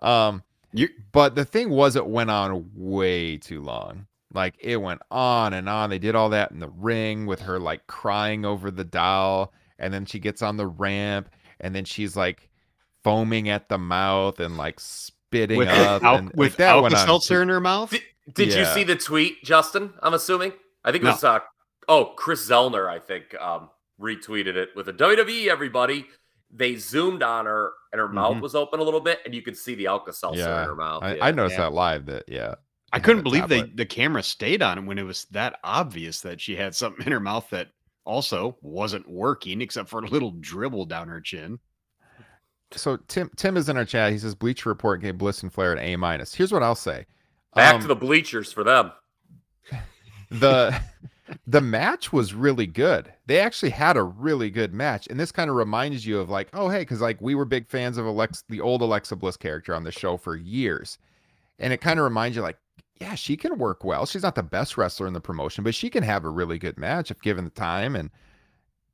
Um, 0.00 0.42
You- 0.72 0.88
but 1.12 1.34
the 1.34 1.44
thing 1.44 1.70
was, 1.70 1.96
it 1.96 2.06
went 2.06 2.30
on 2.30 2.70
way 2.74 3.36
too 3.38 3.60
long. 3.60 4.06
Like 4.34 4.54
it 4.60 4.76
went 4.80 5.00
on 5.10 5.52
and 5.52 5.68
on. 5.68 5.90
They 5.90 5.98
did 5.98 6.14
all 6.14 6.30
that 6.30 6.50
in 6.52 6.58
the 6.60 6.68
ring 6.68 7.26
with 7.26 7.40
her 7.40 7.58
like 7.58 7.86
crying 7.86 8.44
over 8.44 8.70
the 8.70 8.84
doll, 8.84 9.52
and 9.78 9.92
then 9.92 10.04
she 10.06 10.18
gets 10.18 10.42
on 10.42 10.56
the 10.56 10.66
ramp, 10.66 11.28
and 11.60 11.74
then 11.74 11.84
she's 11.84 12.16
like 12.16 12.48
foaming 13.04 13.48
at 13.48 13.68
the 13.68 13.78
mouth 13.78 14.38
and 14.40 14.56
like 14.56 14.78
spitting 14.80 15.58
with 15.58 15.68
up 15.68 16.02
Al- 16.02 16.16
and 16.16 16.26
like, 16.28 16.36
with 16.36 16.56
that 16.56 16.80
went. 16.82 16.94
Alka-Seltzer 16.94 17.42
in 17.42 17.48
her 17.48 17.60
mouth. 17.60 17.90
Did, 17.90 18.02
did 18.34 18.54
you 18.54 18.64
see 18.66 18.84
the 18.84 18.96
tweet, 18.96 19.42
Justin? 19.44 19.92
I'm 20.02 20.14
assuming. 20.14 20.52
I 20.84 20.92
think 20.92 21.02
it 21.02 21.06
No. 21.06 21.12
was 21.12 21.24
uh 21.24 21.40
oh, 21.88 22.06
Chris 22.16 22.48
Zellner, 22.48 22.88
I 22.88 22.98
think, 23.00 23.34
um, 23.40 23.68
retweeted 24.00 24.54
it 24.56 24.70
with 24.76 24.88
a 24.88 24.92
WWE 24.92 25.48
everybody. 25.48 26.06
They 26.54 26.76
zoomed 26.76 27.22
on 27.22 27.46
her 27.46 27.72
and 27.92 27.98
her 27.98 28.08
mouth 28.08 28.36
Mhm. 28.36 28.40
was 28.42 28.54
open 28.54 28.78
a 28.78 28.82
little 28.82 29.00
bit, 29.00 29.20
and 29.24 29.34
you 29.34 29.42
could 29.42 29.56
see 29.56 29.74
the 29.74 29.86
Alka 29.88 30.12
Seltzer 30.12 30.40
Yeah. 30.40 30.62
in 30.62 30.68
her 30.68 30.74
mouth. 30.76 31.02
I, 31.02 31.14
yeah. 31.16 31.24
I 31.26 31.30
noticed 31.32 31.56
Yeah. 31.56 31.64
that 31.64 31.72
live. 31.72 32.06
That 32.06 32.24
yeah, 32.28 32.54
I 32.92 33.00
couldn't 33.00 33.20
a 33.20 33.22
believe 33.22 33.48
they 33.48 33.62
the 33.62 33.86
camera 33.86 34.22
stayed 34.22 34.62
on 34.62 34.78
it 34.78 34.84
when 34.84 34.98
it 34.98 35.04
was 35.04 35.26
that 35.30 35.58
obvious 35.64 36.20
that 36.22 36.40
she 36.40 36.56
had 36.56 36.74
something 36.74 37.06
in 37.06 37.12
her 37.12 37.20
mouth 37.20 37.48
that 37.50 37.68
also 38.04 38.56
wasn't 38.60 39.08
working 39.08 39.60
except 39.62 39.88
for 39.88 40.00
a 40.00 40.08
little 40.08 40.32
dribble 40.40 40.86
down 40.86 41.08
her 41.08 41.20
chin. 41.20 41.58
So 42.72 42.96
Tim 43.08 43.30
Tim 43.36 43.56
is 43.56 43.68
in 43.68 43.76
our 43.76 43.84
chat. 43.84 44.12
He 44.12 44.18
says 44.18 44.34
Bleacher 44.34 44.68
Report 44.68 45.00
gave 45.00 45.18
Bliss 45.18 45.42
and 45.42 45.52
Flair 45.52 45.72
an 45.72 45.78
A 45.78 45.96
minus. 45.96 46.34
Here's 46.34 46.52
what 46.52 46.62
I'll 46.62 46.74
say. 46.74 47.06
Back 47.54 47.74
Um, 47.74 47.80
to 47.82 47.86
the 47.86 47.96
bleachers 47.96 48.52
for 48.52 48.64
them. 48.64 48.92
the 50.30 50.80
the 51.46 51.60
match 51.60 52.12
was 52.12 52.34
really 52.34 52.66
good. 52.66 53.12
They 53.26 53.40
actually 53.40 53.70
had 53.70 53.96
a 53.96 54.02
really 54.02 54.50
good 54.50 54.72
match, 54.72 55.06
and 55.08 55.18
this 55.18 55.32
kind 55.32 55.50
of 55.50 55.56
reminds 55.56 56.06
you 56.06 56.18
of 56.18 56.30
like, 56.30 56.48
oh 56.52 56.68
hey, 56.68 56.80
because 56.80 57.00
like 57.00 57.20
we 57.20 57.34
were 57.34 57.44
big 57.44 57.68
fans 57.68 57.98
of 57.98 58.06
Alex, 58.06 58.44
the 58.48 58.60
old 58.60 58.82
Alexa 58.82 59.16
Bliss 59.16 59.36
character 59.36 59.74
on 59.74 59.84
the 59.84 59.92
show 59.92 60.16
for 60.16 60.36
years, 60.36 60.98
and 61.58 61.72
it 61.72 61.80
kind 61.80 61.98
of 61.98 62.04
reminds 62.04 62.36
you 62.36 62.42
like, 62.42 62.58
yeah, 63.02 63.14
she 63.16 63.36
can 63.36 63.58
work 63.58 63.84
well. 63.84 64.06
She's 64.06 64.22
not 64.22 64.34
the 64.34 64.42
best 64.42 64.76
wrestler 64.78 65.06
in 65.06 65.12
the 65.12 65.20
promotion, 65.20 65.64
but 65.64 65.74
she 65.74 65.90
can 65.90 66.02
have 66.02 66.24
a 66.24 66.30
really 66.30 66.58
good 66.58 66.78
match 66.78 67.10
if 67.10 67.20
given 67.20 67.44
the 67.44 67.50
time 67.50 67.96
and. 67.96 68.10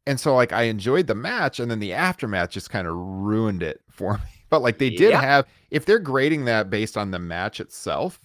And 0.07 0.19
so, 0.19 0.35
like, 0.35 0.55
I 0.55 0.63
enjoyed 0.63 1.07
the 1.07 1.15
match, 1.15 1.61
and 1.61 1.71
then 1.71 1.81
the 1.81 1.93
aftermath 1.93 2.49
just 2.49 2.71
kind 2.71 2.87
of 2.89 2.95
ruined 2.97 3.63
it 3.63 3.83
for 3.91 4.15
me. 4.15 4.21
But 4.49 4.63
like, 4.63 4.79
they 4.79 4.89
did 4.89 5.11
Yeah. 5.11 5.21
have, 5.21 5.47
if 5.71 5.85
they're 5.85 5.99
grading 5.99 6.47
that 6.47 6.71
based 6.71 6.97
on 6.97 7.11
the 7.11 7.19
match 7.19 7.61
itself, 7.61 8.19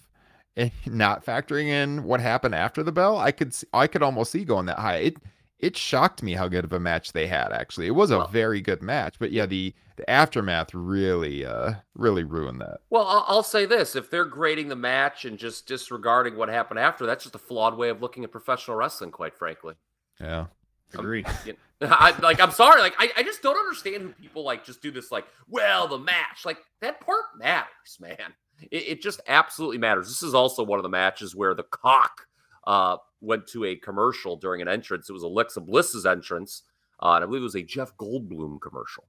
and 0.56 0.70
not 0.86 1.26
factoring 1.26 1.66
in 1.66 2.04
what 2.04 2.20
happened 2.20 2.54
after 2.54 2.82
the 2.82 2.92
bell, 2.92 3.18
I 3.18 3.32
could, 3.32 3.54
I 3.74 3.86
could 3.86 4.02
almost 4.02 4.32
see 4.32 4.44
going 4.46 4.64
that 4.66 4.78
high. 4.78 4.96
It, 4.96 5.16
it 5.58 5.76
shocked 5.76 6.22
me 6.22 6.32
how 6.34 6.48
good 6.48 6.64
of 6.64 6.72
a 6.72 6.80
match 6.80 7.12
they 7.12 7.26
had. 7.26 7.52
Actually, 7.52 7.86
it 7.86 7.92
was 7.94 8.10
a 8.10 8.18
Well- 8.18 8.26
very 8.28 8.60
good 8.60 8.82
match. 8.82 9.16
But 9.18 9.32
yeah, 9.32 9.46
the 9.46 9.74
the 9.96 10.08
aftermath 10.10 10.74
really, 10.74 11.44
uh, 11.46 11.74
really 11.94 12.24
ruined 12.24 12.60
that. 12.60 12.80
Well, 12.90 13.06
I'll, 13.06 13.24
I'll 13.28 13.42
say 13.44 13.64
this: 13.64 13.94
if 13.94 14.10
they're 14.10 14.24
grading 14.24 14.68
the 14.68 14.76
match 14.76 15.24
and 15.24 15.38
just 15.38 15.66
disregarding 15.68 16.36
what 16.36 16.48
happened 16.48 16.80
after, 16.80 17.06
that's 17.06 17.22
just 17.24 17.36
a 17.36 17.38
flawed 17.38 17.76
way 17.76 17.88
of 17.90 18.02
looking 18.02 18.24
at 18.24 18.32
professional 18.32 18.76
wrestling. 18.76 19.10
Quite 19.12 19.36
frankly, 19.36 19.74
Yeah. 20.20 20.46
Agree. 20.92 21.24
You 21.44 21.54
know, 21.80 21.88
I, 21.90 22.16
like 22.20 22.40
I'm 22.40 22.50
sorry, 22.52 22.80
like 22.80 22.94
I, 22.98 23.10
I 23.16 23.22
just 23.24 23.42
don't 23.42 23.56
understand 23.58 24.02
who 24.02 24.08
people 24.10 24.44
like 24.44 24.64
just 24.64 24.80
do 24.82 24.90
this. 24.90 25.10
Like, 25.10 25.26
well, 25.48 25.88
the 25.88 25.98
match, 25.98 26.44
like 26.44 26.58
that 26.80 27.00
part 27.00 27.24
matters, 27.38 27.98
man. 28.00 28.32
It, 28.70 28.88
it 28.88 29.02
just 29.02 29.20
absolutely 29.26 29.78
matters. 29.78 30.06
This 30.08 30.22
is 30.22 30.34
also 30.34 30.62
one 30.62 30.78
of 30.78 30.84
the 30.84 30.88
matches 30.88 31.34
where 31.34 31.54
Peacock 31.54 32.26
uh, 32.66 32.96
went 33.20 33.46
to 33.48 33.64
a 33.64 33.76
commercial 33.76 34.36
during 34.36 34.60
an 34.62 34.68
entrance. 34.68 35.08
It 35.08 35.12
was 35.12 35.22
Alexa 35.22 35.60
Bliss's 35.60 36.06
entrance, 36.06 36.62
uh, 37.02 37.12
and 37.14 37.24
I 37.24 37.26
believe 37.26 37.42
it 37.42 37.44
was 37.44 37.54
a 37.54 37.62
Jeff 37.62 37.96
Goldblum 37.96 38.60
commercial. 38.60 39.04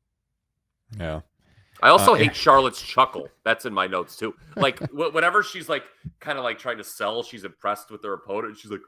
Yeah. 0.99 1.21
I 1.83 1.89
also 1.89 2.11
Uh, 2.13 2.15
yeah. 2.15 2.23
hate 2.25 2.35
Charlotte's 2.35 2.81
chuckle. 2.81 3.27
That's 3.43 3.65
in 3.65 3.73
my 3.73 3.85
notes 3.87 4.15
too. 4.15 4.33
Like 4.55 4.79
wh- 4.91 5.13
whenever 5.13 5.43
she's 5.43 5.67
like 5.67 5.83
kind 6.21 6.37
of 6.37 6.43
like 6.45 6.57
trying 6.57 6.77
to 6.77 6.83
sell, 6.85 7.21
she's 7.23 7.43
impressed 7.43 7.91
with 7.91 8.01
her 8.03 8.13
opponent. 8.13 8.57
She's 8.57 8.71
like, 8.71 8.79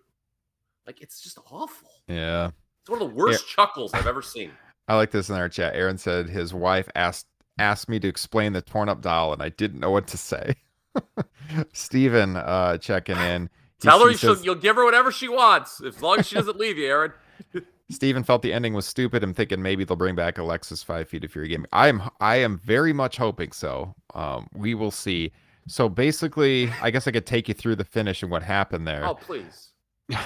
like 0.86 1.01
it's 1.01 1.21
just 1.21 1.38
awful. 1.51 1.89
Yeah. 2.08 2.51
It's 2.82 2.89
one 2.89 3.01
of 3.01 3.10
the 3.10 3.13
worst 3.15 3.47
chuckles 3.49 3.93
I've 3.93 4.08
ever 4.08 4.21
seen. 4.21 4.51
I 4.88 4.95
like 4.95 5.12
this 5.12 5.30
in 5.30 5.36
our 5.36 5.49
chat. 5.49 5.75
Aaron 5.75 5.97
said 5.97 6.30
his 6.30 6.53
wife 6.53 6.88
asked 6.95 7.27
asked 7.60 7.89
me 7.89 7.99
to 7.99 8.08
explain 8.08 8.53
the 8.53 8.62
torn 8.62 8.88
up 8.88 9.01
doll, 9.01 9.34
and 9.34 9.41
I 9.41 9.49
didn't 9.49 9.82
know 9.82 9.91
what 9.91 10.08
to 10.08 10.17
say. 10.17 10.56
Stephen 11.73 12.36
uh, 12.38 12.77
checking 12.77 13.17
in. 13.32 13.49
Tell 13.80 14.00
her 14.00 14.08
he 14.08 14.13
you 14.13 14.18
should, 14.18 14.38
says- 14.38 14.46
you'll 14.46 14.56
give 14.56 14.76
her 14.76 14.84
whatever 14.86 15.12
she 15.12 15.28
wants, 15.30 15.82
as 15.82 16.02
long 16.02 16.20
as 16.20 16.28
she 16.28 16.36
doesn't 16.36 16.58
leave 16.58 16.78
you, 16.78 16.88
Aaron. 16.88 17.13
Steven 17.90 18.24
felt 18.24 18.42
the 18.42 18.52
ending 18.52 18.74
was 18.74 18.86
stupid. 18.86 19.24
I'm 19.24 19.34
thinking 19.34 19.62
maybe 19.62 19.86
they'll 19.86 19.96
bring 19.96 20.16
back 20.16 20.38
Alexis 20.38 20.84
Five 20.84 21.08
Feet 21.08 21.24
of 21.24 21.32
Fury 21.32 21.48
Gaming. 21.48 21.68
I 21.72 21.88
am 21.88 22.04
I 22.20 22.36
am 22.38 22.58
very 22.58 22.92
much 22.92 23.16
hoping 23.18 23.54
so. 23.54 23.94
Um, 24.13 24.48
we 24.54 24.74
will 24.76 24.92
see. 24.92 25.32
So 25.68 25.88
basically, 25.88 26.70
I 26.82 26.92
guess 26.92 27.08
I 27.08 27.12
could 27.12 27.26
take 27.26 27.48
you 27.48 27.54
through 27.54 27.78
the 27.78 27.86
finish 27.86 28.24
and 28.24 28.32
what 28.32 28.44
happened 28.44 28.88
there. 28.88 29.06
Oh, 29.06 29.13
please. 29.16 29.70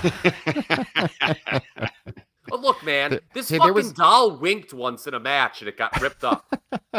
Oh, 2.51 2.57
look, 2.57 2.83
man, 2.83 3.19
this 3.33 3.47
hey, 3.49 3.59
fucking 3.59 3.73
was- 3.73 3.93
doll 3.93 4.31
winked 4.37 4.73
once 4.73 5.07
in 5.07 5.13
a 5.13 5.19
match 5.19 5.61
and 5.61 5.69
it 5.69 5.77
got 5.77 6.01
ripped 6.01 6.23
up. 6.23 6.53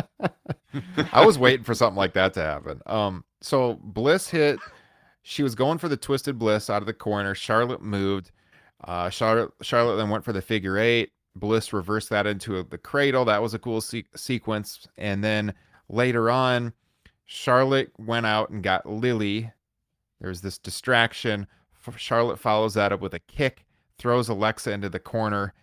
I 1.12 1.26
was 1.26 1.38
waiting 1.38 1.64
for 1.64 1.74
something 1.74 1.96
like 1.96 2.14
that 2.14 2.32
to 2.34 2.40
happen. 2.40 2.80
Um, 2.86 3.24
so 3.42 3.78
Bliss 3.82 4.28
hit. 4.28 4.58
She 5.22 5.42
was 5.42 5.54
going 5.54 5.78
for 5.78 5.88
the 5.88 5.96
twisted 5.96 6.38
Bliss 6.38 6.68
out 6.68 6.82
of 6.82 6.86
the 6.86 6.92
corner. 6.92 7.34
Charlotte 7.34 7.82
moved. 7.82 8.30
Uh, 8.84 9.08
Charlotte 9.10 9.52
Charlotte 9.62 9.96
then 9.96 10.10
went 10.10 10.24
for 10.24 10.32
the 10.32 10.42
figure 10.42 10.78
eight. 10.78 11.12
Bliss 11.36 11.72
reversed 11.72 12.10
that 12.10 12.26
into 12.26 12.58
a, 12.58 12.64
the 12.64 12.78
cradle. 12.78 13.24
That 13.24 13.42
was 13.42 13.54
a 13.54 13.58
cool 13.58 13.80
se- 13.80 14.04
sequence. 14.16 14.86
And 14.98 15.22
then 15.22 15.54
later 15.88 16.30
on, 16.30 16.72
Charlotte 17.24 17.92
went 17.98 18.26
out 18.26 18.50
and 18.50 18.62
got 18.62 18.86
Lily. 18.86 19.50
There's 20.20 20.40
this 20.40 20.58
distraction. 20.58 21.46
Charlotte 21.96 22.38
follows 22.38 22.74
that 22.74 22.92
up 22.92 23.00
with 23.00 23.14
a 23.14 23.18
kick, 23.20 23.64
throws 23.98 24.28
Alexa 24.28 24.70
into 24.70 24.88
the 24.88 25.00
corner. 25.00 25.54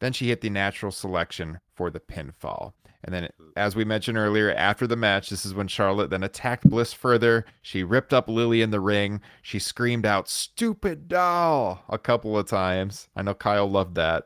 Then 0.00 0.12
she 0.12 0.28
hit 0.28 0.40
the 0.40 0.50
natural 0.50 0.92
selection 0.92 1.58
for 1.74 1.90
the 1.90 2.00
pinfall. 2.00 2.72
And 3.04 3.12
then, 3.12 3.28
as 3.54 3.76
we 3.76 3.84
mentioned 3.84 4.16
earlier, 4.16 4.52
after 4.54 4.86
the 4.86 4.96
match, 4.96 5.28
this 5.28 5.44
is 5.44 5.52
when 5.52 5.68
Charlotte 5.68 6.08
then 6.08 6.22
attacked 6.22 6.68
Bliss 6.68 6.94
further. 6.94 7.44
She 7.60 7.84
ripped 7.84 8.14
up 8.14 8.28
Lily 8.28 8.62
in 8.62 8.70
the 8.70 8.80
ring. 8.80 9.20
She 9.42 9.58
screamed 9.58 10.06
out, 10.06 10.28
Stupid 10.28 11.06
doll, 11.06 11.84
a 11.90 11.98
couple 11.98 12.38
of 12.38 12.48
times. 12.48 13.08
I 13.14 13.22
know 13.22 13.34
Kyle 13.34 13.70
loved 13.70 13.94
that. 13.96 14.24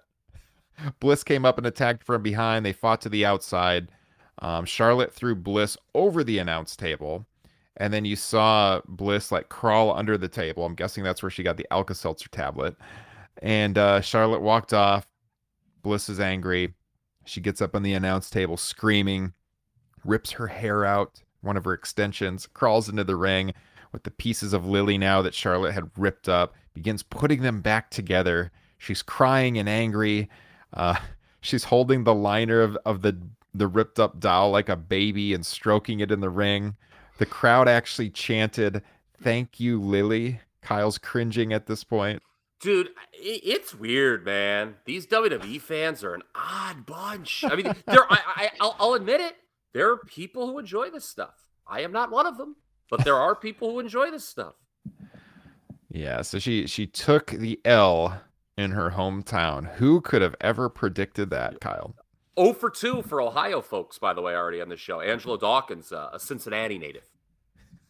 Bliss 1.00 1.24
came 1.24 1.44
up 1.44 1.58
and 1.58 1.66
attacked 1.66 2.04
from 2.04 2.22
behind. 2.22 2.64
They 2.64 2.72
fought 2.72 3.00
to 3.00 3.08
the 3.08 3.26
outside. 3.26 3.88
Um, 4.40 4.64
Charlotte 4.64 5.12
threw 5.12 5.34
Bliss 5.34 5.76
over 5.94 6.22
the 6.22 6.38
announce 6.38 6.76
table. 6.76 7.26
And 7.78 7.92
then 7.92 8.04
you 8.04 8.14
saw 8.14 8.80
Bliss 8.86 9.32
like 9.32 9.48
crawl 9.48 9.92
under 9.96 10.16
the 10.16 10.28
table. 10.28 10.64
I'm 10.64 10.74
guessing 10.74 11.02
that's 11.02 11.22
where 11.22 11.30
she 11.30 11.42
got 11.42 11.56
the 11.56 11.66
Alka 11.72 11.96
Seltzer 11.96 12.28
tablet. 12.28 12.76
And 13.42 13.76
uh, 13.76 14.00
Charlotte 14.00 14.40
walked 14.40 14.72
off. 14.72 15.06
Bliss 15.82 16.08
is 16.08 16.20
angry. 16.20 16.74
She 17.28 17.40
gets 17.40 17.60
up 17.60 17.76
on 17.76 17.82
the 17.82 17.92
announce 17.92 18.30
table 18.30 18.56
screaming, 18.56 19.34
rips 20.04 20.32
her 20.32 20.46
hair 20.46 20.84
out, 20.84 21.22
one 21.42 21.56
of 21.56 21.64
her 21.64 21.74
extensions, 21.74 22.46
crawls 22.46 22.88
into 22.88 23.04
the 23.04 23.16
ring 23.16 23.52
with 23.92 24.02
the 24.04 24.10
pieces 24.10 24.52
of 24.52 24.66
Lily 24.66 24.98
now 24.98 25.22
that 25.22 25.34
Charlotte 25.34 25.72
had 25.72 25.90
ripped 25.96 26.28
up, 26.28 26.54
begins 26.74 27.02
putting 27.02 27.42
them 27.42 27.60
back 27.60 27.90
together. 27.90 28.50
She's 28.78 29.02
crying 29.02 29.58
and 29.58 29.68
angry. 29.68 30.30
Uh, 30.72 30.96
she's 31.40 31.64
holding 31.64 32.04
the 32.04 32.14
liner 32.14 32.60
of, 32.60 32.76
of 32.84 33.02
the, 33.02 33.18
the 33.54 33.68
ripped 33.68 33.98
up 33.98 34.18
doll 34.20 34.50
like 34.50 34.68
a 34.68 34.76
baby 34.76 35.34
and 35.34 35.44
stroking 35.44 36.00
it 36.00 36.10
in 36.10 36.20
the 36.20 36.30
ring. 36.30 36.76
The 37.18 37.26
crowd 37.26 37.68
actually 37.68 38.10
chanted, 38.10 38.82
Thank 39.20 39.58
you, 39.58 39.80
Lily. 39.80 40.40
Kyle's 40.62 40.98
cringing 40.98 41.52
at 41.52 41.66
this 41.66 41.82
point. 41.84 42.22
Dude, 42.60 42.90
it's 43.12 43.74
weird, 43.74 44.24
man. 44.24 44.74
These 44.84 45.06
WWE 45.06 45.60
fans 45.60 46.02
are 46.02 46.14
an 46.14 46.22
odd 46.34 46.86
bunch. 46.86 47.44
I 47.44 47.54
mean, 47.54 47.72
there. 47.86 48.10
I, 48.10 48.18
I, 48.36 48.50
I'll, 48.60 48.76
I'll 48.80 48.94
admit 48.94 49.20
it. 49.20 49.36
There 49.72 49.90
are 49.92 49.98
people 49.98 50.48
who 50.48 50.58
enjoy 50.58 50.90
this 50.90 51.04
stuff. 51.04 51.34
I 51.66 51.82
am 51.82 51.92
not 51.92 52.10
one 52.10 52.26
of 52.26 52.36
them, 52.36 52.56
but 52.90 53.04
there 53.04 53.16
are 53.16 53.36
people 53.36 53.70
who 53.70 53.78
enjoy 53.78 54.10
this 54.10 54.26
stuff. 54.26 54.54
Yeah, 55.90 56.22
so 56.22 56.38
she 56.38 56.66
she 56.66 56.86
took 56.86 57.26
the 57.28 57.60
L 57.64 58.20
in 58.56 58.72
her 58.72 58.90
hometown. 58.90 59.74
Who 59.76 60.00
could 60.00 60.22
have 60.22 60.34
ever 60.40 60.68
predicted 60.68 61.30
that, 61.30 61.60
Kyle? 61.60 61.94
Oh 62.36 62.52
for 62.52 62.70
two 62.70 63.02
for 63.02 63.20
Ohio 63.20 63.60
folks, 63.60 63.98
by 63.98 64.14
the 64.14 64.22
way, 64.22 64.34
already 64.34 64.60
on 64.60 64.68
the 64.68 64.76
show. 64.76 65.00
Angela 65.00 65.38
Dawkins, 65.38 65.92
uh, 65.92 66.10
a 66.12 66.18
Cincinnati 66.18 66.78
native. 66.78 67.04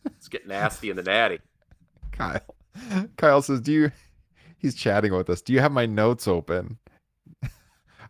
It's 0.04 0.28
getting 0.28 0.48
nasty 0.48 0.90
in 0.90 0.96
the 0.96 1.02
natty. 1.02 1.40
Kyle. 2.12 2.40
Kyle 3.16 3.42
says, 3.42 3.60
"Do 3.60 3.72
you?" 3.72 3.92
He's 4.58 4.74
chatting 4.74 5.12
with 5.14 5.30
us. 5.30 5.40
Do 5.40 5.52
you 5.52 5.60
have 5.60 5.72
my 5.72 5.86
notes 5.86 6.26
open? 6.28 6.78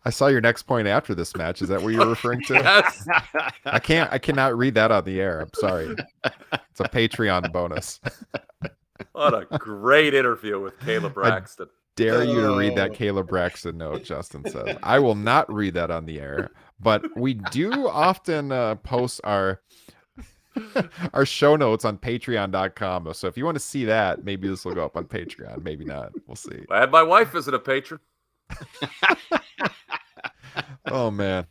I 0.05 0.11
saw 0.11 0.29
your 0.29 0.41
next 0.41 0.63
point 0.63 0.87
after 0.89 1.15
this 1.15 1.37
match. 1.37 1.61
Is 1.61 1.69
that 1.69 1.83
what 1.83 1.93
you're 1.93 2.07
referring 2.07 2.41
to? 2.43 2.55
Yes. 2.55 3.07
I 3.67 3.79
can't. 3.79 4.11
I 4.13 4.19
cannot 4.19 4.57
read 4.57 4.75
that 4.75 4.91
on 4.91 5.05
the 5.05 5.21
air. 5.21 5.41
I'm 5.41 5.51
sorry. 5.55 5.95
It's 6.25 6.81
a 6.81 6.85
Patreon 6.85 7.53
bonus. 7.53 8.01
What 9.13 9.35
a 9.35 9.59
great 9.59 10.15
interview 10.15 10.61
with 10.61 10.79
Kayla 10.81 11.13
Braxton. 11.13 11.67
Dare 11.97 12.23
you 12.23 12.41
to 12.41 12.57
read 12.57 12.77
that 12.77 12.91
Oh. 12.93 12.95
Kayla 12.95 13.27
Braxton 13.27 13.77
note? 13.77 14.05
Justin 14.05 14.49
says. 14.49 14.77
I 14.85 15.01
will 15.01 15.17
not 15.17 15.53
read 15.53 15.75
that 15.75 15.91
on 15.91 16.07
the 16.07 16.21
air, 16.21 16.51
but 16.79 17.03
we 17.17 17.35
do 17.35 17.89
often 17.89 18.53
uh, 18.53 18.77
post 18.77 19.21
our 19.25 19.61
our 21.15 21.27
show 21.27 21.57
notes 21.57 21.85
on 21.85 21.99
patreon.com. 21.99 23.13
So 23.15 23.27
if 23.27 23.37
you 23.37 23.45
want 23.45 23.57
to 23.57 23.61
see 23.61 23.85
that, 23.87 24.25
maybe 24.25 24.49
this 24.49 24.65
will 24.65 24.75
go 24.75 24.85
up 24.85 24.97
on 24.97 25.05
Patreon. 25.05 25.63
Maybe 25.63 25.85
not. 25.85 26.13
We'll 26.27 26.37
see. 26.37 26.65
I 26.71 26.81
had 26.81 26.91
my 26.91 27.03
wife 27.03 27.33
visit 27.33 27.55
a 27.55 27.59
patron. 27.59 28.01
Oh 30.91 31.11
man. 31.11 31.47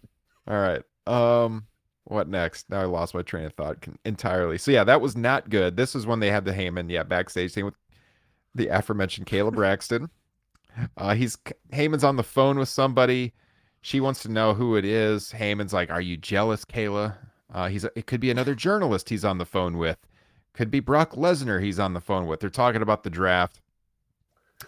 All 0.48 0.60
right. 0.60 0.82
Um 1.06 1.66
what 2.06 2.28
next? 2.30 2.70
Now 2.70 2.82
I 2.82 2.86
lost 2.86 3.14
my 3.14 3.22
train 3.22 3.46
of 3.46 3.54
thought 3.54 3.86
entirely. 4.06 4.58
So 4.58 4.72
yeah, 4.72 4.84
that 4.86 5.02
was 5.02 5.18
not 5.18 5.50
good. 5.50 5.76
This 5.76 5.96
is 5.96 6.06
when 6.08 6.20
they 6.20 6.32
had 6.32 6.46
the 6.46 6.54
Heyman, 6.54 6.90
yeah, 6.90 7.04
backstage 7.04 7.54
thing 7.54 7.66
with 7.66 7.76
the 8.56 8.68
aforementioned 8.68 9.28
Kayla 9.28 9.54
Braxton. 9.56 10.10
Uh 10.96 11.16
he's 11.16 11.38
Heyman's 11.72 12.04
on 12.04 12.16
the 12.16 12.24
phone 12.24 12.58
with 12.58 12.70
somebody. 12.70 13.34
She 13.82 14.00
wants 14.00 14.22
to 14.24 14.30
know 14.30 14.54
who 14.54 14.76
it 14.76 14.86
is. 14.86 15.32
Heyman's 15.32 15.74
like, 15.74 15.90
"Are 15.92 16.02
you 16.02 16.18
jealous, 16.18 16.66
Kayla?" 16.66 17.16
Uh 17.54 17.70
he's 17.70 17.84
it 17.84 18.08
could 18.08 18.20
be 18.20 18.32
another 18.32 18.56
journalist 18.56 19.10
he's 19.10 19.26
on 19.26 19.38
the 19.38 19.46
phone 19.46 19.78
with. 19.78 19.98
Could 20.54 20.72
be 20.72 20.80
Brock 20.80 21.12
Lesnar 21.12 21.62
he's 21.64 21.80
on 21.80 21.94
the 21.94 22.02
phone 22.02 22.26
with. 22.28 22.40
They're 22.40 22.50
talking 22.50 22.82
about 22.82 23.04
the 23.04 23.10
draft. 23.10 23.62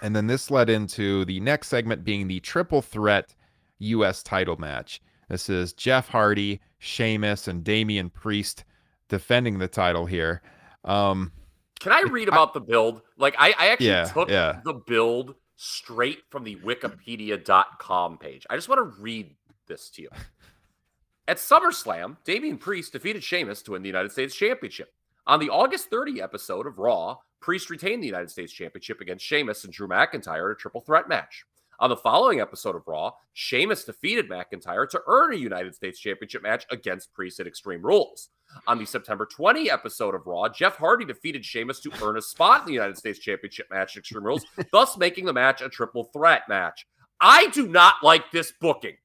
And 0.01 0.15
then 0.15 0.27
this 0.27 0.51
led 0.51 0.69
into 0.69 1.25
the 1.25 1.39
next 1.39 1.67
segment 1.67 2.03
being 2.03 2.27
the 2.27 2.39
triple 2.41 2.81
threat 2.81 3.33
U.S. 3.79 4.21
title 4.21 4.55
match. 4.57 5.01
This 5.29 5.49
is 5.49 5.73
Jeff 5.73 6.09
Hardy, 6.09 6.59
Sheamus, 6.77 7.47
and 7.47 7.63
Damian 7.63 8.09
Priest 8.11 8.65
defending 9.07 9.57
the 9.57 9.67
title 9.67 10.05
here. 10.05 10.41
Um, 10.83 11.31
Can 11.79 11.91
I 11.91 12.01
read 12.09 12.27
about 12.27 12.53
the 12.53 12.61
build? 12.61 13.01
Like, 13.17 13.35
I, 13.39 13.53
I 13.57 13.67
actually 13.69 13.87
Yeah, 13.87 14.03
took 14.05 14.29
yeah. 14.29 14.59
the 14.63 14.73
build 14.73 15.33
straight 15.55 16.19
from 16.29 16.43
the 16.43 16.55
Wikipedia.com 16.57 18.17
page. 18.19 18.45
I 18.49 18.55
just 18.55 18.69
want 18.69 18.80
to 18.80 19.01
read 19.01 19.36
this 19.67 19.89
to 19.91 20.03
you. 20.03 20.09
At 21.30 21.38
SummerSlam, 21.38 22.17
Damian 22.25 22.57
Priest 22.57 22.91
defeated 22.91 23.23
Sheamus 23.23 23.61
to 23.61 23.73
win 23.73 23.84
the 23.84 23.88
United 23.88 24.11
States 24.11 24.36
Championship. 24.36 24.91
On 25.27 25.39
the 25.39 25.51
August 25.51 25.91
30 25.91 26.23
episode 26.23 26.65
of 26.65 26.80
Raw, 26.80 27.17
Priest 27.39 27.69
retained 27.69 28.01
the 28.01 28.07
United 28.07 28.32
States 28.32 28.51
Championship 28.51 28.99
against 28.99 29.23
Sheamus 29.23 29.63
and 29.63 29.71
Drew 29.71 29.88
McIntyre 29.88 30.47
in 30.47 30.53
a 30.53 30.55
triple 30.55 30.82
threat 30.82 31.07
match. 31.07 31.45
On 31.80 31.91
the 31.91 31.95
following 31.95 32.41
episode 32.41 32.75
of 32.75 32.82
Raw, 32.88 33.11
Sheamus 33.34 33.84
defeated 33.84 34.27
McIntyre 34.27 34.89
to 34.89 35.01
earn 35.05 35.32
a 35.32 35.38
United 35.38 35.75
States 35.75 35.99
Championship 35.99 36.41
match 36.41 36.65
against 36.71 37.13
Priest 37.13 37.39
at 37.39 37.45
Extreme 37.45 37.86
Rules. 37.86 38.30
On 38.65 38.80
the 38.80 38.86
September 38.88 39.27
20 39.27 39.69
episode 39.69 40.15
of 40.15 40.25
Raw, 40.25 40.49
Jeff 40.49 40.77
Hardy 40.77 41.05
defeated 41.05 41.45
Sheamus 41.45 41.80
to 41.82 41.91
earn 42.01 42.17
a 42.17 42.23
spot 42.23 42.61
in 42.61 42.65
the 42.65 42.73
United 42.73 42.97
States 42.97 43.19
Championship 43.19 43.67
match 43.69 43.95
at 43.95 43.99
Extreme 43.99 44.25
Rules, 44.25 44.45
thus 44.71 44.97
making 44.97 45.25
the 45.25 45.34
match 45.34 45.61
a 45.61 45.69
triple 45.69 46.05
threat 46.05 46.49
match. 46.49 46.88
I 47.21 47.49
do 47.49 47.67
not 47.67 47.97
like 48.01 48.32
this 48.32 48.51
booking. 48.59 48.95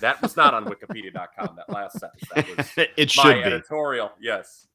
That 0.00 0.20
was 0.22 0.36
not 0.36 0.54
on 0.54 0.64
Wikipedia.com. 0.64 1.56
That 1.56 1.68
last 1.70 1.98
sentence. 1.98 2.24
That 2.34 2.56
was 2.56 2.68
it 2.96 3.16
my 3.16 3.22
should 3.22 3.34
be. 3.34 3.42
editorial. 3.44 4.12
Yes. 4.20 4.66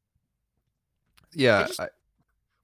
Yeah, 1.33 1.67
just- 1.67 1.79
I, 1.79 1.89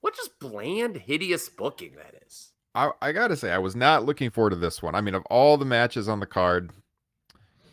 What 0.01 0.15
just 0.15 0.37
bland, 0.39 0.97
hideous 0.97 1.49
booking 1.49 1.93
that 1.95 2.21
is. 2.25 2.51
I, 2.75 2.91
I 3.01 3.11
gotta 3.11 3.35
say, 3.35 3.51
I 3.51 3.57
was 3.57 3.75
not 3.75 4.05
looking 4.05 4.29
forward 4.29 4.51
to 4.51 4.55
this 4.55 4.81
one. 4.81 4.93
I 4.95 5.01
mean, 5.01 5.15
of 5.15 5.25
all 5.25 5.57
the 5.57 5.65
matches 5.65 6.07
on 6.07 6.19
the 6.19 6.25
card, 6.27 6.71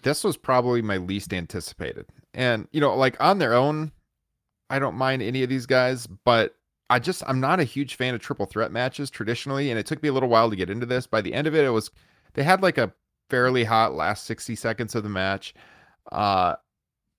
this 0.02 0.24
was 0.24 0.36
probably 0.36 0.80
my 0.82 0.96
least 0.96 1.34
anticipated. 1.34 2.06
And 2.32 2.66
you 2.72 2.80
know, 2.80 2.94
like 2.96 3.16
on 3.22 3.38
their 3.38 3.52
own, 3.54 3.92
I 4.70 4.78
don't 4.78 4.96
mind 4.96 5.22
any 5.22 5.42
of 5.42 5.48
these 5.50 5.66
guys, 5.66 6.06
but 6.06 6.54
I 6.88 6.98
just 6.98 7.22
I'm 7.26 7.40
not 7.40 7.60
a 7.60 7.64
huge 7.64 7.94
fan 7.96 8.14
of 8.14 8.20
triple 8.20 8.46
threat 8.46 8.72
matches 8.72 9.10
traditionally, 9.10 9.70
and 9.70 9.78
it 9.78 9.84
took 9.86 10.02
me 10.02 10.08
a 10.08 10.12
little 10.12 10.28
while 10.30 10.48
to 10.48 10.56
get 10.56 10.70
into 10.70 10.86
this. 10.86 11.06
By 11.06 11.20
the 11.20 11.34
end 11.34 11.46
of 11.46 11.54
it, 11.54 11.64
it 11.64 11.70
was 11.70 11.90
they 12.32 12.42
had 12.42 12.62
like 12.62 12.78
a 12.78 12.92
fairly 13.28 13.64
hot 13.64 13.94
last 13.94 14.24
60 14.26 14.54
seconds 14.56 14.94
of 14.94 15.02
the 15.02 15.08
match. 15.08 15.54
Uh 16.12 16.54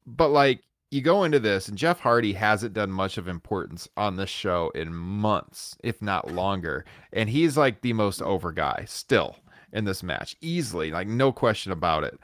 but 0.06 0.30
like 0.30 0.64
you 0.90 1.02
go 1.02 1.24
into 1.24 1.40
this 1.40 1.68
and 1.68 1.78
Jeff 1.78 2.00
Hardy 2.00 2.34
hasn't 2.34 2.74
done 2.74 2.92
much 2.92 3.18
of 3.18 3.28
importance 3.28 3.90
on 3.98 4.16
this 4.16 4.30
show 4.30 4.72
in 4.74 4.94
months, 4.94 5.76
if 5.84 6.02
not 6.02 6.32
longer. 6.32 6.86
And 7.12 7.30
he's 7.30 7.58
like 7.58 7.82
the 7.82 7.94
most 7.94 8.22
over 8.22 8.52
guy 8.54 8.86
still 8.88 9.36
in 9.74 9.84
this 9.84 10.02
match, 10.02 10.38
easily, 10.42 10.92
like 10.92 11.08
no 11.08 11.32
question 11.32 11.74
about 11.74 12.06
it. 12.06 12.18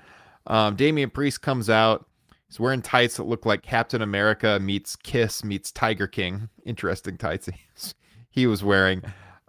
Um, 0.47 0.75
Damian 0.75 1.09
Priest 1.09 1.41
comes 1.41 1.69
out. 1.69 2.05
He's 2.47 2.59
wearing 2.59 2.81
tights 2.81 3.17
that 3.17 3.23
look 3.23 3.45
like 3.45 3.63
Captain 3.63 4.01
America 4.01 4.59
meets 4.61 4.95
Kiss 4.95 5.43
meets 5.43 5.71
Tiger 5.71 6.07
King. 6.07 6.49
Interesting 6.65 7.17
tights 7.17 7.47
he- 7.47 7.93
he 8.29 8.47
was 8.47 8.63
wearing. 8.63 9.01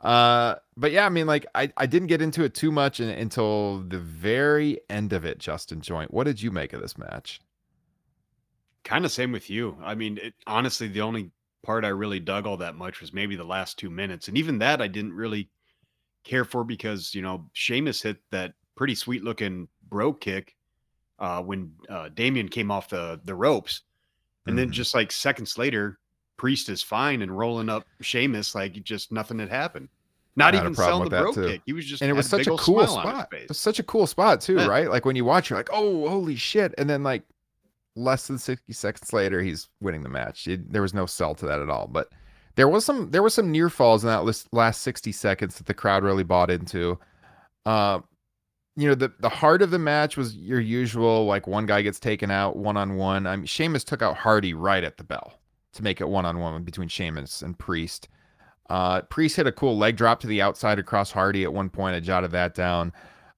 Uh, 0.05 0.57
but 0.77 0.93
yeah, 0.93 1.07
I 1.07 1.09
mean, 1.09 1.27
like 1.27 1.47
I, 1.55 1.73
I 1.77 1.87
didn't 1.87 2.09
get 2.09 2.23
into 2.23 2.45
it 2.45 2.55
too 2.55 2.71
much 2.71 3.01
in, 3.01 3.09
until 3.09 3.81
the 3.81 3.99
very 3.99 4.81
end 4.91 5.13
of 5.15 5.25
it. 5.25 5.39
Justin 5.39 5.81
Joint, 5.81 6.15
what 6.15 6.25
did 6.25 6.43
you 6.43 6.53
make 6.53 6.73
of 6.75 6.83
this 6.83 6.99
match? 6.99 7.41
Kind 8.85 9.07
of 9.07 9.13
same 9.13 9.33
with 9.33 9.49
you. 9.49 9.79
I 9.83 9.95
mean, 9.95 10.19
it, 10.19 10.35
honestly, 10.47 10.89
the 10.89 11.01
only 11.01 11.31
part 11.65 11.87
I 11.87 11.89
really 11.89 12.21
dug 12.21 12.47
all 12.47 12.59
that 12.59 12.77
much 12.77 13.01
was 13.01 13.15
maybe 13.15 13.35
the 13.35 13.45
last 13.45 13.79
two 13.79 13.89
minutes, 13.91 14.29
and 14.29 14.37
even 14.37 14.59
that 14.59 14.83
I 14.83 14.89
didn't 14.89 15.15
really 15.15 15.49
care 16.25 16.45
for 16.45 16.65
because 16.65 17.15
you 17.15 17.23
know 17.23 17.51
Sheamus 17.55 18.03
hit 18.03 18.19
that 18.31 18.55
pretty 18.77 18.95
sweet 18.95 19.25
looking 19.25 19.69
bro 19.89 20.13
kick 20.13 20.57
uh, 21.19 21.43
when 21.43 21.73
uh, 21.89 22.11
Damian 22.11 22.49
came 22.49 22.71
off 22.71 22.91
the 22.91 23.21
the 23.25 23.35
ropes, 23.35 23.83
and 24.47 24.59
then 24.59 24.69
Mhm. 24.69 24.73
just 24.73 24.95
like 24.95 25.13
seconds 25.13 25.59
later, 25.59 25.99
Priest 26.37 26.69
is 26.69 26.83
fine 26.83 27.23
and 27.23 27.37
rolling 27.37 27.69
up 27.69 27.87
Sheamus 28.01 28.55
like 28.55 28.73
just 28.83 29.13
nothing 29.13 29.39
had 29.39 29.49
happened. 29.49 29.89
Not 30.37 30.55
even 30.57 30.75
selling 30.75 31.09
the 31.09 31.21
bro 31.21 31.33
too. 31.33 31.47
kick. 31.47 31.63
He 31.65 31.73
was 31.73 31.85
just 31.87 32.03
and 32.03 32.11
it 32.11 32.15
was 32.15 32.29
such 32.29 32.49
a 32.49 32.57
cool 32.57 32.85
smile 32.87 32.97
on 32.99 33.07
his 33.07 33.13
spot. 33.15 33.31
face. 33.31 33.43
It 33.45 33.49
was 33.51 33.59
such 33.59 33.79
a 33.79 33.85
cool 33.85 34.07
spot 34.09 34.41
too, 34.41 34.57
Yeah. 34.57 34.67
right? 34.67 34.91
Like 34.91 35.05
when 35.05 35.15
you 35.15 35.25
watch, 35.25 35.49
you're 35.49 35.59
like, 35.59 35.69
"Oh, 35.73 36.09
holy 36.09 36.35
shit!" 36.35 36.75
And 36.77 36.91
then 36.91 37.05
like 37.05 37.23
less 37.95 38.27
than 38.27 38.39
sixty 38.39 38.73
seconds 38.73 39.13
later, 39.13 39.41
he's 39.43 39.69
winning 39.81 40.03
the 40.03 40.09
match. 40.09 40.49
It- 40.49 40.73
there 40.73 40.83
was 40.83 40.93
no 40.93 41.07
sell 41.07 41.37
to 41.37 41.47
that 41.47 41.61
at 41.61 41.71
all. 41.71 41.87
But 41.87 42.09
there 42.57 42.69
was 42.69 42.85
some 42.85 43.13
there 43.13 43.23
was 43.23 43.33
some 43.35 43.53
near 43.53 43.71
falls 43.71 44.03
in 44.03 44.09
that 44.09 44.25
list, 44.25 44.49
last 44.53 44.83
sixty 44.83 45.13
seconds 45.13 45.57
that 45.59 45.67
the 45.67 45.75
crowd 45.75 46.03
really 46.03 46.25
bought 46.25 46.51
into. 46.51 46.99
Uh, 47.65 48.01
you 48.75 48.89
know, 48.89 48.97
the 48.97 49.13
the 49.21 49.29
heart 49.29 49.63
of 49.63 49.71
the 49.71 49.79
match 49.79 50.17
was 50.17 50.35
your 50.35 50.59
usual 50.59 51.27
like 51.27 51.47
one 51.47 51.67
guy 51.67 51.81
gets 51.83 52.01
taken 52.01 52.33
out 52.33 52.57
one 52.57 52.77
on 52.77 52.97
one. 52.97 53.29
I 53.29 53.37
mean, 53.37 53.47
Sheamus 53.47 53.85
took 53.85 54.03
out 54.03 54.17
Hardy 54.17 54.53
right 54.53 54.83
at 54.83 54.97
the 54.97 55.05
bell 55.05 55.35
to 55.75 55.83
make 55.83 56.01
it 56.01 56.09
one 56.09 56.25
on 56.25 56.39
one 56.39 56.63
between 56.63 56.89
Sheamus 56.89 57.43
and 57.43 57.59
Priest. 57.59 58.09
Uh, 58.71 59.03
Priest 59.03 59.37
hit 59.37 59.47
a 59.47 59.53
cool 59.53 59.77
leg 59.77 59.97
drop 59.97 60.21
to 60.21 60.27
the 60.27 60.41
outside 60.41 60.79
across 60.79 61.11
Hardy 61.11 61.45
at 61.45 61.53
one 61.53 61.69
point. 61.69 61.97
I 61.97 62.01
jotted 62.01 62.31
that 62.31 62.55
down. 62.55 62.93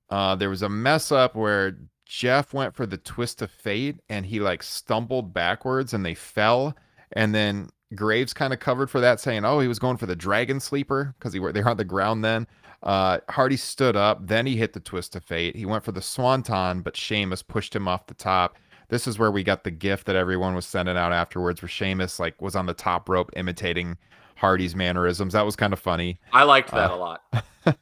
Uh, 0.09 0.37
there 0.37 0.51
was 0.51 0.63
a 0.63 0.69
mess 0.69 1.11
up 1.11 1.35
where 1.35 1.77
Jeff 2.05 2.55
went 2.55 2.75
for 2.75 2.87
the 2.87 2.97
twist 2.97 3.43
of 3.43 3.51
fate 3.51 4.01
and 4.09 4.25
he 4.25 4.39
like 4.39 4.63
stumbled 4.63 5.35
backwards 5.35 5.93
and 5.93 6.07
they 6.07 6.15
fell. 6.15 6.77
And 7.13 7.35
then 7.35 7.71
Graves 7.95 8.33
kind 8.33 8.53
of 8.53 8.61
covered 8.61 8.91
for 8.91 9.01
that, 9.01 9.21
saying, 9.21 9.45
"Oh, 9.45 9.61
he 9.61 9.69
was 9.69 9.79
going 9.79 9.97
for 9.97 10.07
the 10.07 10.17
dragon 10.17 10.61
sleeper 10.61 11.15
because 11.19 11.33
he 11.33 11.41
were 11.41 11.53
they 11.53 11.63
were 11.63 11.71
on 11.71 11.77
the 11.77 11.85
ground 11.85 12.25
then." 12.25 12.47
Uh, 12.83 13.19
Hardy 13.29 13.57
stood 13.57 13.97
up, 13.97 14.27
then 14.27 14.47
he 14.47 14.57
hit 14.57 14.73
the 14.73 14.81
twist 14.81 15.17
of 15.17 15.25
fate. 15.25 15.57
He 15.57 15.67
went 15.67 15.85
for 15.85 15.93
the 15.93 16.03
swanton, 16.03 16.83
but 16.83 16.97
Sheamus 16.97 17.43
pushed 17.43 17.75
him 17.75 17.89
off 17.89 18.07
the 18.07 18.15
top. 18.15 18.57
This 18.89 19.07
is 19.07 19.19
where 19.19 19.31
we 19.31 19.43
got 19.43 19.65
the 19.65 19.71
gift 19.71 20.07
that 20.07 20.17
everyone 20.17 20.55
was 20.55 20.67
sending 20.67 20.97
out 20.97 21.13
afterwards, 21.13 21.61
where 21.63 21.69
Sheamus 21.69 22.19
like 22.21 22.41
was 22.41 22.55
on 22.57 22.67
the 22.67 22.75
top 22.75 23.09
rope 23.09 23.31
imitating 23.37 23.97
Hardy's 24.37 24.77
mannerisms. 24.77 25.33
That 25.33 25.45
was 25.47 25.57
kind 25.57 25.73
of 25.73 25.79
funny. 25.79 26.19
I 26.33 26.45
liked 26.45 26.71
that 26.71 26.91
Uh, 26.91 26.95
a 26.95 26.97
lot. 26.97 27.23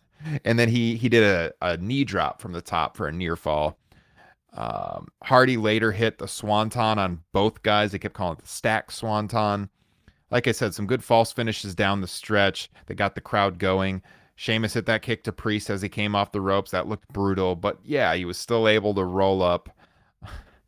and 0.44 0.58
then 0.58 0.68
he 0.68 0.96
he 0.96 1.08
did 1.08 1.22
a, 1.22 1.52
a 1.60 1.76
knee 1.76 2.04
drop 2.04 2.40
from 2.40 2.52
the 2.52 2.62
top 2.62 2.96
for 2.96 3.06
a 3.08 3.12
near 3.12 3.36
fall. 3.36 3.78
Um, 4.56 5.08
Hardy 5.22 5.56
later 5.56 5.90
hit 5.90 6.18
the 6.18 6.28
swanton 6.28 6.98
on 6.98 7.22
both 7.32 7.62
guys. 7.62 7.90
They 7.92 7.98
kept 7.98 8.14
calling 8.14 8.38
it 8.38 8.42
the 8.42 8.48
stack 8.48 8.90
swanton. 8.92 9.68
Like 10.30 10.46
I 10.48 10.52
said, 10.52 10.74
some 10.74 10.86
good 10.86 11.02
false 11.04 11.32
finishes 11.32 11.74
down 11.74 12.00
the 12.00 12.06
stretch 12.06 12.70
that 12.86 12.94
got 12.94 13.14
the 13.14 13.20
crowd 13.20 13.58
going. 13.58 14.00
Sheamus 14.36 14.74
hit 14.74 14.86
that 14.86 15.02
kick 15.02 15.22
to 15.24 15.32
Priest 15.32 15.70
as 15.70 15.82
he 15.82 15.88
came 15.88 16.14
off 16.14 16.32
the 16.32 16.40
ropes. 16.40 16.70
That 16.70 16.88
looked 16.88 17.08
brutal, 17.12 17.54
but 17.56 17.78
yeah, 17.84 18.14
he 18.14 18.24
was 18.24 18.38
still 18.38 18.66
able 18.68 18.94
to 18.94 19.04
roll 19.04 19.42
up, 19.42 19.68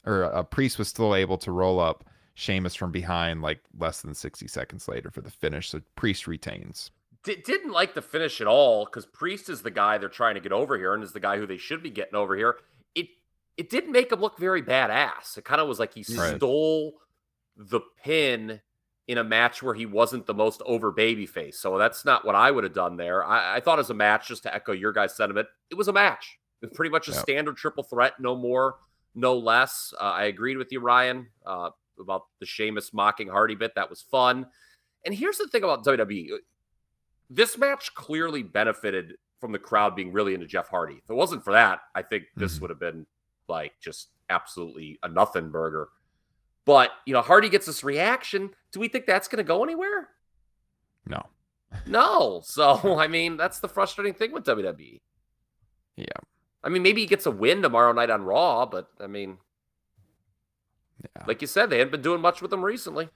or 0.07 0.22
a 0.22 0.44
Priest 0.44 0.78
was 0.78 0.88
still 0.88 1.14
able 1.14 1.38
to 1.38 1.50
roll 1.52 1.80
up 1.80 2.04
Sheamus 2.34 2.74
from 2.74 2.92
behind 2.92 3.42
like 3.42 3.61
less 3.78 4.02
than 4.02 4.14
60 4.14 4.46
seconds 4.48 4.88
later 4.88 5.11
for 5.11 5.20
the 5.20 5.30
finish. 5.30 5.70
So 5.70 5.80
Priest 5.96 6.26
retains. 6.26 6.90
Di- 7.24 7.42
didn't 7.44 7.72
like 7.72 7.94
the 7.94 8.02
finish 8.02 8.40
at 8.40 8.46
all 8.46 8.84
because 8.84 9.07
Priest 9.07 9.48
is 9.48 9.62
the 9.62 9.70
guy 9.70 9.98
they're 9.98 10.09
trying 10.09 10.34
to 10.34 10.40
get 10.40 10.52
over 10.52 10.76
here 10.78 10.94
and 10.94 11.02
is 11.02 11.12
the 11.12 11.20
guy 11.20 11.38
who 11.38 11.46
they 11.46 11.57
should 11.57 11.82
be 11.82 11.90
getting 11.90 12.14
over 12.14 12.36
here. 12.36 12.57
It 12.94 13.09
it 13.57 13.70
didn't 13.70 13.92
make 13.92 14.12
him 14.12 14.20
look 14.20 14.38
very 14.38 14.62
badass. 14.62 15.36
It 15.38 15.44
kind 15.44 15.61
of 15.61 15.66
was 15.68 15.78
like 15.78 15.94
he 15.94 16.04
Right. 16.16 16.36
stole 16.36 16.94
the 17.57 17.80
pin 18.04 18.61
in 19.09 19.18
a 19.18 19.24
match 19.24 19.62
where 19.62 19.72
he 19.74 19.86
wasn't 19.86 20.26
the 20.26 20.34
most 20.34 20.61
over 20.66 20.90
baby 20.92 21.26
face. 21.26 21.59
So 21.59 21.78
that's 21.78 22.04
not 22.04 22.24
what 22.26 22.34
I 22.34 22.50
would 22.50 22.64
have 22.64 22.74
done 22.74 22.96
there. 22.96 23.24
I, 23.24 23.57
I 23.57 23.61
thought 23.61 23.78
as 23.78 23.88
a 23.88 23.94
match, 23.94 24.28
just 24.28 24.42
to 24.42 24.54
echo 24.54 24.72
your 24.72 24.92
guys' 24.92 25.16
sentiment, 25.16 25.46
it 25.70 25.76
was 25.76 25.88
a 25.88 25.92
match. 25.92 26.38
It 26.61 26.68
was 26.70 26.76
pretty 26.76 26.90
much 26.90 27.09
a 27.09 27.12
Yep. 27.12 27.20
standard 27.22 27.57
triple 27.57 27.84
threat, 27.84 28.14
no 28.20 28.34
more, 28.36 28.76
no 29.16 29.36
less. 29.36 29.92
Uh, 30.00 30.04
I 30.04 30.24
agreed 30.26 30.56
with 30.58 30.70
you, 30.70 30.78
Ryan, 30.78 31.26
uh, 31.44 31.70
about 31.98 32.26
the 32.38 32.46
Sheamus 32.46 32.92
mocking 32.92 33.26
Hardy 33.28 33.56
bit. 33.56 33.72
That 33.74 33.90
was 33.90 34.02
fun. 34.02 34.46
And 35.04 35.12
here's 35.14 35.38
the 35.38 35.48
thing 35.48 35.64
about 35.64 35.84
WWE 35.84 36.30
this 37.28 37.58
match 37.58 37.92
clearly 37.94 38.44
benefited 38.44 39.14
from 39.40 39.50
the 39.50 39.58
crowd 39.58 39.96
being 39.96 40.12
really 40.12 40.32
into 40.34 40.46
Jeff 40.46 40.68
Hardy. 40.68 41.00
If 41.02 41.10
it 41.10 41.14
wasn't 41.14 41.42
for 41.42 41.52
that, 41.54 41.80
I 41.94 42.02
think 42.02 42.24
this 42.36 42.56
Mhm. 42.56 42.60
would 42.60 42.70
have 42.70 42.78
been 42.78 43.04
like 43.48 43.72
just 43.80 44.10
absolutely 44.30 44.98
a 45.02 45.08
nothing 45.08 45.50
burger. 45.50 45.88
But, 46.64 46.92
you 47.04 47.12
know, 47.12 47.22
Hardy 47.22 47.48
gets 47.48 47.66
this 47.66 47.82
reaction. 47.84 48.50
Do 48.72 48.78
we 48.80 48.88
think 48.88 49.06
that's 49.06 49.26
going 49.28 49.38
to 49.38 49.44
go 49.44 49.62
anywhere? 49.64 50.08
No. 51.06 51.26
No. 51.86 52.42
So, 52.44 52.96
I 52.98 53.06
mean, 53.08 53.36
that's 53.36 53.58
the 53.60 53.68
frustrating 53.68 54.14
thing 54.14 54.32
with 54.32 54.44
WWE. 54.44 55.00
Yeah. 55.96 56.06
I 56.66 56.68
mean, 56.68 56.82
maybe 56.82 57.00
he 57.00 57.06
gets 57.06 57.26
a 57.26 57.30
win 57.30 57.62
tomorrow 57.62 57.92
night 57.92 58.10
on 58.10 58.24
Raw, 58.24 58.66
but 58.66 58.90
I 59.00 59.06
mean, 59.06 59.38
Yeah. 61.02 61.24
like 61.26 61.40
you 61.40 61.46
said, 61.46 61.70
they 61.70 61.78
haven't 61.78 61.92
been 61.92 62.02
doing 62.02 62.20
much 62.20 62.42
with 62.42 62.52
him 62.52 62.64
recently. 62.64 63.08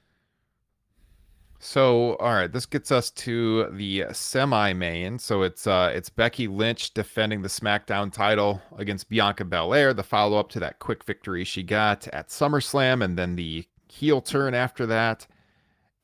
So, 1.59 2.14
all 2.16 2.32
right, 2.32 2.51
this 2.51 2.64
gets 2.64 2.90
us 2.90 3.11
to 3.11 3.68
the 3.72 4.07
semi-main. 4.12 5.18
So 5.18 5.42
it's 5.42 5.66
uh 5.66 5.90
it's 5.94 6.09
Becky 6.09 6.46
Lynch 6.48 6.94
defending 6.94 7.42
the 7.42 7.48
SmackDown 7.48 8.12
title 8.12 8.62
against 8.78 9.09
Bianca 9.11 9.44
Belair, 9.44 9.92
the 9.92 10.03
follow-up 10.03 10.48
to 10.51 10.61
that 10.61 10.78
quick 10.78 11.05
victory 11.05 11.44
she 11.44 11.62
got 11.62 12.07
at 12.09 12.28
SummerSlam 12.28 13.05
and 13.05 13.18
then 13.18 13.36
the 13.36 13.66
heel 13.88 14.20
turn 14.22 14.55
after 14.55 14.86
that. 14.86 15.26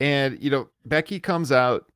And 0.00 0.42
you 0.42 0.50
know, 0.50 0.68
Becky 0.84 1.20
comes 1.20 1.52
out, 1.52 1.86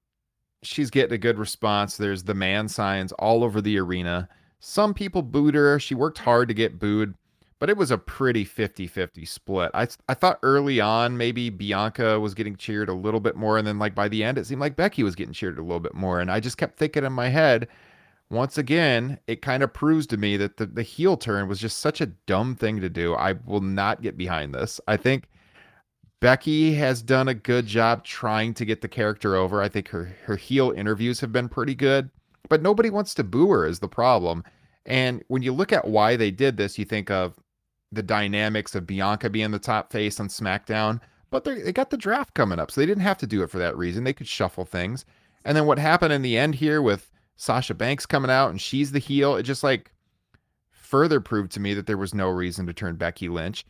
she's 0.63 0.89
getting 0.91 1.13
a 1.15 1.19
good 1.19 1.39
response. 1.39 1.97
There's 1.97 2.23
the 2.23 2.35
man 2.35 2.69
signs 2.69 3.13
all 3.13 3.45
over 3.45 3.61
the 3.61 3.79
arena. 3.79 4.29
Some 4.61 4.95
people 4.95 5.23
booed 5.23 5.55
her. 5.55 5.81
She 5.81 5.95
worked 5.95 6.19
hard 6.19 6.49
to 6.49 6.55
get 6.55 6.79
booed 6.79 7.15
but 7.61 7.69
it 7.69 7.77
was 7.77 7.91
a 7.91 7.99
pretty 7.99 8.45
50-50 8.45 9.29
split. 9.29 9.71
I 9.75 9.87
I 10.09 10.15
thought 10.15 10.41
early 10.43 10.81
on 10.81 11.17
maybe 11.17 11.51
Bianca 11.51 12.19
was 12.19 12.35
getting 12.35 12.57
cheered 12.57 12.89
a 12.89 12.95
little 12.95 13.21
bit 13.21 13.37
more 13.37 13.59
and 13.59 13.67
then 13.67 13.79
like 13.79 13.95
by 13.95 14.09
the 14.09 14.25
end 14.25 14.39
it 14.39 14.47
seemed 14.47 14.63
like 14.63 14.75
Becky 14.75 15.05
was 15.05 15.15
getting 15.15 15.35
cheered 15.35 15.59
a 15.59 15.63
little 15.63 15.79
bit 15.79 15.95
more 15.95 16.19
and 16.21 16.33
I 16.33 16.41
just 16.41 16.57
kept 16.57 16.79
thinking 16.79 17.05
in 17.05 17.13
my 17.13 17.29
head 17.29 17.69
once 18.31 18.59
again 18.59 19.19
it 19.27 19.43
kind 19.43 19.63
of 19.63 19.73
proves 19.73 20.07
to 20.09 20.17
me 20.17 20.37
that 20.39 20.57
the 20.57 20.67
the 20.67 20.83
heel 20.83 21.17
turn 21.17 21.49
was 21.49 21.61
just 21.61 21.79
such 21.79 22.01
a 22.01 22.07
dumb 22.07 22.57
thing 22.57 22.81
to 22.81 22.89
do. 22.89 23.15
I 23.15 23.35
will 23.45 23.61
not 23.61 24.03
get 24.03 24.17
behind 24.17 24.55
this. 24.55 24.81
I 24.89 24.97
think 24.97 25.29
Becky 26.21 26.75
has 26.75 27.03
done 27.03 27.29
a 27.29 27.35
good 27.35 27.67
job 27.67 28.05
trying 28.05 28.55
to 28.55 28.65
get 28.65 28.81
the 28.81 28.89
character 28.89 29.37
over. 29.37 29.63
I 29.63 29.69
think 29.69 29.89
her 29.89 30.17
her 30.25 30.37
heel 30.37 30.71
interviews 30.71 31.21
have 31.21 31.33
been 31.33 31.49
pretty 31.51 31.75
good, 31.75 32.11
but 32.51 32.61
nobody 32.61 32.91
wants 32.91 33.15
to 33.15 33.25
boo 33.25 33.49
her 33.51 33.67
is 33.67 33.79
the 33.79 33.89
problem. 33.89 34.45
And 34.85 35.25
when 35.29 35.41
you 35.41 35.53
look 35.53 35.73
at 35.73 35.89
why 35.89 36.17
they 36.17 36.31
did 36.31 36.59
this, 36.59 36.79
you 36.79 36.85
think 36.85 37.11
of 37.11 37.39
the 37.93 38.03
dynamics 38.03 38.75
of 38.75 38.87
Bianca 38.87 39.31
being 39.31 39.53
the 39.53 39.59
top 39.59 39.91
face 39.91 40.21
on 40.21 40.29
SmackDown, 40.29 41.01
but 41.31 41.45
they 41.45 41.73
got 41.73 41.91
the 41.91 41.97
draft 41.97 42.35
coming 42.35 42.59
up, 42.59 42.71
so 42.71 42.81
they 42.81 42.87
didn't 42.87 43.03
have 43.03 43.19
to 43.19 43.27
do 43.27 43.43
it 43.43 43.51
for 43.51 43.59
that 43.59 43.77
reason. 43.77 44.05
They 44.05 44.13
could 44.13 44.29
shuffle 44.29 44.65
things. 44.65 45.07
And 45.45 45.57
then 45.57 45.65
what 45.65 45.79
happened 45.79 46.13
in 46.13 46.23
the 46.23 46.37
end 46.37 46.55
here 46.57 46.83
with 46.83 47.11
Sasha 47.37 47.73
Banks 47.73 48.05
coming 48.05 48.31
out 48.31 48.51
and 48.51 48.61
she's 48.61 48.93
the 48.93 48.99
heel, 48.99 49.37
it 49.37 49.45
just 49.45 49.63
like 49.63 49.93
further 50.71 51.21
proved 51.21 51.53
to 51.53 51.61
me 51.61 51.73
that 51.75 51.87
there 51.87 51.97
was 51.97 52.15
no 52.15 52.29
reason 52.29 52.67
to 52.67 52.75
turn 52.75 52.97
Becky 52.97 53.29
Lynch. 53.29 53.65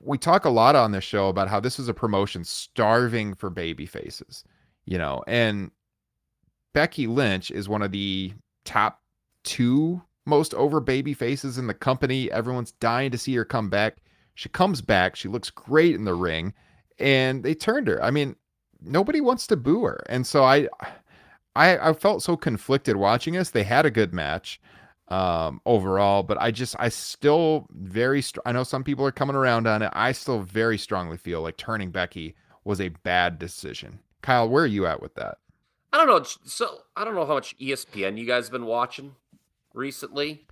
We 0.00 0.16
talk 0.16 0.44
a 0.44 0.50
lot 0.50 0.74
on 0.74 0.92
this 0.92 1.04
show 1.04 1.28
about 1.28 1.48
how 1.48 1.60
this 1.60 1.78
is 1.78 1.88
a 1.88 1.94
promotion 1.94 2.44
starving 2.44 3.34
for 3.34 3.50
baby 3.50 3.84
faces, 3.84 4.42
you 4.86 4.96
know, 4.96 5.22
and 5.26 5.70
Becky 6.72 7.06
Lynch 7.06 7.50
is 7.50 7.68
one 7.68 7.82
of 7.82 7.92
the 7.92 8.32
top 8.64 9.02
two 9.44 10.02
most 10.24 10.54
over 10.54 10.80
baby 10.80 11.14
faces 11.14 11.58
in 11.58 11.66
the 11.66 11.74
company. 11.74 12.30
Everyone's 12.30 12.72
dying 12.72 13.10
to 13.10 13.18
see 13.18 13.34
her 13.34 13.44
come 13.44 13.68
back. 13.68 13.98
She 14.34 14.48
comes 14.48 14.80
back. 14.80 15.16
She 15.16 15.28
looks 15.28 15.50
great 15.50 15.94
in 15.94 16.04
the 16.04 16.14
ring, 16.14 16.54
and 16.98 17.42
they 17.42 17.54
turned 17.54 17.88
her. 17.88 18.02
I 18.02 18.10
mean, 18.10 18.36
nobody 18.80 19.20
wants 19.20 19.46
to 19.48 19.56
boo 19.56 19.84
her, 19.84 20.02
and 20.08 20.26
so 20.26 20.44
I, 20.44 20.68
I, 21.54 21.90
I 21.90 21.92
felt 21.92 22.22
so 22.22 22.36
conflicted 22.36 22.96
watching 22.96 23.34
this. 23.34 23.50
They 23.50 23.64
had 23.64 23.84
a 23.84 23.90
good 23.90 24.14
match 24.14 24.60
um, 25.08 25.60
overall, 25.66 26.22
but 26.22 26.40
I 26.40 26.50
just, 26.50 26.76
I 26.78 26.88
still 26.88 27.66
very, 27.70 28.22
str- 28.22 28.40
I 28.46 28.52
know 28.52 28.64
some 28.64 28.84
people 28.84 29.04
are 29.04 29.12
coming 29.12 29.36
around 29.36 29.66
on 29.66 29.82
it. 29.82 29.90
I 29.92 30.12
still 30.12 30.40
very 30.40 30.78
strongly 30.78 31.18
feel 31.18 31.42
like 31.42 31.58
turning 31.58 31.90
Becky 31.90 32.34
was 32.64 32.80
a 32.80 32.88
bad 32.88 33.38
decision. 33.38 33.98
Kyle, 34.22 34.48
where 34.48 34.64
are 34.64 34.68
you 34.68 34.86
at 34.86 35.02
with 35.02 35.14
that? 35.16 35.38
I 35.92 35.98
don't 35.98 36.06
know. 36.06 36.22
So 36.44 36.78
I 36.96 37.04
don't 37.04 37.14
know 37.14 37.26
how 37.26 37.34
much 37.34 37.56
ESPN 37.58 38.16
you 38.18 38.26
guys 38.26 38.46
have 38.46 38.52
been 38.52 38.66
watching 38.66 39.14
recently, 39.74 40.46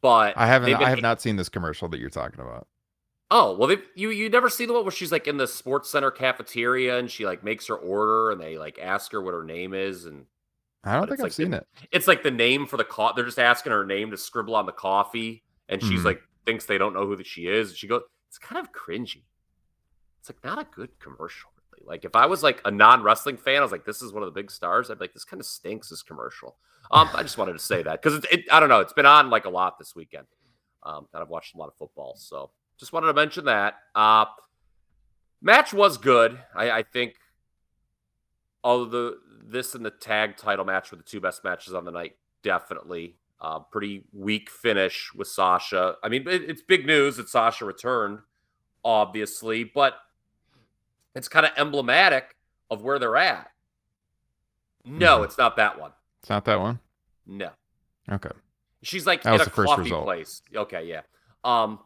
but 0.00 0.36
I 0.36 0.46
haven't, 0.46 0.70
been- 0.72 0.82
I 0.82 0.90
have 0.90 1.02
not 1.02 1.20
seen 1.20 1.36
this 1.36 1.48
commercial 1.48 1.88
that 1.88 1.98
you're 2.00 2.10
talking 2.10 2.40
about. 2.40 2.66
Oh 3.30 3.54
well, 3.56 3.68
they 3.68 3.76
you 3.94 4.08
you 4.10 4.30
never 4.30 4.48
see 4.48 4.64
the 4.64 4.72
one 4.72 4.84
where 4.84 4.90
she's 4.90 5.12
like 5.12 5.26
in 5.26 5.36
the 5.36 5.46
sports 5.46 5.90
center 5.90 6.10
cafeteria 6.10 6.98
and 6.98 7.10
she 7.10 7.26
like 7.26 7.44
makes 7.44 7.66
her 7.66 7.76
order 7.76 8.30
and 8.30 8.40
they 8.40 8.56
like 8.56 8.78
ask 8.78 9.12
her 9.12 9.20
what 9.20 9.34
her 9.34 9.44
name 9.44 9.74
is 9.74 10.06
and 10.06 10.24
I 10.82 10.94
don't 10.94 11.08
think 11.08 11.20
I've 11.20 11.24
like 11.24 11.32
seen 11.32 11.50
the- 11.50 11.58
it. 11.58 11.66
it's 11.92 12.08
like 12.08 12.22
the 12.22 12.30
name 12.30 12.66
for 12.66 12.78
the 12.78 12.84
co- 12.84 13.12
They're 13.14 13.26
just 13.26 13.38
asking 13.38 13.72
her 13.72 13.84
name 13.84 14.10
to 14.12 14.16
scribble 14.16 14.54
on 14.56 14.64
the 14.64 14.72
coffee 14.72 15.42
and 15.68 15.82
she's 15.82 16.00
Mhm. 16.00 16.04
like 16.06 16.22
thinks 16.46 16.64
they 16.64 16.78
don't 16.78 16.94
know 16.94 17.04
who 17.06 17.16
that 17.16 17.26
she 17.26 17.46
is. 17.48 17.76
She 17.76 17.86
goes, 17.86 18.00
it's 18.28 18.38
kind 18.38 18.58
of 18.58 18.72
cringy. 18.72 19.24
It's 20.20 20.30
like 20.30 20.42
not 20.42 20.58
a 20.58 20.64
good 20.64 20.98
commercial. 20.98 21.50
Like 21.88 22.04
if 22.04 22.14
I 22.14 22.26
was 22.26 22.42
like 22.42 22.60
a 22.64 22.70
non 22.70 23.02
wrestling 23.02 23.38
fan, 23.38 23.58
I 23.58 23.62
was 23.62 23.72
like, 23.72 23.84
this 23.84 24.02
is 24.02 24.12
one 24.12 24.22
of 24.22 24.32
the 24.32 24.38
big 24.38 24.50
stars. 24.50 24.90
I'd 24.90 24.98
be 24.98 25.04
like, 25.04 25.14
this 25.14 25.24
kind 25.24 25.40
of 25.40 25.46
stinks. 25.46 25.88
This 25.88 26.02
commercial. 26.02 26.56
Um, 26.90 27.08
I 27.14 27.22
just 27.22 27.38
wanted 27.38 27.54
to 27.54 27.58
say 27.58 27.82
that 27.82 28.02
because 28.02 28.18
it, 28.18 28.26
it, 28.30 28.44
I 28.52 28.60
don't 28.60 28.68
know. 28.68 28.80
It's 28.80 28.92
been 28.92 29.06
on 29.06 29.30
like 29.30 29.46
a 29.46 29.50
lot 29.50 29.78
this 29.78 29.96
weekend. 29.96 30.26
Um, 30.82 31.06
and 31.12 31.22
I've 31.22 31.28
watched 31.28 31.54
a 31.54 31.58
lot 31.58 31.68
of 31.68 31.74
football, 31.74 32.14
so 32.16 32.50
just 32.78 32.92
wanted 32.92 33.08
to 33.08 33.14
mention 33.14 33.46
that. 33.46 33.74
Uh, 33.94 34.26
match 35.42 35.72
was 35.72 35.98
good. 35.98 36.38
I, 36.54 36.70
I 36.70 36.82
think 36.82 37.16
all 38.62 38.86
the 38.86 39.18
this 39.44 39.74
and 39.74 39.84
the 39.84 39.90
tag 39.90 40.36
title 40.36 40.64
match 40.64 40.90
were 40.90 40.98
the 40.98 41.02
two 41.02 41.20
best 41.20 41.42
matches 41.42 41.74
on 41.74 41.84
the 41.84 41.90
night. 41.90 42.12
Definitely, 42.42 43.16
uh, 43.40 43.58
pretty 43.58 44.04
weak 44.12 44.50
finish 44.50 45.10
with 45.14 45.28
Sasha. 45.28 45.96
I 46.02 46.08
mean, 46.08 46.26
it, 46.28 46.48
it's 46.48 46.62
big 46.62 46.86
news 46.86 47.16
that 47.16 47.28
Sasha 47.28 47.64
returned, 47.64 48.20
obviously, 48.84 49.64
but 49.64 49.94
it's 51.18 51.28
kind 51.28 51.44
of 51.44 51.52
emblematic 51.56 52.34
of 52.70 52.82
where 52.82 52.98
they're 52.98 53.16
at. 53.16 53.50
No, 54.84 55.18
Mhm. 55.20 55.24
it's 55.24 55.38
not 55.38 55.56
that 55.56 55.78
one. 55.78 55.92
It's 56.20 56.30
not 56.30 56.44
that 56.46 56.60
one. 56.60 56.80
No. 57.26 57.50
Okay. 58.10 58.30
She's 58.82 59.06
like 59.06 59.22
That 59.22 59.34
in 59.34 59.40
a 59.42 59.50
coffee 59.50 59.90
place. 59.90 60.42
Okay, 60.54 60.84
yeah. 60.86 61.02
Um, 61.44 61.80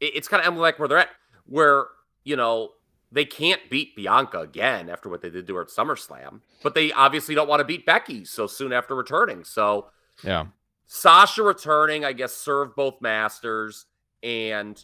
it- 0.00 0.16
it's 0.16 0.28
kind 0.28 0.40
of 0.40 0.46
emblematic 0.46 0.78
where 0.78 0.88
they're 0.88 0.98
at, 0.98 1.10
where 1.44 1.86
you 2.24 2.36
know 2.36 2.74
they 3.10 3.24
can't 3.26 3.68
beat 3.68 3.94
Bianca 3.94 4.38
again 4.40 4.88
after 4.88 5.08
what 5.10 5.20
they 5.20 5.28
did 5.28 5.46
to 5.46 5.54
her 5.56 5.62
at 5.62 5.68
SummerSlam, 5.68 6.40
but 6.62 6.74
they 6.74 6.92
obviously 6.92 7.34
don't 7.34 7.48
want 7.48 7.60
to 7.60 7.64
beat 7.64 7.84
Becky 7.84 8.24
so 8.24 8.46
soon 8.46 8.72
after 8.72 8.94
returning. 8.94 9.44
So 9.44 9.90
Yeah. 10.22 10.46
Sasha 10.86 11.42
returning, 11.42 12.04
I 12.04 12.12
guess, 12.12 12.34
served 12.34 12.74
both 12.76 13.00
masters, 13.02 13.86
and 14.22 14.82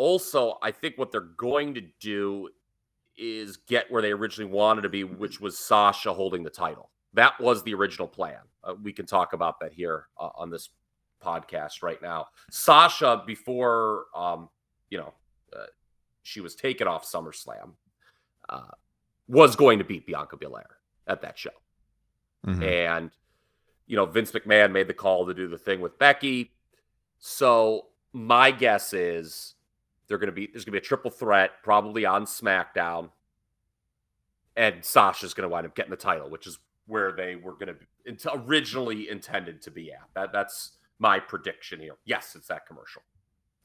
also 0.00 0.56
I 0.62 0.70
think 0.70 0.96
what 0.96 1.12
they're 1.12 1.20
going 1.20 1.74
to 1.74 1.82
do 2.00 2.48
is 3.16 3.58
get 3.58 3.90
where 3.92 4.00
they 4.00 4.12
originally 4.12 4.50
wanted 4.50 4.82
to 4.82 4.88
be, 4.88 5.04
which 5.04 5.40
was 5.40 5.58
Sasha 5.58 6.12
holding 6.12 6.42
the 6.42 6.50
title. 6.50 6.90
That 7.12 7.38
was 7.38 7.62
the 7.62 7.74
original 7.74 8.08
plan. 8.08 8.38
Uh, 8.64 8.74
we 8.82 8.92
can 8.92 9.04
talk 9.04 9.34
about 9.34 9.60
that 9.60 9.72
here 9.72 10.06
uh, 10.18 10.30
on 10.34 10.48
this 10.48 10.70
podcast 11.22 11.82
right 11.82 12.00
now. 12.00 12.28
Sasha, 12.50 13.22
before 13.26 14.06
um, 14.14 14.48
you 14.88 14.98
know, 14.98 15.12
uh, 15.54 15.66
she 16.22 16.40
was 16.40 16.54
taken 16.54 16.88
off 16.88 17.04
SummerSlam, 17.04 17.72
uh, 18.48 18.72
was 19.28 19.54
going 19.54 19.78
to 19.78 19.84
beat 19.84 20.06
Bianca 20.06 20.36
Belair 20.36 20.78
at 21.06 21.20
that 21.22 21.38
show. 21.38 21.50
Mhm. 22.46 22.62
And, 22.62 23.10
you 23.86 23.96
know, 23.96 24.06
Vince 24.06 24.32
McMahon 24.32 24.72
made 24.72 24.88
the 24.88 24.94
call 24.94 25.26
to 25.26 25.34
do 25.34 25.46
the 25.46 25.58
thing 25.58 25.80
with 25.80 25.98
Becky. 25.98 26.52
So 27.18 27.88
my 28.12 28.50
guess 28.50 28.92
is 28.92 29.54
they're 30.10 30.18
going 30.18 30.26
to 30.26 30.32
be, 30.32 30.48
there's 30.48 30.64
going 30.64 30.72
to 30.72 30.80
be 30.80 30.84
a 30.84 30.86
triple 30.86 31.10
threat, 31.10 31.52
probably 31.62 32.04
on 32.04 32.24
SmackDown. 32.26 33.10
And 34.56 34.84
Sasha's 34.84 35.32
going 35.32 35.48
to 35.48 35.48
wind 35.48 35.66
up 35.66 35.76
getting 35.76 35.92
the 35.92 35.96
title, 35.96 36.28
which 36.28 36.48
is 36.48 36.58
where 36.86 37.12
they 37.12 37.36
were 37.36 37.52
going 37.52 37.68
to 37.68 37.74
be 37.74 37.86
originally 38.34 39.08
intended 39.08 39.62
to 39.62 39.70
be 39.70 39.92
at. 39.92 40.08
That 40.14 40.32
That's 40.32 40.72
my 40.98 41.20
prediction 41.20 41.78
here. 41.78 41.94
Yes, 42.04 42.34
it's 42.34 42.48
that 42.48 42.66
commercial. 42.66 43.02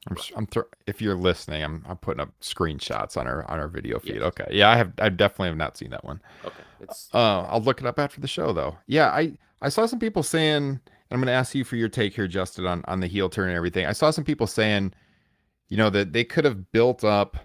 I'm, 0.08 0.16
I'm 0.36 0.46
thro- 0.46 0.68
if 0.86 1.02
you're 1.02 1.16
listening, 1.16 1.64
I'm 1.64 1.84
I'm 1.88 1.96
putting 1.96 2.20
up 2.20 2.30
screenshots 2.40 3.16
on 3.16 3.26
our 3.26 3.44
on 3.50 3.58
our 3.58 3.66
video 3.66 3.98
feed. 3.98 4.14
Yes. 4.14 4.22
Okay. 4.22 4.46
Yeah, 4.52 4.70
I 4.70 4.76
have 4.76 4.92
I 5.00 5.08
definitely 5.08 5.48
have 5.48 5.56
not 5.56 5.76
seen 5.76 5.90
that 5.90 6.04
one. 6.04 6.20
Okay. 6.44 6.62
It's, 6.78 7.08
Uh, 7.12 7.42
I'll 7.42 7.60
look 7.60 7.80
it 7.80 7.86
up 7.86 7.98
after 7.98 8.20
the 8.20 8.28
show 8.28 8.52
though. 8.52 8.76
Yeah, 8.86 9.08
I 9.08 9.32
I 9.62 9.68
saw 9.68 9.84
some 9.84 9.98
people 9.98 10.22
saying, 10.22 10.62
and 10.62 10.80
I'm 11.10 11.18
going 11.18 11.26
to 11.26 11.32
ask 11.32 11.56
you 11.56 11.64
for 11.64 11.74
your 11.74 11.88
take 11.88 12.14
here, 12.14 12.28
Justin, 12.28 12.66
on 12.66 12.84
on 12.86 13.00
the 13.00 13.08
heel 13.08 13.28
turn 13.28 13.48
and 13.48 13.56
everything. 13.56 13.84
I 13.84 13.92
saw 13.92 14.12
some 14.12 14.22
people 14.22 14.46
saying, 14.46 14.94
you 15.68 15.76
know, 15.76 15.90
that 15.90 16.12
they 16.12 16.24
could 16.24 16.44
have 16.44 16.70
built 16.72 17.04
up 17.04 17.36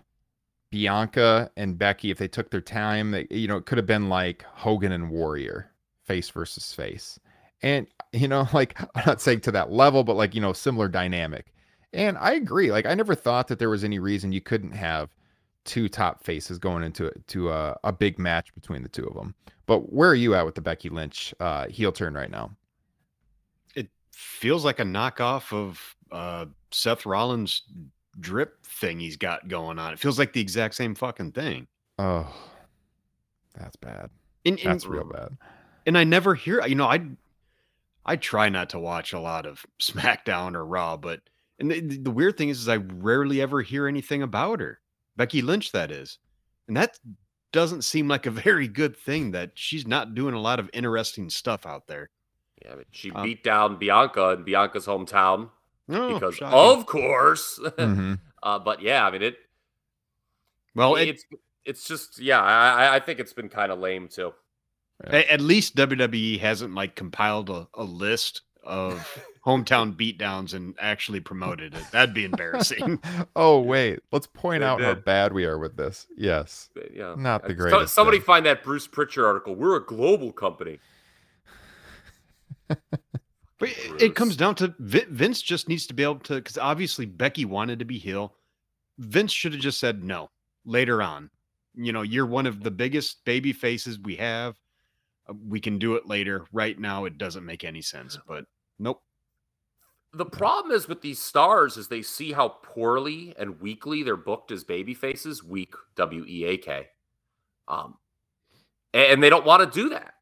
Bianca 0.72 1.52
and 1.58 1.78
Becky 1.78 2.12
if 2.12 2.18
they 2.18 2.28
took 2.28 2.50
their 2.50 2.62
time. 2.62 3.12
They, 3.12 3.28
you 3.30 3.48
know, 3.48 3.58
it 3.58 3.66
could 3.66 3.78
have 3.78 3.88
been 3.88 4.10
like 4.10 4.44
Hogan 4.44 4.92
and 4.92 5.10
Warrior, 5.10 5.72
face 6.04 6.30
versus 6.30 6.74
face, 6.74 7.20
and 7.62 7.88
you 8.14 8.28
know, 8.28 8.48
like 8.54 8.80
I'm 8.96 9.04
not 9.06 9.22
saying 9.22 9.42
to 9.42 9.52
that 9.52 9.72
level, 9.72 10.04
but 10.04 10.16
like 10.16 10.34
you 10.34 10.42
know, 10.42 10.54
similar 10.54 10.88
dynamic. 10.88 11.54
And 11.94 12.18
I 12.18 12.34
agree. 12.34 12.72
Like 12.72 12.86
I 12.86 12.94
never 12.94 13.16
thought 13.16 13.48
that 13.50 13.60
there 13.60 13.70
was 13.70 13.84
any 13.84 14.00
reason 14.00 14.32
you 14.32 14.42
couldn't 14.42 14.72
have 14.72 15.10
two 15.66 15.90
top 15.90 16.24
faces 16.24 16.58
going 16.58 16.84
into 16.84 17.06
it 17.06 17.28
to 17.28 17.52
a, 17.52 17.78
a 17.84 17.92
big 17.92 18.18
match 18.18 18.54
between 18.56 18.82
the 18.82 18.90
two 18.90 19.06
of 19.06 19.14
them. 19.14 19.36
But 19.66 19.94
where 19.94 20.10
are 20.10 20.16
you 20.16 20.34
at 20.36 20.46
with 20.46 20.56
the 20.56 20.62
Becky 20.62 20.90
Lynch 20.90 21.34
uh, 21.40 21.68
heel 21.68 21.92
turn 21.92 22.14
right 22.14 22.32
now? 22.32 22.52
It 23.76 23.90
feels 24.12 24.66
like 24.66 24.80
a 24.80 24.84
knockoff 24.84 25.54
of 25.54 25.96
uh, 26.12 26.46
Seth 26.72 27.06
Rollins 27.06 27.64
drip 28.20 28.66
thing 28.66 29.00
he's 29.00 29.18
got 29.18 29.48
going 29.48 29.80
on. 29.80 29.94
It 29.94 30.00
feels 30.00 30.20
like 30.20 30.34
the 30.34 30.42
exact 30.42 30.76
same 30.76 30.96
fucking 30.96 31.32
thing. 31.32 31.68
Oh, 32.00 32.34
that's 33.56 33.76
bad. 33.76 34.10
And, 34.46 34.60
and- 34.60 34.68
That's 34.74 34.86
real 34.86 35.04
bad. 35.06 35.38
and 35.86 35.98
I 35.98 36.04
never 36.04 36.34
hear. 36.36 36.66
You 36.66 36.76
know, 36.76 36.88
I 36.88 37.02
I 38.06 38.16
try 38.16 38.50
not 38.50 38.70
to 38.72 38.80
watch 38.80 39.14
a 39.14 39.20
lot 39.20 39.46
of 39.46 39.66
SmackDown 39.82 40.56
or 40.56 40.66
Raw, 40.66 40.98
but 40.98 41.22
and 41.60 41.70
the, 41.72 41.80
the 41.98 42.12
weird 42.12 42.38
thing 42.38 42.50
is, 42.50 42.60
is 42.62 42.68
I 42.70 42.78
rarely 42.78 43.40
ever 43.42 43.62
hear 43.62 43.88
anything 43.88 44.24
about 44.24 44.60
her, 44.62 44.80
Becky 45.16 45.42
Lynch, 45.44 45.72
that 45.74 45.92
is, 45.92 46.18
and 46.68 46.76
that 46.76 46.98
doesn't 47.52 47.84
seem 47.84 48.08
like 48.08 48.26
a 48.26 48.32
very 48.48 48.68
good 48.68 48.98
thing. 48.98 49.32
That 49.32 49.52
she's 49.56 49.86
not 49.86 50.16
doing 50.16 50.34
a 50.34 50.40
lot 50.42 50.60
of 50.60 50.70
interesting 50.74 51.30
stuff 51.30 51.66
out 51.68 51.86
there. 51.88 52.10
yeah, 52.66 52.74
but 52.76 52.88
she 52.92 53.12
Um, 53.12 53.24
beat 53.24 53.44
down 53.44 53.78
Bianca 53.78 54.30
in 54.32 54.44
Bianca's 54.44 54.88
hometown 54.88 55.50
Oh, 55.92 56.14
because, 56.16 56.36
shocking. 56.36 56.58
of 56.58 56.86
course. 56.86 57.60
Mhm. 57.64 58.20
uh, 58.44 58.60
but 58.60 58.82
yeah, 58.82 59.06
I 59.06 59.12
mean, 59.12 59.22
it, 59.22 59.38
well, 60.76 60.96
it, 60.96 61.10
it's 61.10 61.26
it's 61.66 61.88
just 61.88 62.20
yeah, 62.20 62.40
I 62.42 62.86
I- 62.88 62.96
I 62.96 63.00
think 63.00 63.20
it's 63.20 63.34
been 63.34 63.50
kind 63.50 63.72
of 63.72 63.80
lame 63.80 64.08
too. 64.08 64.34
a- 65.06 65.32
at 65.32 65.42
least 65.42 65.76
WWE 65.76 66.40
hasn't 66.40 66.74
like 66.74 66.96
compiled 66.96 67.50
a, 67.50 67.68
a 67.74 67.84
list 67.84 68.42
of 68.64 69.18
hometown 69.46 69.96
beatdowns 69.96 70.54
and 70.54 70.76
actually 70.80 71.20
promoted 71.20 71.74
it. 71.74 71.84
That'd 71.92 72.14
be 72.14 72.26
embarrassing. 72.26 73.02
oh 73.36 73.60
wait, 73.60 74.00
let's 74.12 74.28
point 74.28 74.62
They 74.62 74.68
out 74.68 74.80
how 74.82 74.94
bad 74.94 75.34
we 75.34 75.46
are 75.46 75.58
with 75.58 75.76
this. 75.78 76.06
Yes, 76.16 76.70
Yeah, 76.94 77.16
Not 77.18 77.42
the 77.44 77.48
Uh, 77.48 77.50
so- 77.50 77.56
greatest 77.56 77.94
somebody 77.96 78.18
thing. 78.20 78.26
find 78.26 78.46
that 78.46 78.64
Bruce 78.64 78.88
Pritchard 78.88 79.26
article. 79.26 79.56
We're 79.56 79.78
a 79.78 79.84
global 79.86 80.32
company. 80.32 80.80
But 83.62 83.70
it, 83.70 84.02
it 84.02 84.16
comes 84.16 84.36
down 84.36 84.56
to 84.56 84.74
Vince 84.80 85.42
just 85.42 85.70
needs 85.70 85.88
to 85.88 85.94
be 85.94 86.04
able 86.04 86.20
to 86.20 86.36
because 86.36 86.58
obviously 86.58 87.06
Becky 87.06 87.46
wanted 87.46 87.80
to 87.80 87.86
be 87.86 87.98
heel. 87.98 88.36
Vince 88.98 89.32
should 89.32 89.54
have 89.54 89.62
just 89.62 89.80
said 89.80 90.04
no 90.04 90.30
later 90.66 91.02
on. 91.02 91.30
You 91.76 91.94
know, 91.94 92.02
you're 92.02 92.26
one 92.26 92.48
of 92.48 92.64
the 92.64 92.72
biggest 92.72 93.24
baby 93.24 93.54
faces 93.54 94.00
we 94.00 94.16
have. 94.18 94.58
Uh, 95.30 95.34
We 95.48 95.60
can 95.60 95.78
do 95.78 95.96
it 95.96 96.08
later. 96.08 96.46
Right 96.52 96.78
now, 96.78 97.06
it 97.06 97.18
doesn't 97.18 97.46
make 97.46 97.64
any 97.64 97.82
sense. 97.82 98.18
But 98.28 98.46
nope. 98.80 99.02
The 100.14 100.26
problem 100.26 100.76
is 100.76 100.90
with 100.90 101.02
these 101.02 101.20
stars 101.20 101.78
is 101.78 101.88
they 101.88 102.02
see 102.02 102.34
how 102.34 102.50
poorly 102.64 103.34
and 103.40 103.62
weakly 103.62 104.04
they're 104.04 104.18
booked 104.18 104.52
as 104.52 104.64
baby 104.64 104.94
faces. 104.94 105.44
Weak, 105.44 105.74
W 105.96 106.26
E 106.28 106.46
A 106.46 106.58
K. 106.58 106.90
Um, 107.68 107.98
and 108.94 109.24
they 109.24 109.30
don't 109.30 109.46
want 109.46 109.72
to 109.72 109.80
do 109.82 109.90
that. 109.90 110.16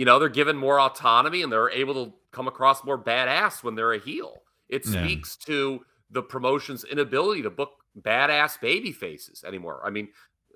You 0.00 0.06
know, 0.06 0.18
they're 0.18 0.30
given 0.30 0.56
more 0.56 0.80
autonomy 0.80 1.42
and 1.42 1.52
they're 1.52 1.68
able 1.68 2.06
to 2.06 2.14
come 2.30 2.48
across 2.48 2.82
more 2.84 2.96
badass 2.96 3.62
when 3.62 3.74
they're 3.74 3.92
a 3.92 3.98
heel. 3.98 4.44
It 4.70 4.86
Yeah. 4.86 4.92
speaks 5.02 5.36
to 5.44 5.84
the 6.08 6.22
promotion's 6.22 6.84
inability 6.84 7.42
to 7.42 7.50
book 7.50 7.84
badass 8.00 8.58
baby 8.62 8.92
faces 8.92 9.44
anymore. 9.44 9.82
I 9.84 9.90
mean, 9.90 10.10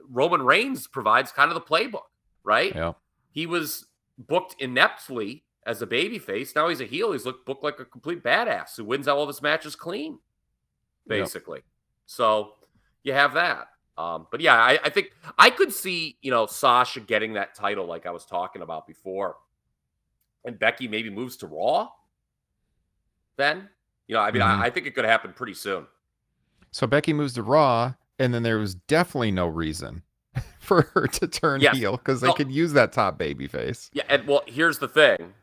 Roman 0.09 0.41
Reigns 0.41 0.87
provides 0.87 1.31
kind 1.31 1.51
of 1.51 1.57
the 1.57 1.61
playbook, 1.61 2.07
right? 2.43 2.75
Yeah. 2.75 2.95
He 3.33 3.45
was 3.45 3.85
booked 4.17 4.57
ineptly 4.61 5.45
as 5.67 5.83
a 5.83 5.87
baby 5.87 6.19
face. 6.19 6.55
Now 6.55 6.69
he's 6.69 6.81
a 6.81 6.87
heel. 6.87 7.13
He's 7.13 7.27
looked 7.27 7.45
booked 7.45 7.63
like 7.63 7.79
a 7.79 7.85
complete 7.85 8.23
badass 8.23 8.77
who 8.79 8.85
wins 8.87 9.07
all 9.07 9.21
of 9.21 9.29
his 9.29 9.43
matches 9.43 9.77
clean, 9.77 10.13
Yep. 10.13 10.21
basically. 11.07 11.61
So 12.07 12.55
you 13.03 13.13
have 13.13 13.35
that. 13.35 13.69
Um, 13.97 14.27
but 14.31 14.41
yeah, 14.41 14.55
I, 14.57 14.79
I 14.85 14.89
think 14.91 15.13
I 15.39 15.51
could 15.51 15.73
see, 15.73 16.17
you 16.21 16.31
know, 16.31 16.47
Sasha 16.47 17.01
getting 17.01 17.35
that 17.35 17.55
title 17.55 17.87
like 17.87 18.07
I 18.07 18.11
was 18.11 18.25
talking 18.25 18.63
about 18.63 18.87
before. 18.87 19.37
And 20.45 20.59
Becky 20.59 20.89
maybe 20.89 21.11
moves 21.11 21.37
to 21.39 21.47
Raw. 21.47 21.89
Then, 23.37 23.69
you 24.09 24.15
know, 24.15 24.21
I 24.21 24.31
mean, 24.31 24.43
Mhm. 24.43 24.47
I, 24.61 24.67
I 24.67 24.71
think 24.71 24.87
it 24.87 24.95
could 24.95 25.05
happen 25.05 25.33
pretty 25.33 25.55
soon. 25.55 25.87
So 26.71 26.87
Becky 26.87 27.13
moves 27.13 27.35
to 27.35 27.43
Raw, 27.43 27.95
and 28.19 28.35
then 28.35 28.43
there 28.43 28.59
was 28.59 28.75
definitely 28.75 29.31
no 29.31 29.47
reason 29.47 30.03
for 30.61 30.83
her 30.95 31.07
to 31.07 31.29
turn 31.29 31.61
Yes. 31.61 31.77
heel 31.77 31.97
because 31.97 32.21
they 32.21 32.29
No. 32.29 32.35
could 32.35 32.51
use 32.51 32.73
that 32.73 32.93
top 32.93 33.17
baby 33.17 33.47
face. 33.47 33.91
Yeah, 33.93 34.03
and 34.09 34.27
well, 34.27 34.43
here's 34.47 34.79
the 34.81 34.89
thing. 34.89 35.35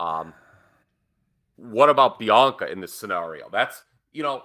Um, 0.00 0.32
what 1.56 1.88
about 1.90 2.18
Bianca 2.18 2.70
in 2.70 2.80
this 2.80 2.92
scenario? 2.94 3.48
That's 3.50 3.82
you 4.12 4.22
know, 4.22 4.42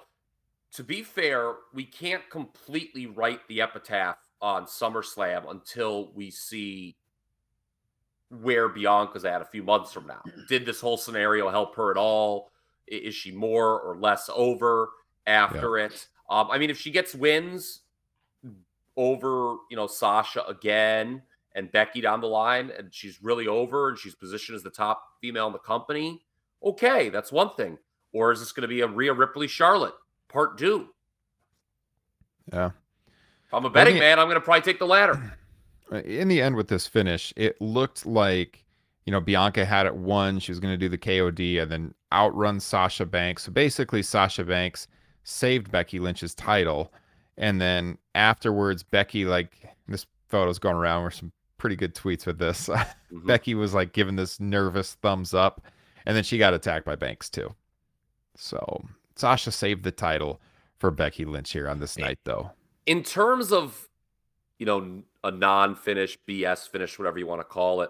to 0.73 0.83
be 0.83 1.03
fair, 1.03 1.55
we 1.73 1.83
can't 1.83 2.27
completely 2.29 3.05
write 3.05 3.45
the 3.47 3.61
epitaph 3.61 4.17
on 4.41 4.65
SummerSlam 4.65 5.49
until 5.51 6.11
we 6.13 6.31
see 6.31 6.95
where 8.29 8.69
Bianca's 8.69 9.25
at 9.25 9.41
a 9.41 9.45
few 9.45 9.63
months 9.63 9.91
from 9.91 10.07
now. 10.07 10.21
Did 10.49 10.65
this 10.65 10.79
whole 10.79 10.97
scenario 10.97 11.49
help 11.49 11.75
her 11.75 11.91
at 11.91 11.97
all? 11.97 12.51
Is 12.87 13.13
she 13.13 13.31
more 13.31 13.81
or 13.81 13.97
less 13.97 14.29
over 14.33 14.89
after 15.27 15.77
it? 15.77 16.07
Um, 16.29 16.49
I 16.49 16.57
mean, 16.57 16.69
if 16.69 16.79
she 16.79 16.91
gets 16.91 17.13
wins 17.13 17.81
over, 18.95 19.57
you 19.69 19.75
know, 19.75 19.87
Sasha 19.87 20.45
again 20.45 21.21
and 21.55 21.71
Becky 21.71 21.99
down 21.99 22.21
the 22.21 22.27
line, 22.27 22.71
and 22.77 22.93
she's 22.93 23.21
really 23.21 23.47
over 23.47 23.89
and 23.89 23.97
she's 23.97 24.15
positioned 24.15 24.55
as 24.55 24.63
the 24.63 24.69
top 24.69 25.03
female 25.19 25.47
in 25.47 25.53
the 25.53 25.59
company, 25.59 26.21
okay, 26.63 27.09
that's 27.09 27.31
one 27.31 27.49
thing. 27.55 27.77
Or 28.13 28.31
is 28.31 28.39
this 28.39 28.53
going 28.53 28.63
to 28.63 28.67
be 28.69 28.81
a 28.81 28.87
Rhea 28.87 29.13
Ripley 29.13 29.47
Charlotte 29.47 29.93
part 30.31 30.57
two? 30.57 30.89
Yeah. 32.51 32.71
If 33.47 33.53
I'm 33.53 33.65
a 33.65 33.69
betting 33.69 33.99
man, 33.99 34.19
I'm 34.19 34.27
going 34.27 34.35
to 34.35 34.41
probably 34.41 34.61
take 34.61 34.79
the 34.79 34.87
latter. 34.87 35.33
Uh, 35.93 35.97
In 36.03 36.29
the 36.29 36.41
end, 36.41 36.55
with 36.55 36.69
this 36.69 36.87
finish, 36.87 37.33
it 37.35 37.59
looked 37.59 38.05
like 38.05 38.63
you 39.05 39.11
know 39.11 39.19
Bianca 39.19 39.65
had 39.65 39.85
it 39.85 39.93
won. 39.93 40.39
She 40.39 40.49
was 40.53 40.61
going 40.61 40.71
to 40.73 40.77
do 40.77 40.87
the 40.87 40.97
KOD 40.97 41.61
and 41.61 41.69
then 41.69 41.93
outrun 42.13 42.61
Sasha 42.61 43.05
Banks. 43.05 43.43
So 43.43 43.51
basically, 43.51 44.01
Sasha 44.01 44.45
Banks 44.45 44.87
saved 45.25 45.69
Becky 45.69 45.99
Lynch's 45.99 46.33
title, 46.33 46.93
and 47.37 47.59
then 47.59 47.97
afterwards, 48.15 48.83
Becky 48.83 49.25
like 49.25 49.67
this 49.89 50.05
photo's 50.29 50.59
going 50.59 50.77
around. 50.77 51.03
Were 51.03 51.11
some 51.11 51.33
pretty 51.57 51.75
good 51.75 51.93
tweets 51.93 52.25
with 52.25 52.39
this. 52.39 52.69
Mhm. 53.11 53.25
Becky 53.27 53.53
was 53.55 53.73
like 53.73 53.91
giving 53.91 54.15
this 54.15 54.39
nervous 54.39 54.93
thumbs 55.01 55.33
up, 55.33 55.59
and 56.05 56.15
then 56.15 56.23
she 56.23 56.37
got 56.37 56.53
attacked 56.53 56.85
by 56.85 56.95
Banks 56.95 57.29
too. 57.29 57.53
So 58.37 58.85
Sasha 59.15 59.51
saved 59.51 59.83
the 59.83 59.91
title 59.91 60.41
for 60.77 60.91
Becky 60.91 61.25
Lynch 61.25 61.51
here 61.51 61.67
on 61.69 61.79
this 61.79 61.97
night, 61.97 62.19
though. 62.23 62.51
in 62.85 63.03
terms 63.03 63.51
of 63.51 63.87
you 64.57 64.65
know 64.65 65.03
a 65.23 65.29
non-finish 65.31 66.17
bs 66.27 66.67
finish 66.69 66.97
whatever 66.97 67.19
you 67.19 67.27
want 67.27 67.39
to 67.39 67.45
call 67.45 67.81
it 67.81 67.89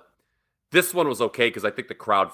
this 0.72 0.94
one 0.94 1.08
was 1.08 1.22
okay 1.22 1.48
because 1.48 1.64
i 1.66 1.72
think 1.72 1.88
the 1.88 1.94
crowd 1.96 2.30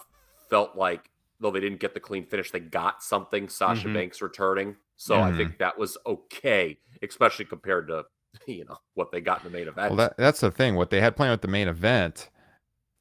felt 0.50 0.76
like 0.76 1.10
though 1.40 1.52
they 1.52 1.60
didn't 1.60 1.80
get 1.80 1.94
the 1.94 2.00
clean 2.00 2.26
finish 2.26 2.50
they 2.52 2.60
got 2.60 3.02
something 3.04 3.48
sasha 3.50 3.88
Mhm. 3.88 3.94
banks 3.94 4.22
returning 4.22 4.76
so 4.96 5.22
i 5.22 5.32
Mhm. 5.32 5.38
think 5.38 5.58
that 5.60 5.78
was 5.78 5.98
okay 6.06 6.78
especially 7.04 7.46
compared 7.46 7.88
to 7.88 8.06
you 8.48 8.66
know 8.66 8.78
what 8.96 9.12
they 9.12 9.22
got 9.22 9.44
in 9.44 9.52
the 9.52 9.58
main 9.58 9.68
event 9.68 9.90
Well, 9.92 9.98
that, 9.98 10.18
that's 10.18 10.40
the 10.42 10.52
thing. 10.52 10.76
What 10.76 10.90
they 10.92 11.02
had 11.02 11.16
planned 11.16 11.32
with 11.32 11.42
the 11.42 11.48
main 11.48 11.68
event, 11.68 12.30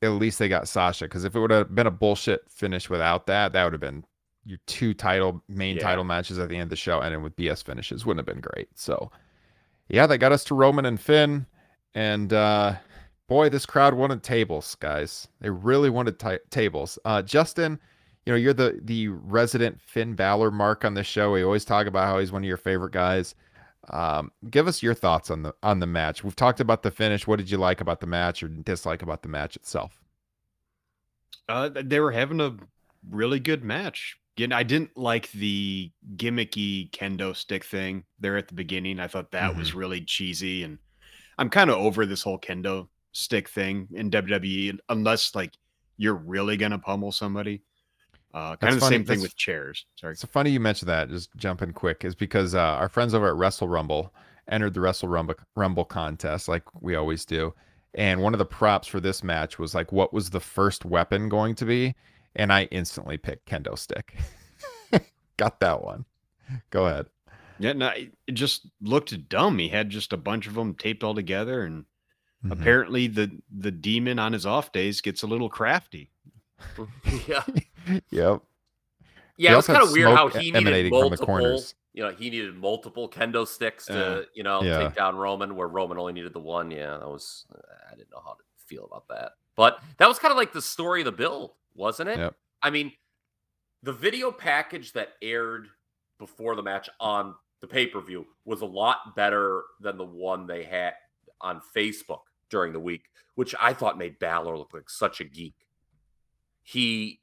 at 0.03 0.09
least 0.11 0.39
they 0.39 0.49
got 0.49 0.69
Sasha. 0.69 1.05
Because 1.05 1.25
if 1.25 1.35
it 1.35 1.41
would 1.41 1.51
have 1.51 1.75
been 1.75 1.87
a 1.87 1.91
bullshit 1.91 2.51
finish 2.51 2.89
without 2.89 3.27
that, 3.27 3.53
that 3.53 3.65
would 3.65 3.73
have 3.75 3.81
been 3.81 4.05
your 4.47 4.59
two 4.67 4.95
title 4.95 5.43
main 5.49 5.77
Yeah. 5.77 5.83
title 5.83 6.05
matches 6.05 6.39
at 6.39 6.49
the 6.49 6.55
end 6.55 6.65
of 6.65 6.71
the 6.71 6.77
show, 6.77 7.01
then 7.01 7.23
with 7.23 7.37
BS 7.37 7.63
finishes 7.63 8.07
wouldn't 8.07 8.27
have 8.27 8.35
been 8.35 8.41
great. 8.41 8.69
So, 8.79 9.11
yeah, 9.89 10.07
that 10.07 10.19
got 10.19 10.33
us 10.33 10.45
to 10.45 10.55
Roman 10.55 10.87
and 10.87 11.01
Finn, 11.01 11.47
and 11.95 12.33
uh, 12.33 12.77
boy, 13.29 13.49
this 13.49 13.67
crowd 13.67 13.95
wanted 13.95 14.23
tables, 14.23 14.75
guys. 14.77 15.29
They 15.41 15.51
really 15.51 15.91
wanted 15.91 16.19
ti 16.19 16.39
tables. 16.51 16.99
Uh, 17.05 17.23
Justin, 17.23 17.79
you 18.25 18.33
know, 18.33 18.37
you're 18.37 18.55
the 18.55 18.81
the 18.83 19.09
resident 19.09 19.81
Finn 19.81 20.15
Balor 20.15 20.51
mark 20.51 20.85
on 20.85 20.95
this 20.95 21.07
show. 21.07 21.33
We 21.33 21.43
always 21.43 21.65
talk 21.65 21.87
about 21.87 22.07
how 22.07 22.19
he's 22.19 22.33
one 22.33 22.43
of 22.43 22.49
your 22.49 22.57
favorite 22.57 22.93
guys. 22.93 23.35
Um, 23.91 24.33
give 24.51 24.67
us 24.67 24.83
your 24.83 24.95
thoughts 24.95 25.31
on 25.31 25.43
the 25.43 25.55
on 25.63 25.79
the 25.81 25.87
match. 25.87 26.25
We've 26.25 26.35
talked 26.37 26.61
about 26.61 26.83
the 26.83 26.91
finish. 26.91 27.27
What 27.27 27.39
did 27.39 27.51
you 27.51 27.59
like 27.59 27.81
about 27.81 28.01
the 28.01 28.07
match 28.09 28.43
or 28.43 28.49
dislike 28.49 29.03
about 29.03 29.23
the 29.23 29.29
match 29.29 29.55
itself? 29.57 30.01
Uh, 31.49 31.69
they 31.73 32.01
were 32.01 32.11
having 32.13 32.41
a 32.41 32.57
really 33.09 33.39
good 33.39 33.63
match. 33.63 34.19
Again, 34.37 34.53
I 34.53 34.65
didn't 34.65 34.97
like 34.99 35.33
the 35.33 35.91
gimmicky 36.17 36.91
kendo 36.91 37.35
stick 37.35 37.65
thing 37.65 38.05
there 38.21 38.37
at 38.37 38.49
the 38.49 38.55
beginning. 38.55 39.01
I 39.01 39.07
thought 39.07 39.31
that 39.31 39.57
was 39.57 39.75
really 39.75 40.03
cheesy, 40.03 40.63
and 40.63 40.79
I'm 41.39 41.49
kind 41.49 41.71
of 41.71 41.77
over 41.77 42.05
this 42.05 42.23
whole 42.23 42.39
kendo 42.39 42.89
stick 43.13 43.49
thing 43.49 43.89
in 43.95 44.11
WWE, 44.11 44.79
unless 44.91 45.35
like 45.35 45.55
you're 45.97 46.15
really 46.17 46.59
gonna 46.59 46.79
pummel 46.79 47.13
somebody. 47.13 47.63
Uh, 48.35 48.57
kind 48.57 48.59
That's 48.61 48.75
of 48.75 48.81
the 48.81 48.81
funny. 48.87 48.97
same 48.97 49.05
thing 49.07 49.19
That's- 49.21 49.23
with 49.23 49.37
chairs. 49.37 49.87
Sorry. 49.99 50.13
It's 50.13 50.25
funny 50.27 50.51
you 50.51 50.61
mentioned 50.61 50.91
that. 50.91 51.09
Just 51.09 51.35
jumping 51.37 51.73
quick 51.73 52.05
is 52.05 52.15
because 52.15 52.55
uh, 52.55 52.61
our 52.61 52.91
friends 52.91 53.15
over 53.15 53.29
at 53.29 53.37
Wrestle 53.37 53.69
Rumble 53.69 54.13
entered 54.49 54.75
the 54.75 54.81
Wrestle 54.83 55.09
Rumble 55.09 55.37
Rumble 55.55 55.87
contest 55.87 56.47
like 56.47 56.63
we 56.83 56.95
always 56.95 57.25
do, 57.25 57.55
and 57.95 58.21
one 58.21 58.35
of 58.35 58.39
the 58.39 58.45
props 58.45 58.87
for 58.87 59.01
this 59.01 59.25
match 59.25 59.59
was 59.59 59.75
like, 59.75 59.93
what 59.93 60.13
was 60.13 60.29
the 60.29 60.41
first 60.41 60.85
weapon 60.85 61.31
going 61.31 61.55
to 61.55 61.65
be? 61.65 61.95
And 62.37 62.53
I 62.53 62.65
instantly 62.65 63.17
picked 63.17 63.49
kendo 63.49 63.77
stick. 63.79 64.15
Got 65.37 65.59
that 65.61 65.83
one. 65.83 66.05
Go 66.71 66.87
ahead. 66.87 67.07
Yeah, 67.59 67.73
no, 67.73 67.89
it 67.89 68.13
it 68.27 68.33
just 68.33 68.67
looked 68.83 69.29
dumb. 69.29 69.59
He 69.59 69.69
had 69.71 69.89
just 69.91 70.13
a 70.13 70.17
bunch 70.19 70.47
of 70.47 70.55
them 70.55 70.75
taped 70.75 71.03
all 71.03 71.15
together, 71.15 71.65
and 71.65 71.87
Mhm. 72.45 72.53
apparently 72.53 73.07
the 73.07 73.31
the 73.51 73.71
demon 73.73 74.19
on 74.19 74.35
his 74.35 74.45
off 74.45 74.71
days 74.71 75.01
gets 75.01 75.23
a 75.23 75.27
little 75.27 75.49
crafty. 75.49 76.11
yeah 77.27 77.43
Yep. 78.11 78.43
yeah 79.39 79.53
it 79.53 79.57
was 79.57 79.67
kind 79.67 79.83
of 79.83 79.91
weird 79.93 80.15
how 80.15 80.29
he 80.29 80.49
emanating 80.55 80.65
needed 80.65 80.89
from 80.91 80.99
the 80.99 81.01
multiple 81.03 81.27
corners. 81.27 81.75
you 81.95 82.03
know 82.03 82.11
he 82.13 82.29
needed 82.31 82.55
multiple 82.57 83.09
kendo 83.11 83.47
sticks 83.47 83.87
to 83.87 84.07
Uh, 84.21 84.23
you 84.35 84.43
know 84.43 84.63
yeah. 84.63 84.79
take 84.79 84.95
down 84.95 85.17
roman 85.17 85.55
where 85.57 85.69
roman 85.69 85.99
only 85.99 86.13
needed 86.15 86.33
the 86.33 86.41
one 86.41 86.71
yeah 86.71 86.97
that 86.99 87.09
was 87.09 87.47
i 87.91 87.95
didn't 87.95 88.11
know 88.11 88.23
how 88.25 88.33
to 88.33 88.43
feel 88.67 88.85
about 88.87 89.07
that 89.09 89.33
but 89.55 89.81
that 89.99 90.09
was 90.09 90.19
kind 90.19 90.33
of 90.33 90.37
like 90.39 90.53
the 90.55 90.63
story 90.63 91.01
of 91.03 91.05
the 91.07 91.13
bill 91.13 91.57
wasn't 91.77 92.09
it? 92.09 92.19
Yep. 92.19 92.35
i 92.63 92.71
mean 92.71 92.93
the 93.83 93.93
video 93.93 94.33
package 94.33 94.93
that 94.93 95.11
aired 95.23 95.69
before 96.19 96.57
the 96.57 96.63
match 96.63 96.89
on 96.99 97.35
the 97.61 97.67
pay-per-view 97.67 98.27
was 98.45 98.63
a 98.63 98.67
lot 98.67 99.15
better 99.15 99.63
than 99.81 99.97
the 99.97 100.05
one 100.05 100.47
they 100.47 100.65
had 100.65 100.95
on 101.41 101.61
facebook 101.77 102.21
during 102.51 102.73
the 102.73 102.81
week 102.81 103.03
which 103.35 103.55
i 103.61 103.73
thought 103.73 103.99
made 103.99 104.19
Balor 104.19 104.59
look 104.59 104.75
like 104.75 104.91
such 104.91 105.21
a 105.21 105.25
geek. 105.25 105.55
He 106.63 107.21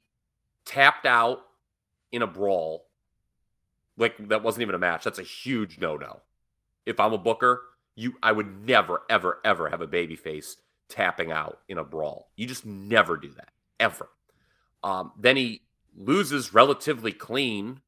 tapped 0.64 1.04
out 1.04 1.40
in 2.12 2.22
a 2.22 2.26
brawl 2.26 2.86
like 3.98 4.16
that 4.28 4.42
wasn't 4.42 4.62
even 4.62 4.74
a 4.74 4.78
match. 4.78 5.04
That's 5.04 5.18
a 5.18 5.22
huge 5.22 5.78
no-no. 5.78 6.22
If 6.86 6.98
i'm 6.98 7.12
a 7.12 7.18
booker 7.18 7.62
you 7.96 8.14
i 8.22 8.32
would 8.32 8.66
never 8.66 9.02
ever 9.10 9.40
ever 9.44 9.68
have 9.68 9.80
a 9.80 9.86
baby 9.86 10.16
face 10.16 10.56
tapping 10.88 11.30
out 11.32 11.58
in 11.68 11.78
a 11.78 11.84
brawl. 11.84 12.30
You 12.36 12.46
just 12.46 12.64
never 12.64 13.16
do 13.16 13.30
that 13.36 13.50
ever 13.80 14.08
um, 14.84 15.10
then 15.18 15.36
he 15.36 15.62
loses 15.96 16.54
relatively 16.54 17.10
clean 17.10 17.80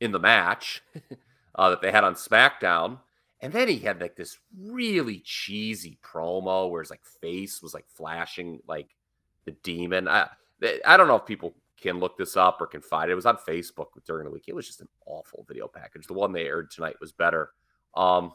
in 0.00 0.12
the 0.12 0.18
match 0.18 0.82
uh, 1.54 1.70
that 1.70 1.80
they 1.80 1.90
had 1.90 2.04
on 2.04 2.14
smackdown 2.14 2.98
and 3.40 3.52
then 3.52 3.68
he 3.68 3.78
had 3.78 4.00
like 4.00 4.16
this 4.16 4.36
really 4.60 5.20
cheesy 5.24 5.98
promo 6.04 6.68
where 6.68 6.82
his 6.82 6.90
like 6.90 7.04
face 7.04 7.62
was 7.62 7.72
like 7.72 7.86
flashing 7.88 8.60
like 8.66 8.88
the 9.46 9.52
demon 9.62 10.08
i 10.08 10.28
i 10.84 10.96
don't 10.96 11.08
know 11.08 11.16
if 11.16 11.26
people 11.26 11.54
can 11.82 11.98
look 11.98 12.16
this 12.16 12.36
up 12.36 12.60
or 12.60 12.66
can 12.66 12.80
find 12.80 13.10
it. 13.10 13.12
It 13.12 13.16
was 13.16 13.26
on 13.26 13.36
Facebook 13.36 13.88
during 14.06 14.24
the 14.24 14.30
week. 14.30 14.44
It 14.46 14.54
was 14.54 14.66
just 14.66 14.80
an 14.80 14.88
awful 15.04 15.44
video 15.46 15.66
package. 15.66 16.06
The 16.06 16.14
one 16.14 16.32
they 16.32 16.46
aired 16.46 16.70
tonight 16.70 16.96
was 17.00 17.12
better. 17.12 17.50
Um, 17.94 18.32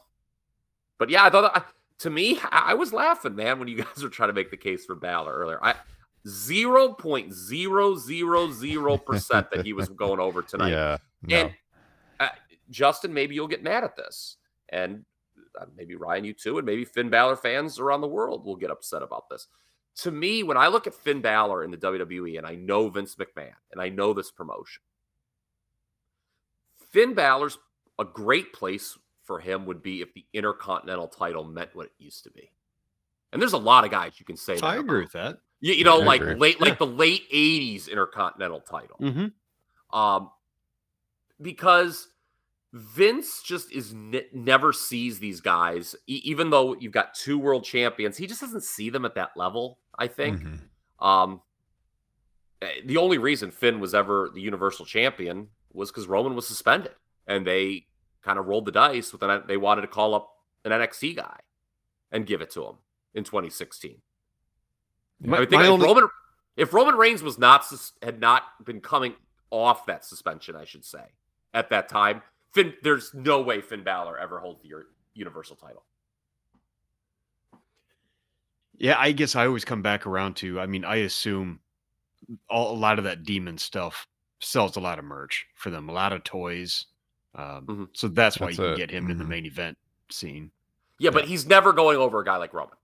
but 1.00 1.10
yeah, 1.10 1.26
I 1.26 1.30
thought 1.30 1.54
that, 1.54 1.66
to 2.00 2.10
me, 2.10 2.40
I 2.44 2.72
I 2.72 2.74
was 2.76 2.94
laughing, 2.94 3.36
man, 3.36 3.58
when 3.58 3.68
you 3.68 3.78
guys 3.84 4.04
were 4.04 4.10
trying 4.10 4.30
to 4.30 4.34
make 4.34 4.52
the 4.52 4.58
case 4.58 4.86
for 4.86 4.96
Balor 4.96 5.34
earlier. 5.34 5.64
I 5.64 5.76
zero 6.28 6.94
point 6.94 7.34
zero 7.34 7.96
zero 7.96 8.52
zero 8.52 8.98
percent 8.98 9.50
that 9.52 9.66
he 9.66 9.74
was 9.74 9.90
going 9.90 10.20
over 10.20 10.42
tonight. 10.42 10.72
Yeah. 10.72 10.98
No. 11.24 11.36
And 11.38 11.52
uh, 12.20 12.30
Justin, 12.70 13.14
maybe 13.14 13.36
you'll 13.36 13.48
get 13.48 13.64
mad 13.64 13.84
at 13.84 13.96
this, 13.96 14.38
and 14.70 15.06
uh, 15.60 15.66
maybe 15.76 15.96
Ryan, 15.96 16.26
you 16.26 16.34
too, 16.34 16.58
and 16.58 16.66
maybe 16.66 16.86
Finn 16.86 17.10
Balor 17.10 17.38
fans 17.38 17.80
around 17.80 18.02
the 18.02 18.08
world 18.08 18.46
will 18.46 18.56
get 18.56 18.72
upset 18.72 19.02
about 19.02 19.30
this. 19.30 19.48
to 19.98 20.12
me, 20.12 20.44
when 20.44 20.58
I 20.58 20.68
look 20.68 20.86
at 20.88 20.94
Finn 20.94 21.22
Balor 21.22 21.64
in 21.64 21.72
the 21.72 21.78
WWE, 21.78 22.38
and 22.38 22.46
I 22.46 22.56
know 22.56 22.90
Vince 22.90 23.16
McMahon, 23.16 23.54
and 23.72 23.82
I 23.82 23.90
know 23.90 24.14
this 24.14 24.32
promotion, 24.32 24.84
Finn 26.92 27.14
Balor's 27.14 27.58
a 28.00 28.06
great 28.06 28.54
place 28.54 28.98
for 29.24 29.40
him 29.40 29.66
would 29.66 29.82
be 29.82 30.02
if 30.02 30.14
the 30.14 30.26
Intercontinental 30.34 31.08
title 31.08 31.44
meant 31.44 31.76
what 31.76 31.88
it 31.88 31.92
used 31.98 32.24
to 32.24 32.32
be. 32.32 32.52
And 33.34 33.42
there's 33.42 33.54
a 33.54 33.58
lot 33.58 33.84
of 33.84 33.92
guys 33.92 34.14
you 34.20 34.26
can 34.26 34.38
say 34.38 34.56
that. 34.56 34.64
I 34.64 34.78
agree 34.78 35.00
about. 35.00 35.04
with 35.04 35.12
that. 35.14 35.38
You, 35.60 35.74
you 35.74 35.84
know, 35.84 36.02
I 36.02 36.06
like 36.06 36.22
agree. 36.22 36.36
late, 36.36 36.62
like 36.62 36.78
the 36.78 36.86
late 36.86 37.30
'80s 37.32 37.90
Intercontinental 37.90 38.62
title. 38.62 38.98
Mm-hmm. 39.02 39.98
Um, 39.98 40.30
because 41.42 42.10
Vince 42.74 43.42
just 43.44 43.72
is 43.72 43.94
ne- 43.94 44.28
never 44.34 44.74
sees 44.74 45.20
these 45.20 45.42
guys, 45.42 45.96
e- 46.08 46.22
even 46.24 46.50
though 46.50 46.76
you've 46.76 46.92
got 46.92 47.14
two 47.16 47.40
world 47.40 47.64
champions, 47.64 48.18
he 48.18 48.28
just 48.28 48.42
doesn't 48.42 48.64
see 48.64 48.90
them 48.90 49.06
at 49.06 49.16
that 49.16 49.32
level. 49.36 49.80
I 49.98 50.08
think. 50.08 50.42
Mhm. 50.42 50.60
Um, 51.00 51.42
eh, 52.62 52.82
the 52.86 52.98
only 52.98 53.18
reason 53.18 53.50
Finn 53.52 53.80
was 53.80 53.96
ever 53.96 54.30
the 54.34 54.42
Universal 54.42 54.86
Champion 54.86 55.50
was 55.74 55.92
because 55.92 56.08
Roman 56.08 56.36
was 56.36 56.48
suspended, 56.48 56.94
and 57.26 57.46
they 57.48 57.88
kind 58.22 58.38
of 58.38 58.46
rolled 58.46 58.66
the 58.66 58.72
dice 58.72 59.12
with 59.12 59.24
an. 59.24 59.44
They 59.48 59.58
wanted 59.58 59.82
to 59.82 59.88
call 59.88 60.14
up 60.14 60.30
an 60.66 60.72
NXT 60.72 61.16
guy 61.16 61.40
and 62.12 62.26
give 62.28 62.42
it 62.42 62.52
to 62.52 62.64
him 62.66 62.76
in 63.14 63.24
2016. 63.24 64.02
My, 65.22 65.38
I 65.38 65.40
would 65.42 65.50
think 65.50 65.62
if 65.64 65.70
only- 65.70 65.86
Roman 65.88 66.10
if 66.56 66.74
Roman 66.74 66.96
Reigns 66.96 67.22
was 67.24 67.38
not 67.38 67.66
sus- 67.66 67.94
had 68.02 68.20
not 68.20 68.44
been 68.66 68.82
coming 68.82 69.16
off 69.52 69.86
that 69.86 70.04
suspension, 70.06 70.56
I 70.56 70.66
should 70.66 70.84
say, 70.86 71.04
at 71.54 71.70
that 71.70 71.88
time, 71.90 72.22
Finn 72.54 72.74
there's 72.84 73.14
no 73.14 73.42
way 73.42 73.62
Finn 73.62 73.84
Balor 73.84 74.18
ever 74.18 74.40
holds 74.40 74.62
the 74.62 74.70
Universal 75.14 75.56
title. 75.58 75.84
Yeah, 78.78 78.96
I 79.00 79.12
guess 79.12 79.36
I 79.36 79.48
always 79.48 79.66
come 79.66 79.82
back 79.82 80.06
around 80.06 80.36
to. 80.38 80.60
I 80.60 80.68
mean, 80.68 80.86
I 80.86 80.98
assume 80.98 81.60
all, 82.50 82.72
a 82.76 82.78
lot 82.78 83.00
of 83.00 83.06
that 83.06 83.24
demon 83.24 83.58
stuff 83.58 84.06
sells 84.40 84.76
a 84.76 84.80
lot 84.80 85.00
of 85.00 85.06
merch 85.06 85.48
for 85.56 85.72
them, 85.72 85.90
a 85.90 85.94
lot 85.94 86.14
of 86.14 86.24
toys. 86.24 86.86
Um, 87.34 87.66
Mhm. 87.68 87.88
So 87.94 88.08
that's 88.08 88.40
why 88.40 88.48
That's 88.48 88.58
you 88.60 88.64
can 88.66 88.74
it. 88.74 88.78
get 88.78 88.92
him 88.92 89.10
in 89.10 89.18
the 89.18 89.24
Mhm. 89.24 89.30
main 89.30 89.46
event 89.46 89.78
scene. 90.12 90.52
Yeah, 91.00 91.10
but 91.12 91.26
he's 91.26 91.46
never 91.48 91.74
going 91.74 91.98
over 91.98 92.20
a 92.20 92.26
guy 92.26 92.38
like 92.38 92.54
Roman. 92.54 92.76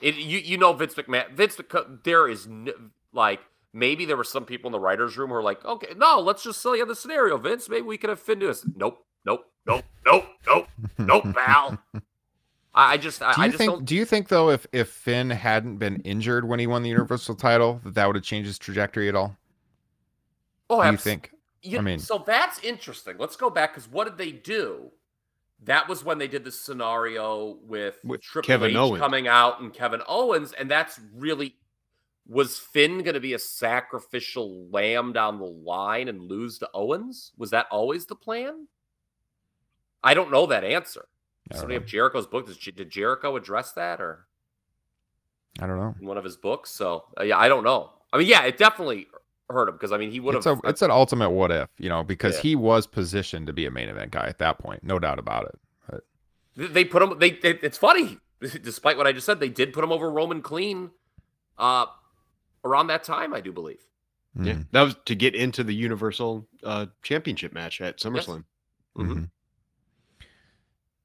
It, 0.00 0.16
you 0.16 0.38
you 0.38 0.58
know 0.58 0.72
Vince 0.72 0.94
McMahon. 0.94 1.30
Vince 1.32 1.56
McMahon, 1.56 2.02
there 2.04 2.28
is 2.28 2.46
n- 2.46 2.70
like 3.12 3.40
maybe 3.72 4.04
there 4.04 4.16
were 4.16 4.24
some 4.24 4.44
people 4.44 4.68
in 4.68 4.72
the 4.72 4.80
writers' 4.80 5.16
room 5.16 5.30
who 5.30 5.36
are 5.36 5.42
like, 5.42 5.64
okay, 5.64 5.94
no, 5.96 6.20
let's 6.20 6.42
just 6.42 6.60
sell 6.60 6.76
you 6.76 6.84
the 6.86 6.94
scenario, 6.96 7.36
Vince. 7.36 7.68
Maybe 7.68 7.82
we 7.82 7.98
could 7.98 8.10
have 8.10 8.20
Finn 8.20 8.38
do 8.38 8.46
this. 8.48 8.66
Nope, 8.76 9.04
nope, 9.24 9.46
nope, 9.66 9.84
nope, 10.06 10.24
nope, 10.46 10.66
nope, 10.98 11.24
pal. 11.34 11.78
I, 12.72 12.96
just 12.98 13.20
I, 13.20 13.32
Do 13.34 13.42
I 13.42 13.46
just 13.48 13.58
think? 13.58 13.70
don't. 13.72 13.84
Do 13.84 13.96
you 13.96 14.04
think 14.04 14.28
though, 14.28 14.50
if 14.50 14.66
if 14.72 14.88
Finn 14.90 15.28
hadn't 15.30 15.78
been 15.78 15.96
injured 16.02 16.48
when 16.48 16.60
he 16.60 16.66
won 16.66 16.82
the 16.82 16.88
Universal 16.90 17.34
title, 17.34 17.80
that 17.84 17.94
that 17.94 18.06
would 18.06 18.16
have 18.16 18.24
changed 18.24 18.46
his 18.46 18.58
trajectory 18.58 19.08
at 19.08 19.14
all? 19.16 19.36
Oh, 20.68 20.82
Do 20.82 20.90
you 20.90 20.96
think? 20.96 21.32
You, 21.62 21.78
I 21.78 21.80
mean- 21.82 21.98
so 21.98 22.22
that's 22.24 22.62
interesting. 22.62 23.16
Let's 23.18 23.36
go 23.36 23.50
back 23.50 23.74
because 23.74 23.90
what 23.90 24.04
did 24.04 24.16
they 24.18 24.30
do? 24.32 24.92
That 25.64 25.88
was 25.88 26.04
when 26.04 26.18
they 26.18 26.28
did 26.28 26.44
the 26.44 26.52
scenario 26.52 27.58
with, 27.62 27.98
With 28.04 28.22
Triple 28.22 28.46
Kevin 28.46 28.70
H 28.70 28.76
Owens. 28.76 29.00
coming 29.00 29.28
out 29.28 29.60
and 29.60 29.72
Kevin 29.72 30.00
Owens, 30.08 30.52
and 30.52 30.70
that's 30.70 30.98
really 31.14 31.56
was 32.26 32.58
Finn 32.58 33.02
going 33.02 33.14
to 33.14 33.20
be 33.20 33.34
a 33.34 33.38
sacrificial 33.38 34.68
lamb 34.70 35.12
down 35.12 35.38
the 35.38 35.44
line 35.44 36.08
and 36.08 36.22
lose 36.22 36.58
to 36.58 36.70
Owens? 36.72 37.32
Was 37.36 37.50
that 37.50 37.66
always 37.70 38.06
the 38.06 38.14
plan? 38.14 38.68
I 40.02 40.14
don't 40.14 40.30
know 40.30 40.46
that 40.46 40.64
answer. 40.64 41.06
Somebody 41.52 41.74
know. 41.74 41.80
have 41.80 41.88
Jericho's 41.88 42.26
book. 42.28 42.46
Did 42.46 42.90
Jericho 42.90 43.36
address 43.36 43.72
that 43.72 44.00
or 44.00 44.26
I 45.60 45.66
don't 45.66 45.78
know. 45.78 45.94
in 46.00 46.06
one 46.06 46.16
of 46.16 46.24
his 46.24 46.36
books? 46.36 46.70
So 46.70 47.04
uh, 47.18 47.24
yeah, 47.24 47.38
I 47.38 47.48
don't 47.48 47.64
know. 47.64 47.90
I 48.12 48.18
mean, 48.18 48.28
yeah, 48.28 48.44
it 48.44 48.56
definitely 48.56 49.08
hurt 49.52 49.68
him 49.68 49.74
because 49.74 49.92
I 49.92 49.96
mean 49.98 50.10
he 50.10 50.20
would 50.20 50.34
It's 50.36 50.44
have. 50.46 50.60
a 50.64 50.68
it's 50.68 50.82
an 50.82 50.90
ultimate 50.90 51.30
what 51.30 51.50
if, 51.50 51.68
you 51.78 51.88
know, 51.88 52.02
because 52.02 52.36
Yeah. 52.36 52.42
he 52.42 52.56
was 52.56 52.86
positioned 52.86 53.46
to 53.46 53.52
be 53.52 53.66
a 53.66 53.70
main 53.70 53.88
event 53.88 54.12
guy 54.12 54.26
at 54.26 54.38
that 54.38 54.58
point, 54.58 54.82
no 54.84 54.98
doubt 54.98 55.18
about 55.18 55.46
it. 55.46 55.58
But 56.56 56.72
They 56.74 56.84
put 56.84 57.02
him. 57.02 57.18
They. 57.18 57.30
they 57.32 57.50
it's 57.62 57.78
funny, 57.78 58.18
despite 58.40 58.96
what 58.96 59.06
I 59.06 59.12
just 59.12 59.26
said, 59.26 59.40
they 59.40 59.48
did 59.48 59.72
put 59.72 59.84
him 59.84 59.92
over 59.92 60.10
Roman 60.10 60.42
clean, 60.42 60.90
uh, 61.58 61.86
around 62.64 62.86
that 62.88 63.04
time, 63.04 63.32
I 63.34 63.40
do 63.40 63.52
believe. 63.52 63.82
Yeah, 64.40 64.54
mhm, 64.54 64.66
that 64.72 64.82
was 64.82 64.96
to 65.06 65.14
get 65.16 65.34
into 65.34 65.64
the 65.64 65.74
Universal 65.74 66.46
uh, 66.62 66.86
Championship 67.02 67.52
match 67.52 67.80
at 67.80 67.98
SummerSlam. 67.98 68.44
Mhm. 68.96 69.06
mhm. 69.08 69.30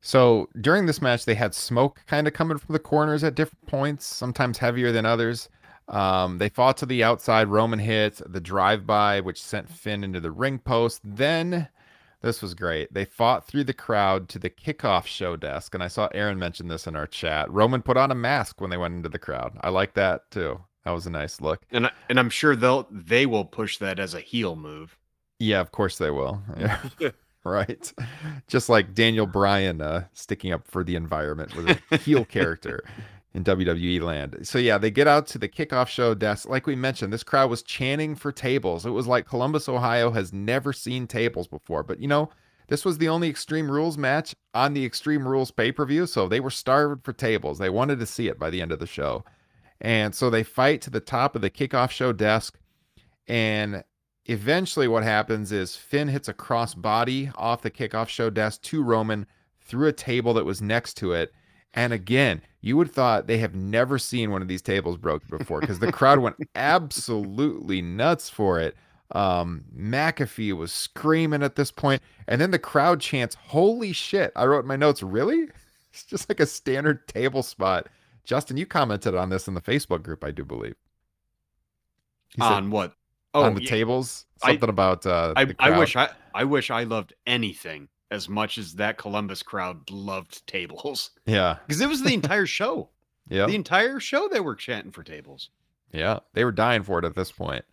So 0.02 0.50
during 0.62 0.86
this 0.86 1.02
match, 1.02 1.26
they 1.26 1.34
had 1.34 1.56
smoke 1.56 2.02
kind 2.06 2.28
of 2.28 2.34
coming 2.34 2.60
from 2.60 2.74
the 2.74 2.80
corners 2.80 3.24
at 3.24 3.34
different 3.34 3.66
points, 3.66 4.06
sometimes 4.06 4.60
heavier 4.60 4.92
than 4.92 5.06
others. 5.06 5.50
Um, 5.88 6.38
they 6.40 6.50
fought 6.50 6.78
to 6.78 6.86
the 6.86 7.04
outside. 7.04 7.48
Roman 7.48 7.80
hit 7.80 8.22
the 8.26 8.42
drive 8.42 8.86
by, 8.88 9.22
which 9.22 9.42
sent 9.42 9.70
Finn 9.70 10.04
into 10.04 10.20
the 10.20 10.32
ring 10.32 10.60
post. 10.60 11.02
Then 11.04 11.70
this 12.22 12.42
was 12.42 12.54
great. 12.56 12.94
They 12.94 13.06
fought 13.06 13.46
through 13.48 13.66
the 13.66 13.74
crowd 13.74 14.28
to 14.30 14.40
the 14.40 14.50
kickoff 14.50 15.06
show 15.06 15.36
desk. 15.36 15.74
And 15.74 15.84
I 15.84 15.88
saw 15.88 16.08
Aaron 16.14 16.40
mention 16.40 16.68
this 16.68 16.88
in 16.88 16.96
our 16.96 17.08
chat. 17.08 17.52
Roman 17.52 17.82
put 17.84 17.98
on 17.98 18.12
a 18.12 18.16
mask 18.16 18.60
when 18.60 18.72
they 18.72 18.78
went 18.78 18.96
into 18.96 19.10
the 19.10 19.20
crowd. 19.20 19.58
I 19.62 19.70
like 19.70 19.94
that 19.94 20.32
too. 20.32 20.62
That 20.86 20.92
was 20.92 21.06
a 21.06 21.12
nice 21.12 21.42
look. 21.42 21.62
And 21.72 21.88
I, 21.88 21.92
and 22.10 22.20
I'm 22.20 22.30
sure 22.30 22.56
they'll 22.56 22.88
they 22.92 23.26
will 23.26 23.46
push 23.46 23.78
that 23.78 24.00
as 24.00 24.14
a 24.14 24.20
heel 24.20 24.56
move. 24.56 24.98
Yeah, 25.40 25.62
of 25.62 25.72
course 25.72 25.98
they 25.98 26.10
will. 26.12 26.42
Yeah. 26.58 27.12
right. 27.44 27.94
Just 28.48 28.70
like 28.70 28.96
Daniel 28.96 29.28
Bryan 29.28 29.80
uh, 29.82 30.06
sticking 30.14 30.52
up 30.52 30.66
for 30.66 30.84
the 30.84 30.96
environment 30.96 31.56
with 31.56 31.80
a 31.92 31.98
heel 31.98 32.26
character 32.38 32.84
in 33.36 33.44
WWE 33.44 34.02
land. 34.02 34.38
So 34.44 34.58
yeah, 34.58 34.78
they 34.78 34.90
get 34.90 35.08
out 35.08 35.28
to 35.28 35.38
the 35.38 35.50
kickoff 35.50 35.88
show 35.88 36.16
desk. 36.16 36.48
Like 36.48 36.66
we 36.66 36.76
mentioned, 36.76 37.12
this 37.12 37.24
crowd 37.24 37.50
was 37.50 37.62
chanting 37.62 38.16
for 38.16 38.32
tables. 38.32 38.86
It 38.86 38.92
was 38.92 39.08
like 39.08 39.28
Columbus, 39.28 39.68
Ohio 39.70 40.12
has 40.12 40.34
never 40.34 40.72
seen 40.74 41.06
tables 41.06 41.48
before. 41.48 41.84
But 41.84 42.00
you 42.00 42.08
know, 42.08 42.30
this 42.70 42.86
was 42.86 42.98
the 42.98 43.10
only 43.10 43.30
Extreme 43.30 43.70
Rules 43.70 43.98
match 43.98 44.34
on 44.54 44.74
the 44.74 44.86
Extreme 44.86 45.28
Rules 45.28 45.52
pay-per-view, 45.52 46.08
so 46.08 46.28
they 46.28 46.40
were 46.40 46.50
starved 46.50 47.04
for 47.04 47.14
tables. 47.14 47.60
They 47.60 47.70
wanted 47.70 48.00
to 48.00 48.06
see 48.06 48.28
it 48.28 48.40
by 48.40 48.50
the 48.50 48.62
end 48.62 48.72
of 48.72 48.80
the 48.80 48.88
show. 48.88 49.24
And 49.82 50.16
so 50.16 50.30
they 50.30 50.44
fight 50.44 50.82
to 50.84 50.90
the 50.90 51.02
top 51.02 51.36
of 51.36 51.42
the 51.42 51.50
kickoff 51.50 51.92
show 51.92 52.14
desk 52.14 52.58
and 53.28 53.84
eventually 54.26 54.88
what 54.88 55.04
happens 55.04 55.52
is 55.52 55.76
Finn 55.76 56.08
hits 56.08 56.28
a 56.28 56.34
cross 56.34 56.74
body 56.74 57.32
off 57.36 57.62
the 57.62 57.72
kickoff 57.72 58.08
show 58.08 58.30
desk 58.30 58.62
to 58.64 58.84
Roman 58.84 59.26
through 59.62 59.88
a 59.88 59.94
table 59.94 60.34
that 60.36 60.46
was 60.46 60.62
next 60.62 60.96
to 60.96 61.14
it. 61.14 61.34
And 61.74 61.92
again, 61.92 62.42
you 62.66 62.76
would 62.78 62.92
thought 62.92 63.28
they 63.28 63.38
have 63.38 63.54
never 63.54 64.00
seen 64.00 64.32
one 64.32 64.42
of 64.42 64.48
these 64.48 64.64
tables 64.64 64.98
broke 64.98 65.26
before 65.28 65.62
because 65.62 65.78
the 65.78 65.92
crowd 65.92 66.18
went 66.18 66.36
absolutely 66.56 67.80
nuts 67.80 68.28
for 68.28 68.60
it. 68.60 68.76
Um, 69.12 69.66
McAfee 69.78 70.52
was 70.54 70.72
screaming 70.72 71.44
at 71.44 71.56
this 71.56 71.70
point, 71.72 72.02
and 72.28 72.42
then 72.42 72.50
the 72.50 72.58
crowd 72.58 73.02
chants, 73.02 73.36
"Holy 73.36 73.94
shit!" 73.94 74.32
I 74.36 74.46
wrote 74.48 74.62
in 74.62 74.68
my 74.68 74.76
notes, 74.76 75.04
"Really?" 75.04 75.48
It's 75.94 76.04
just 76.04 76.28
like 76.28 76.42
a 76.42 76.46
standard 76.46 77.08
table 77.08 77.42
spot. 77.42 77.88
Justin, 78.26 78.58
you 78.58 78.66
commented 78.66 79.16
on 79.16 79.30
this 79.30 79.48
in 79.48 79.54
the 79.54 79.62
Facebook 79.62 80.04
group, 80.04 80.26
I 80.26 80.32
do 80.32 80.44
believe. 80.44 80.76
Said- 82.38 82.44
on 82.44 82.70
what? 82.70 82.96
Oh, 83.34 83.44
on 83.44 83.56
the 83.56 83.64
yeah, 83.64 83.70
tables. 83.70 84.26
I- 84.44 84.50
Something 84.50 84.70
about 84.70 85.06
uh, 85.06 85.34
I, 85.38 85.48
I 85.60 85.78
wish 85.78 85.96
I 85.96 86.10
I 86.34 86.44
wish 86.44 86.72
I 86.72 86.84
loved 86.84 87.14
anything 87.28 87.88
as 88.12 88.30
much 88.30 88.58
as 88.58 88.74
that 88.76 88.98
Columbus 88.98 89.42
crowd 89.44 89.90
loved 89.90 90.46
tables 90.48 91.12
Yeah, 91.26 91.58
because 91.66 91.82
it 91.82 91.90
was 91.90 92.02
the 92.04 92.14
entire 92.14 92.46
show. 92.46 92.90
yeah, 93.30 93.46
The 93.48 93.56
entire 93.56 94.00
show 94.00 94.28
they 94.28 94.40
were 94.40 94.56
chanting 94.56 94.92
for 94.92 95.04
tables. 95.04 95.50
yeah. 95.92 96.20
They 96.34 96.44
were 96.44 96.52
dying 96.52 96.84
for 96.84 97.00
it 97.00 97.06
at 97.06 97.16
this 97.16 97.32
point. 97.32 97.66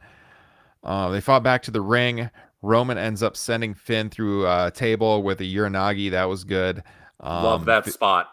Uh, 0.83 1.11
they 1.11 1.21
fought 1.21 1.43
back 1.43 1.63
to 1.65 1.71
the 1.71 1.81
ring. 1.81 2.31
Roman 2.63 2.99
ends 2.99 3.23
up 3.23 3.37
sending 3.37 3.75
Finn 3.75 4.09
through 4.11 4.47
a 4.47 4.71
table 4.75 5.23
with 5.23 5.41
a 5.41 5.45
Uranage. 5.45 6.11
That 6.13 6.29
was 6.29 6.45
good. 6.45 6.83
Um, 7.21 7.45
Love 7.45 7.65
that 7.67 7.85
Fi- 7.85 7.91
spot. 7.91 8.29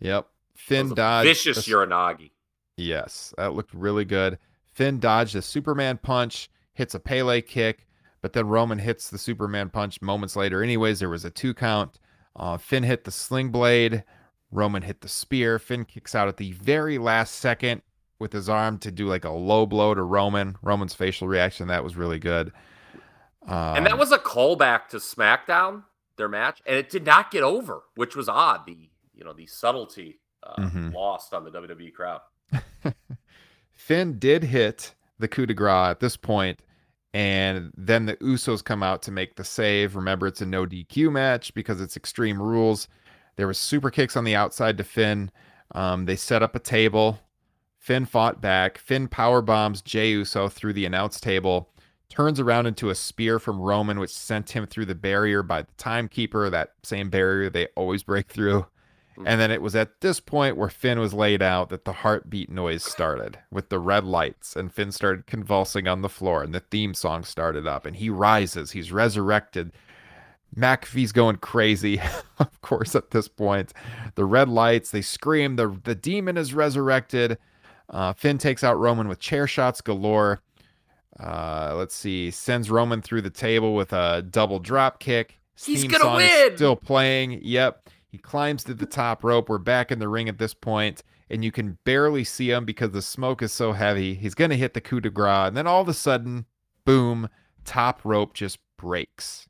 Yep. 0.00 0.26
Finn 0.54 0.92
a 0.92 0.94
dodged. 0.94 1.26
vicious 1.28 1.66
a- 1.66 1.70
Uranage. 1.70 2.30
Yes, 2.76 3.34
that 3.38 3.54
looked 3.54 3.74
really 3.74 4.04
good. 4.04 4.38
Finn 4.72 5.00
dodged 5.00 5.34
a 5.34 5.42
Superman 5.42 5.98
punch, 5.98 6.48
hits 6.74 6.94
a 6.94 7.00
Pele 7.00 7.40
kick, 7.42 7.86
but 8.20 8.32
then 8.32 8.46
Roman 8.48 8.78
hits 8.78 9.10
the 9.10 9.18
Superman 9.18 9.70
punch 9.70 10.00
moments 10.02 10.36
later. 10.36 10.62
Anyways, 10.62 10.98
there 11.00 11.08
was 11.08 11.24
a 11.24 11.30
two 11.30 11.54
count. 11.54 11.98
Uh, 12.36 12.56
Finn 12.58 12.82
hit 12.84 13.04
the 13.04 13.10
sling 13.10 13.50
blade. 13.50 14.04
Roman 14.50 14.82
hit 14.82 15.00
the 15.02 15.08
spear. 15.08 15.58
Finn 15.58 15.84
kicks 15.84 16.14
out 16.14 16.28
at 16.28 16.36
the 16.36 16.52
very 16.52 16.98
last 16.98 17.34
second 17.34 17.82
with 18.18 18.32
his 18.32 18.48
arm 18.48 18.78
to 18.78 18.90
do 18.90 19.06
like 19.06 19.24
a 19.24 19.30
low 19.30 19.66
blow 19.66 19.94
to 19.94 20.02
Roman. 20.02 20.56
Roman's 20.62 20.94
facial 20.94 21.28
reaction 21.28 21.68
that 21.68 21.84
was 21.84 21.96
really 21.96 22.18
good. 22.18 22.52
Um, 23.46 23.76
and 23.76 23.86
that 23.86 23.98
was 23.98 24.10
a 24.12 24.18
callback 24.18 24.88
to 24.88 24.96
SmackDown, 24.98 25.84
their 26.16 26.28
match, 26.28 26.60
and 26.66 26.76
it 26.76 26.90
did 26.90 27.06
not 27.06 27.30
get 27.30 27.42
over, 27.42 27.82
which 27.94 28.14
was 28.16 28.28
odd. 28.28 28.66
The 28.66 28.90
you 29.14 29.24
know 29.24 29.32
the 29.32 29.46
subtlety 29.46 30.20
uh, 30.42 30.60
Mhm. 30.62 30.92
lost 30.94 31.32
on 31.34 31.44
the 31.44 31.50
WWE 31.50 31.92
crowd. 31.92 32.20
Finn 33.72 34.18
did 34.18 34.44
hit 34.44 34.94
the 35.18 35.28
coup 35.28 35.46
de 35.46 35.54
grace 35.54 35.90
at 35.90 36.00
this 36.00 36.16
point, 36.16 36.60
and 37.18 37.72
then 37.76 38.06
the 38.06 38.14
Usos 38.18 38.62
come 38.62 38.80
out 38.80 39.02
to 39.02 39.10
make 39.10 39.34
the 39.34 39.42
save. 39.42 39.96
Remember, 39.96 40.28
it's 40.28 40.40
a 40.40 40.46
no 40.46 40.64
DQ 40.64 41.10
match 41.10 41.52
because 41.52 41.80
it's 41.80 41.96
Extreme 41.96 42.40
Rules. 42.40 42.86
There 43.34 43.48
was 43.48 43.58
super 43.58 43.90
kicks 43.90 44.16
on 44.16 44.22
the 44.22 44.36
outside 44.36 44.78
to 44.78 44.84
Finn. 44.84 45.32
Um, 45.74 46.04
they 46.04 46.14
set 46.14 46.44
up 46.44 46.54
a 46.54 46.60
table. 46.60 47.18
Finn 47.76 48.04
fought 48.04 48.40
back. 48.40 48.78
Finn 48.78 49.08
power 49.08 49.42
bombs 49.42 49.82
Jey 49.82 50.10
Uso 50.10 50.48
through 50.48 50.74
the 50.74 50.86
announce 50.86 51.18
table, 51.18 51.70
turns 52.08 52.38
around 52.38 52.66
into 52.66 52.88
a 52.88 52.94
spear 52.94 53.40
from 53.40 53.60
Roman, 53.60 53.98
which 53.98 54.14
sent 54.14 54.50
him 54.50 54.68
through 54.68 54.86
the 54.86 54.94
barrier 54.94 55.42
by 55.42 55.62
the 55.62 55.72
timekeeper, 55.76 56.48
that 56.50 56.74
same 56.84 57.10
barrier 57.10 57.50
they 57.50 57.66
always 57.74 58.04
break 58.04 58.28
through. 58.28 58.64
And 59.26 59.40
then 59.40 59.50
it 59.50 59.62
was 59.62 59.74
at 59.74 60.00
this 60.00 60.20
point 60.20 60.56
where 60.56 60.68
Finn 60.68 60.98
was 60.98 61.14
laid 61.14 61.42
out 61.42 61.70
that 61.70 61.84
the 61.84 61.92
heartbeat 61.92 62.50
noise 62.50 62.84
started 62.84 63.38
with 63.50 63.68
the 63.68 63.78
red 63.78 64.04
lights, 64.04 64.56
and 64.56 64.72
Finn 64.72 64.92
started 64.92 65.26
convulsing 65.26 65.88
on 65.88 66.02
the 66.02 66.08
floor, 66.08 66.42
and 66.42 66.54
the 66.54 66.60
theme 66.60 66.94
song 66.94 67.24
started 67.24 67.66
up, 67.66 67.86
and 67.86 67.96
he 67.96 68.10
rises, 68.10 68.72
he's 68.72 68.92
resurrected. 68.92 69.72
McAfee's 70.56 71.12
going 71.12 71.36
crazy, 71.36 72.00
of 72.38 72.60
course, 72.62 72.94
at 72.94 73.10
this 73.10 73.28
point. 73.28 73.72
The 74.14 74.24
red 74.24 74.48
lights, 74.48 74.90
they 74.90 75.02
scream, 75.02 75.56
the, 75.56 75.78
the 75.84 75.94
demon 75.94 76.36
is 76.36 76.54
resurrected. 76.54 77.38
Uh, 77.90 78.12
Finn 78.12 78.38
takes 78.38 78.62
out 78.62 78.78
Roman 78.78 79.08
with 79.08 79.18
chair 79.18 79.46
shots 79.46 79.80
galore. 79.80 80.40
Uh, 81.18 81.74
let's 81.76 81.94
see, 81.94 82.30
sends 82.30 82.70
Roman 82.70 83.02
through 83.02 83.22
the 83.22 83.30
table 83.30 83.74
with 83.74 83.92
a 83.92 84.22
double 84.22 84.58
drop 84.58 85.00
kick. 85.00 85.38
He's 85.56 85.82
Theme 85.82 85.90
gonna 85.90 86.16
win! 86.16 86.56
Still 86.56 86.76
playing. 86.76 87.40
Yep. 87.42 87.87
He 88.08 88.16
climbs 88.18 88.64
to 88.64 88.74
the 88.74 88.86
top 88.86 89.22
rope. 89.22 89.48
We're 89.48 89.58
back 89.58 89.92
in 89.92 89.98
the 89.98 90.08
ring 90.08 90.28
at 90.28 90.38
this 90.38 90.54
point, 90.54 91.02
and 91.28 91.44
you 91.44 91.52
can 91.52 91.78
barely 91.84 92.24
see 92.24 92.50
him 92.50 92.64
because 92.64 92.90
the 92.90 93.02
smoke 93.02 93.42
is 93.42 93.52
so 93.52 93.72
heavy. 93.72 94.14
He's 94.14 94.34
going 94.34 94.50
to 94.50 94.56
hit 94.56 94.72
the 94.72 94.80
coup 94.80 95.00
de 95.00 95.10
grace, 95.10 95.48
and 95.48 95.56
then 95.56 95.66
all 95.66 95.82
of 95.82 95.88
a 95.88 95.94
sudden, 95.94 96.46
boom, 96.86 97.28
top 97.66 98.00
rope 98.04 98.32
just 98.32 98.58
breaks. 98.78 99.46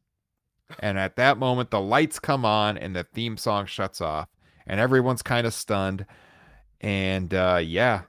And 0.80 0.98
at 0.98 1.16
that 1.16 1.38
moment, 1.38 1.70
the 1.70 1.80
lights 1.80 2.18
come 2.18 2.44
on 2.44 2.76
and 2.76 2.94
the 2.96 3.04
theme 3.04 3.36
song 3.36 3.66
shuts 3.66 4.00
off, 4.00 4.28
and 4.66 4.80
everyone's 4.80 5.22
kind 5.22 5.46
of 5.46 5.54
stunned. 5.54 6.04
And 6.80 7.32
uh, 7.32 7.61
yeah, 7.62 8.02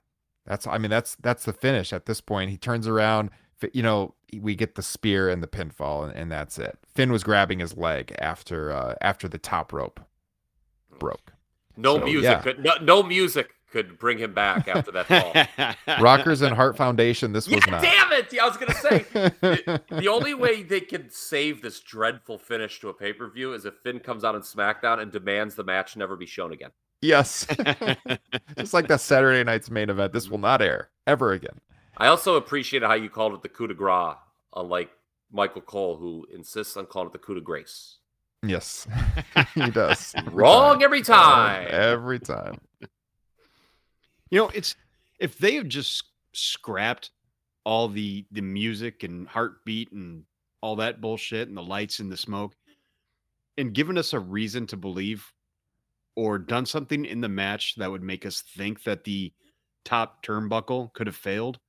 that's 0.46 0.66
I 0.66 0.80
mean 0.80 0.90
that's 0.90 1.16
that's 1.16 1.46
the 1.46 1.54
finish 1.54 1.94
at 1.94 2.08
this 2.08 2.22
point. 2.22 2.50
He 2.50 2.58
turns 2.58 2.88
around, 2.88 3.30
you 3.72 3.84
know, 3.84 4.16
we 4.38 4.56
get 4.56 4.76
the 4.76 4.82
spear 4.82 5.30
and 5.30 5.44
the 5.44 5.48
pinfall, 5.48 6.06
and, 6.06 6.16
and 6.16 6.32
that's 6.32 6.58
it. 6.58 6.78
Finn 6.94 7.12
was 7.12 7.24
grabbing 7.24 7.60
his 7.60 7.78
leg 7.78 8.16
after 8.20 8.72
uh, 8.72 8.96
after 9.00 9.28
the 9.28 9.38
top 9.38 9.72
rope 9.72 10.00
broke. 11.00 11.32
No 11.78 11.98
So, 11.98 12.06
music 12.06 12.24
yeah. 12.24 12.42
could 12.42 12.60
no, 12.64 12.74
no 12.82 13.04
music 13.04 13.56
could 13.72 14.00
bring 14.00 14.18
him 14.18 14.34
back 14.34 14.68
after 14.68 14.92
that 14.92 15.06
fall. 15.06 15.98
Rockers 16.02 16.42
and 16.42 16.56
Heart 16.56 16.76
Foundation. 16.76 17.34
This 17.34 17.48
yeah, 17.48 17.58
was 17.58 17.68
not. 17.68 17.82
damn 17.82 18.12
it! 18.14 18.34
I 18.40 18.48
was 18.48 18.58
gonna 18.58 18.74
say 18.74 19.06
the, 19.14 19.82
the 19.90 20.08
only 20.08 20.34
way 20.34 20.64
they 20.64 20.82
can 20.82 21.10
save 21.10 21.62
this 21.62 21.80
dreadful 21.80 22.38
finish 22.38 22.80
to 22.82 22.90
a 22.90 22.94
pay 22.94 23.14
per 23.14 23.30
view 23.30 23.54
is 23.54 23.66
if 23.66 23.76
Finn 23.84 24.00
comes 24.00 24.24
out 24.24 24.36
in 24.36 24.42
SmackDown 24.42 25.00
and 25.00 25.12
demands 25.12 25.56
the 25.56 25.64
match 25.64 25.96
never 25.96 26.16
be 26.16 26.26
shown 26.26 26.52
again. 26.52 26.72
yes, 27.02 27.46
just 28.58 28.74
like 28.74 28.88
that 28.88 29.02
Saturday 29.02 29.44
night's 29.44 29.70
main 29.70 29.90
event. 29.90 30.12
This 30.14 30.30
will 30.30 30.38
not 30.40 30.62
air 30.62 30.90
ever 31.08 31.32
again. 31.32 31.60
I 31.98 32.08
also 32.08 32.36
appreciated 32.36 32.88
how 32.88 32.96
you 32.96 33.10
called 33.10 33.34
it 33.34 33.42
the 33.44 33.50
coup 33.50 33.68
de 33.68 33.74
grace, 33.74 34.16
unlike 34.56 34.90
Michael 35.32 35.62
Cole, 35.62 35.96
who 35.98 36.26
insists 36.34 36.76
on 36.76 36.88
calling 36.88 37.08
it 37.10 37.14
the 37.14 37.20
coup 37.20 37.36
de 37.36 37.42
grace. 37.42 37.99
Yes, 38.44 38.88
he 39.56 39.70
does. 39.70 40.14
Every 40.16 40.34
Wrong 40.34 40.76
time. 40.76 40.84
every 40.84 41.02
time. 41.02 41.68
Every 41.70 42.20
time. 42.20 42.60
You 44.30 44.40
know, 44.40 44.50
it's 44.54 44.76
if 45.20 45.38
they 45.38 45.56
have 45.56 45.68
just 45.68 46.04
scrapped 46.34 47.12
all 47.66 47.88
the 47.90 48.26
the 48.32 48.42
music 48.42 49.04
and 49.04 49.28
heartbeat 49.28 49.92
and 49.92 50.24
all 50.62 50.76
that 50.78 51.02
bullshit 51.02 51.48
and 51.48 51.58
the 51.58 51.64
lights 51.64 52.00
and 52.00 52.12
the 52.12 52.18
smoke 52.18 52.54
and 53.58 53.74
given 53.74 53.98
us 53.98 54.14
a 54.14 54.20
reason 54.20 54.68
to 54.68 54.78
believe 54.78 55.26
or 56.16 56.38
done 56.38 56.66
something 56.66 57.06
in 57.06 57.22
the 57.22 57.30
match 57.30 57.76
that 57.76 57.90
would 57.92 58.04
make 58.04 58.26
us 58.26 58.42
think 58.42 58.84
that 58.84 59.04
the 59.04 59.32
top 59.86 60.24
turnbuckle 60.24 60.94
could 60.94 61.08
have 61.08 61.16
failed, 61.16 61.60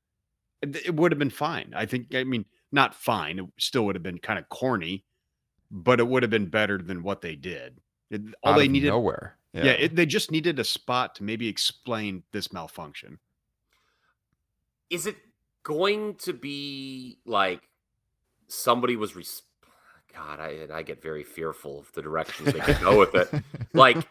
it, 0.63 0.77
it 0.87 0.95
would 0.95 1.13
have 1.13 1.19
been 1.19 1.31
fine. 1.31 1.73
I 1.75 1.87
think 1.87 2.15
I 2.15 2.25
mean 2.25 2.45
not 2.73 2.95
fine, 2.95 3.39
it 3.39 3.47
still 3.59 3.85
would 3.87 3.97
have 3.97 4.03
been 4.03 4.19
kind 4.19 4.39
of 4.39 4.49
corny, 4.49 5.05
but 5.71 6.01
it 6.01 6.07
would 6.09 6.23
have 6.23 6.31
been 6.31 6.47
better 6.47 6.79
than 6.79 7.03
what 7.03 7.21
they 7.21 7.37
did. 7.37 7.79
It, 8.11 8.23
all 8.43 8.55
Out 8.55 8.59
they 8.59 8.67
of 8.67 8.71
needed 8.73 8.89
nowhere. 8.89 9.37
yeah, 9.53 9.65
it, 9.73 9.95
they 9.97 10.07
just 10.07 10.31
needed 10.31 10.59
a 10.59 10.65
spot 10.65 11.15
to 11.17 11.25
maybe 11.25 11.49
explain 11.49 12.23
this 12.33 12.53
malfunction. 12.53 13.19
Is 14.91 15.07
it 15.07 15.17
going 15.63 16.17
to 16.17 16.33
be 16.33 17.19
like 17.25 17.61
somebody 18.49 18.97
was 18.97 19.15
res- 19.15 19.43
God, 20.13 20.41
I 20.41 20.67
I 20.73 20.83
get 20.83 21.01
very 21.03 21.23
fearful 21.23 21.79
of 21.79 21.93
the 21.93 22.03
directions 22.03 22.53
they 22.53 22.59
could 22.61 22.81
go 22.81 22.99
with 22.99 23.15
it. 23.15 23.31
Like 23.73 24.09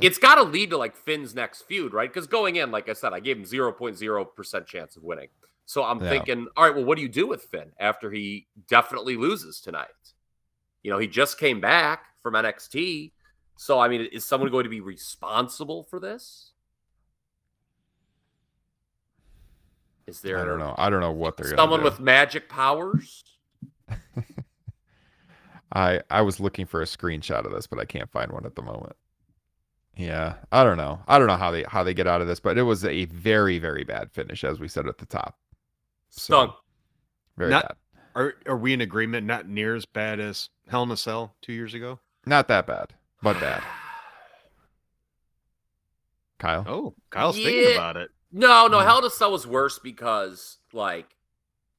it's 0.00 0.18
got 0.18 0.34
to 0.34 0.42
lead 0.42 0.70
to 0.70 0.76
like 0.76 0.96
Finn's 0.96 1.32
next 1.32 1.62
feud, 1.62 1.94
right? 1.94 2.12
Because 2.12 2.26
going 2.26 2.56
in, 2.56 2.72
like 2.72 2.88
I 2.88 2.92
said, 2.92 3.12
I 3.12 3.20
gave 3.20 3.36
him 3.36 3.44
0.0% 3.44 4.66
chance 4.66 4.96
of 4.96 5.04
winning. 5.04 5.28
So 5.64 5.84
I'm 5.84 6.00
Yeah. 6.00 6.08
thinking, 6.08 6.48
all 6.56 6.64
right, 6.64 6.74
well, 6.74 6.84
what 6.84 6.96
do 6.96 7.02
you 7.02 7.08
do 7.08 7.28
with 7.28 7.42
Finn 7.44 7.70
after 7.78 8.10
he 8.10 8.48
definitely 8.66 9.16
loses 9.16 9.60
tonight? 9.60 9.86
You 10.86 10.92
know, 10.92 10.98
he 10.98 11.08
just 11.08 11.36
came 11.36 11.60
back 11.60 12.04
from 12.22 12.34
NXT. 12.34 13.10
So, 13.56 13.80
I 13.80 13.88
mean, 13.88 14.02
is 14.12 14.24
someone 14.24 14.52
going 14.52 14.62
to 14.62 14.70
be 14.70 14.80
responsible 14.80 15.82
for 15.82 15.98
this? 15.98 16.52
Is 20.06 20.20
there 20.20 20.38
I 20.38 20.44
don't 20.44 20.60
know. 20.60 20.76
I 20.78 20.88
don't 20.88 21.00
know 21.00 21.10
what 21.10 21.36
they're 21.36 21.56
someone 21.56 21.82
with 21.82 21.98
magic 21.98 22.48
powers? 22.48 23.24
I 25.74 26.02
I 26.08 26.22
was 26.22 26.38
looking 26.38 26.66
for 26.66 26.80
a 26.80 26.84
screenshot 26.84 27.44
of 27.44 27.50
this, 27.50 27.66
but 27.66 27.80
I 27.80 27.84
can't 27.84 28.08
find 28.12 28.30
one 28.30 28.46
at 28.46 28.54
the 28.54 28.62
moment. 28.62 28.94
Yeah, 29.96 30.34
I 30.52 30.62
don't 30.62 30.76
know. 30.76 31.00
I 31.08 31.18
don't 31.18 31.26
know 31.26 31.36
how 31.36 31.50
they 31.50 31.64
how 31.64 31.82
they 31.82 31.94
get 31.94 32.06
out 32.06 32.20
of 32.20 32.28
this, 32.28 32.38
but 32.38 32.58
it 32.58 32.62
was 32.62 32.84
a 32.84 33.06
very 33.06 33.58
very 33.58 33.82
bad 33.82 34.12
finish, 34.12 34.44
as 34.44 34.60
we 34.60 34.68
said 34.68 34.86
at 34.86 34.98
the 34.98 35.06
top. 35.06 35.36
Stunk. 36.10 36.52
Very 37.36 37.50
Not- 37.50 37.64
bad. 37.64 37.76
Are 38.16 38.34
are 38.46 38.56
we 38.56 38.72
in 38.72 38.80
agreement? 38.80 39.26
Not 39.26 39.46
near 39.46 39.76
as 39.76 39.84
bad 39.84 40.18
as 40.18 40.48
Hell 40.68 40.82
in 40.82 40.90
a 40.90 40.96
Cell 40.96 41.36
two 41.42 41.52
years 41.52 41.74
ago. 41.74 42.00
Not 42.24 42.48
that 42.48 42.66
bad, 42.66 42.94
but 43.22 43.38
bad. 43.38 43.62
Kyle. 46.38 46.64
Oh, 46.66 46.94
Kyle's 47.10 47.38
Yeah. 47.38 47.44
thinking 47.50 47.74
about 47.76 47.96
it. 47.96 48.10
No, 48.32 48.66
no, 48.66 48.78
Mm. 48.78 48.84
Hell 48.84 48.98
in 48.98 49.04
a 49.04 49.10
Cell 49.10 49.32
was 49.32 49.46
worse 49.46 49.78
because 49.78 50.58
like 50.72 51.16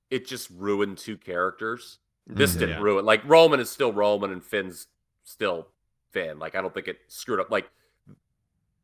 it 0.09 0.25
just 0.25 0.49
ruined 0.51 0.97
two 0.97 1.17
characters. 1.17 1.99
This 2.25 2.55
Mhm. 2.55 2.59
didn't 2.59 2.77
Yeah. 2.77 2.81
ruin. 2.83 3.05
Like 3.05 3.23
Roman 3.25 3.59
is 3.59 3.69
still 3.69 3.91
Roman 3.91 4.31
and 4.31 4.43
Finn's 4.43 4.87
still 5.23 5.71
Finn. 6.11 6.39
Like 6.39 6.55
I 6.55 6.61
don't 6.61 6.73
think 6.73 6.87
it 6.87 6.99
screwed 7.07 7.39
up. 7.39 7.49
Like 7.51 7.69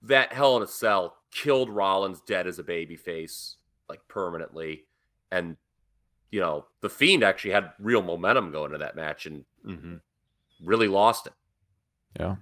that 0.02 0.34
Hell 0.34 0.58
in 0.58 0.64
a 0.64 0.68
Cell 0.68 1.18
killed 1.32 1.70
Rollins 1.70 2.20
dead 2.22 2.46
as 2.48 2.60
a 2.60 2.64
baby 2.64 2.96
face, 2.96 3.58
like 3.88 4.08
permanently. 4.08 4.86
And 5.32 5.58
you 6.34 6.40
know, 6.40 6.66
the 6.82 6.90
Fiend 6.90 7.24
actually 7.24 7.52
had 7.52 7.74
real 7.78 8.02
momentum 8.02 8.52
going 8.52 8.72
to 8.72 8.80
that 8.80 8.96
match 8.96 9.28
and 9.28 9.46
hmm 9.64 9.98
really 10.64 10.88
lost 10.88 11.28
it. 11.28 11.34
Yeah. 12.20 12.38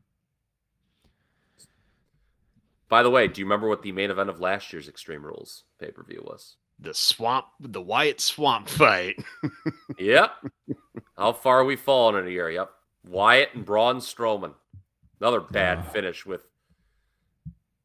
By 2.87 3.03
the 3.03 3.09
way, 3.09 3.27
do 3.27 3.41
you 3.41 3.45
remember 3.45 3.67
what 3.67 3.81
the 3.81 3.91
main 3.91 4.09
event 4.11 4.29
of 4.29 4.39
last 4.39 4.71
year's 4.71 4.87
Extreme 4.87 5.23
Rules 5.25 5.63
pay 5.77 5.91
per 5.91 6.03
view 6.03 6.23
was? 6.25 6.55
The 6.79 6.93
swamp, 6.93 7.47
the 7.59 7.81
Wyatt 7.81 8.21
swamp 8.21 8.69
fight. 8.69 9.17
Yep. 9.99 10.31
How 11.17 11.33
far 11.33 11.59
are 11.59 11.65
we 11.65 11.75
fallen 11.75 12.15
in 12.15 12.27
a 12.27 12.31
year? 12.31 12.49
Yep. 12.49 12.71
Wyatt 13.07 13.49
and 13.53 13.65
Braun 13.65 13.97
Strowman. 13.97 14.53
Another 15.19 15.41
bad 15.41 15.91
finish 15.91 16.25
with 16.25 16.47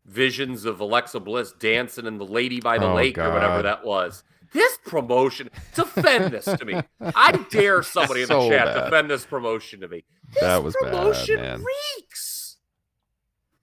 visions 0.07 0.65
of 0.65 0.79
Alexa 0.81 1.19
Bliss 1.21 1.53
dancing 1.53 2.07
in 2.07 2.19
the 2.19 2.25
Lady 2.25 2.61
by 2.61 2.79
the 2.79 2.87
Oh, 2.89 2.95
Lake 2.95 3.19
or 3.19 3.33
whatever 3.33 3.63
that 3.63 3.85
was. 3.85 4.23
This 4.53 4.79
promotion, 4.87 5.51
defend 5.75 6.33
this 6.33 6.45
to 6.45 6.65
me. 6.65 6.81
I 7.01 7.33
dare 7.51 7.83
somebody 7.83 8.23
in 8.23 8.29
the 8.29 8.35
So 8.41 8.49
chat 8.49 8.67
bad. 8.67 8.85
defend 8.85 9.11
this 9.11 9.25
promotion 9.27 9.81
to 9.81 9.89
me. 9.89 10.05
This 10.33 10.43
That 10.43 10.63
was 10.63 10.77
bad, 10.83 10.91
promotion 10.93 11.37
man. 11.37 11.65
reeks. 11.97 12.57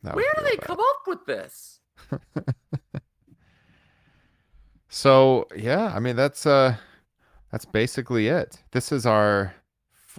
That 0.04 0.16
Where 0.16 0.32
do 0.38 0.44
they 0.44 0.58
bad. 0.58 0.62
come 0.62 0.80
up 0.80 1.02
with 1.08 1.26
this? 1.26 1.80
So 4.90 5.48
yeah, 5.56 5.92
I 5.96 6.00
mean 6.00 6.16
that's 6.16 6.46
uh 6.46 6.76
that's 7.52 7.66
basically 7.66 8.28
it. 8.28 8.62
This 8.72 8.92
is 8.92 9.06
our 9.06 9.54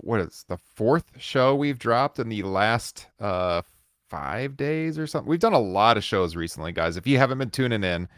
what 0.00 0.20
is 0.20 0.44
the 0.48 0.56
fourth 0.74 1.04
show 1.18 1.54
we've 1.54 1.78
dropped 1.78 2.18
in 2.18 2.28
the 2.28 2.42
last 2.42 3.06
uh 3.20 3.62
five 4.10 4.56
days 4.56 4.98
or 4.98 5.06
something. 5.06 5.28
We've 5.28 5.38
done 5.40 5.52
a 5.52 5.58
lot 5.60 5.96
of 5.96 6.04
shows 6.04 6.34
recently, 6.34 6.72
guys. 6.72 6.96
If 6.96 7.06
you 7.06 7.18
haven't 7.18 7.38
been 7.38 7.50
tuning 7.50 7.84
in, 7.84 8.08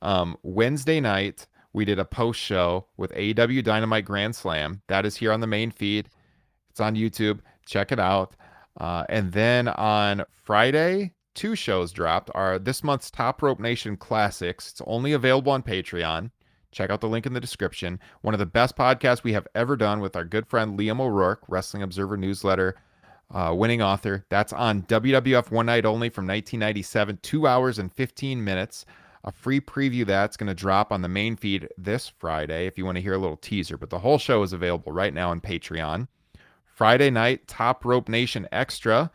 um 0.00 0.36
Wednesday 0.42 1.00
night 1.00 1.46
we 1.76 1.84
did 1.84 1.98
a 1.98 2.04
post 2.06 2.40
show 2.40 2.86
with 2.96 3.12
AEW 3.12 3.62
Dynamite 3.62 4.06
Grand 4.06 4.34
Slam. 4.34 4.80
That 4.86 5.04
is 5.04 5.14
here 5.14 5.30
on 5.30 5.40
the 5.40 5.46
main 5.46 5.70
feed. 5.70 6.08
It's 6.70 6.80
on 6.80 6.96
YouTube. 6.96 7.40
Check 7.66 7.92
it 7.92 8.00
out. 8.00 8.34
Uh, 8.80 9.04
and 9.10 9.30
then 9.32 9.68
on 9.68 10.24
Friday, 10.42 11.12
two 11.34 11.54
shows 11.54 11.92
dropped 11.92 12.30
are 12.34 12.58
this 12.58 12.82
month's 12.82 13.10
Top 13.10 13.42
Rope 13.42 13.60
Nation 13.60 13.98
Classics. 13.98 14.70
It's 14.70 14.80
only 14.86 15.12
available 15.12 15.52
on 15.52 15.62
Patreon. 15.62 16.30
Check 16.72 16.88
out 16.88 17.02
the 17.02 17.10
link 17.10 17.26
in 17.26 17.34
the 17.34 17.40
description. 17.40 18.00
One 18.22 18.32
of 18.32 18.40
the 18.40 18.46
best 18.46 18.74
podcasts 18.74 19.22
we 19.22 19.34
have 19.34 19.46
ever 19.54 19.76
done 19.76 20.00
with 20.00 20.16
our 20.16 20.24
good 20.24 20.46
friend 20.46 20.78
Liam 20.78 20.98
O'Rourke, 20.98 21.42
Wrestling 21.46 21.82
Observer 21.82 22.16
newsletter, 22.16 22.74
uh, 23.34 23.52
winning 23.54 23.82
author. 23.82 24.24
That's 24.30 24.54
on 24.54 24.84
WWF 24.84 25.50
One 25.50 25.66
Night 25.66 25.84
Only 25.84 26.08
from 26.08 26.24
1997, 26.24 27.18
two 27.20 27.46
hours 27.46 27.78
and 27.78 27.92
15 27.92 28.42
minutes. 28.42 28.86
A 29.26 29.32
free 29.32 29.60
preview 29.60 30.06
that's 30.06 30.36
going 30.36 30.46
to 30.46 30.54
drop 30.54 30.92
on 30.92 31.02
the 31.02 31.08
main 31.08 31.36
feed 31.36 31.68
this 31.76 32.08
Friday 32.08 32.66
if 32.66 32.78
you 32.78 32.84
want 32.84 32.96
to 32.96 33.02
hear 33.02 33.14
a 33.14 33.18
little 33.18 33.36
teaser. 33.36 33.76
But 33.76 33.90
the 33.90 33.98
whole 33.98 34.18
show 34.18 34.42
is 34.44 34.52
available 34.52 34.92
right 34.92 35.12
now 35.12 35.30
on 35.30 35.40
Patreon. 35.40 36.06
Friday 36.64 37.10
night, 37.10 37.48
Top 37.48 37.84
Rope 37.84 38.08
Nation 38.08 38.46
Extra. 38.52 39.10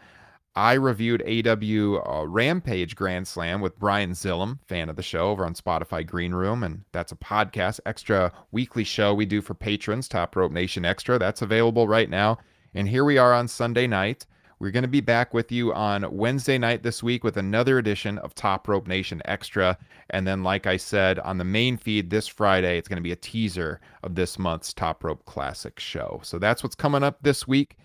I 0.54 0.74
reviewed 0.74 1.24
AEW 1.26 2.06
uh, 2.06 2.28
Rampage 2.28 2.94
Grand 2.94 3.26
Slam 3.26 3.62
with 3.62 3.80
Brian 3.80 4.12
Zillum, 4.12 4.60
fan 4.68 4.90
of 4.90 4.98
the 4.98 5.04
show, 5.04 5.30
over 5.30 5.46
on 5.46 5.54
Spotify 5.54 6.06
Green 6.06 6.34
Room. 6.34 6.64
And 6.64 6.84
that's 6.92 7.14
a 7.14 7.16
podcast, 7.16 7.80
extra 7.86 8.34
weekly 8.52 8.84
show 8.84 9.14
we 9.14 9.26
do 9.26 9.42
for 9.42 9.54
patrons, 9.54 10.10
Top 10.10 10.36
Rope 10.36 10.52
Nation 10.52 10.84
Extra. 10.84 11.18
That's 11.20 11.42
available 11.42 11.88
right 11.88 12.10
now. 12.10 12.38
And 12.74 12.90
here 12.90 13.06
we 13.06 13.18
are 13.18 13.34
on 13.34 13.48
Sunday 13.48 13.88
night. 13.88 14.26
We're 14.62 14.70
going 14.70 14.84
to 14.84 14.88
be 14.88 15.02
back 15.02 15.34
with 15.34 15.52
you 15.52 15.74
on 15.74 16.06
Wednesday 16.16 16.60
night 16.60 16.84
this 16.84 17.02
week 17.02 17.24
with 17.24 17.36
another 17.36 17.80
edition 17.80 18.20
of 18.20 18.36
Top 18.36 18.68
Rope 18.68 18.88
Nation 18.88 19.20
Extra. 19.26 19.76
And 20.12 20.28
then, 20.28 20.44
like 20.44 20.68
I 20.68 20.78
said, 20.78 21.18
on 21.18 21.40
the 21.40 21.44
main 21.44 21.78
feed 21.78 22.12
this 22.12 22.28
Friday, 22.28 22.78
it's 22.78 22.88
going 22.88 23.00
to 23.00 23.02
be 23.02 23.12
a 23.12 23.16
teaser 23.16 23.82
of 24.04 24.14
this 24.14 24.38
month's 24.38 24.72
Top 24.72 25.04
Rope 25.04 25.26
Classic 25.26 25.80
show. 25.80 26.20
So 26.24 26.38
that's 26.38 26.62
what's 26.62 26.76
coming 26.76 27.02
up 27.02 27.18
this 27.24 27.48
week. 27.48 27.78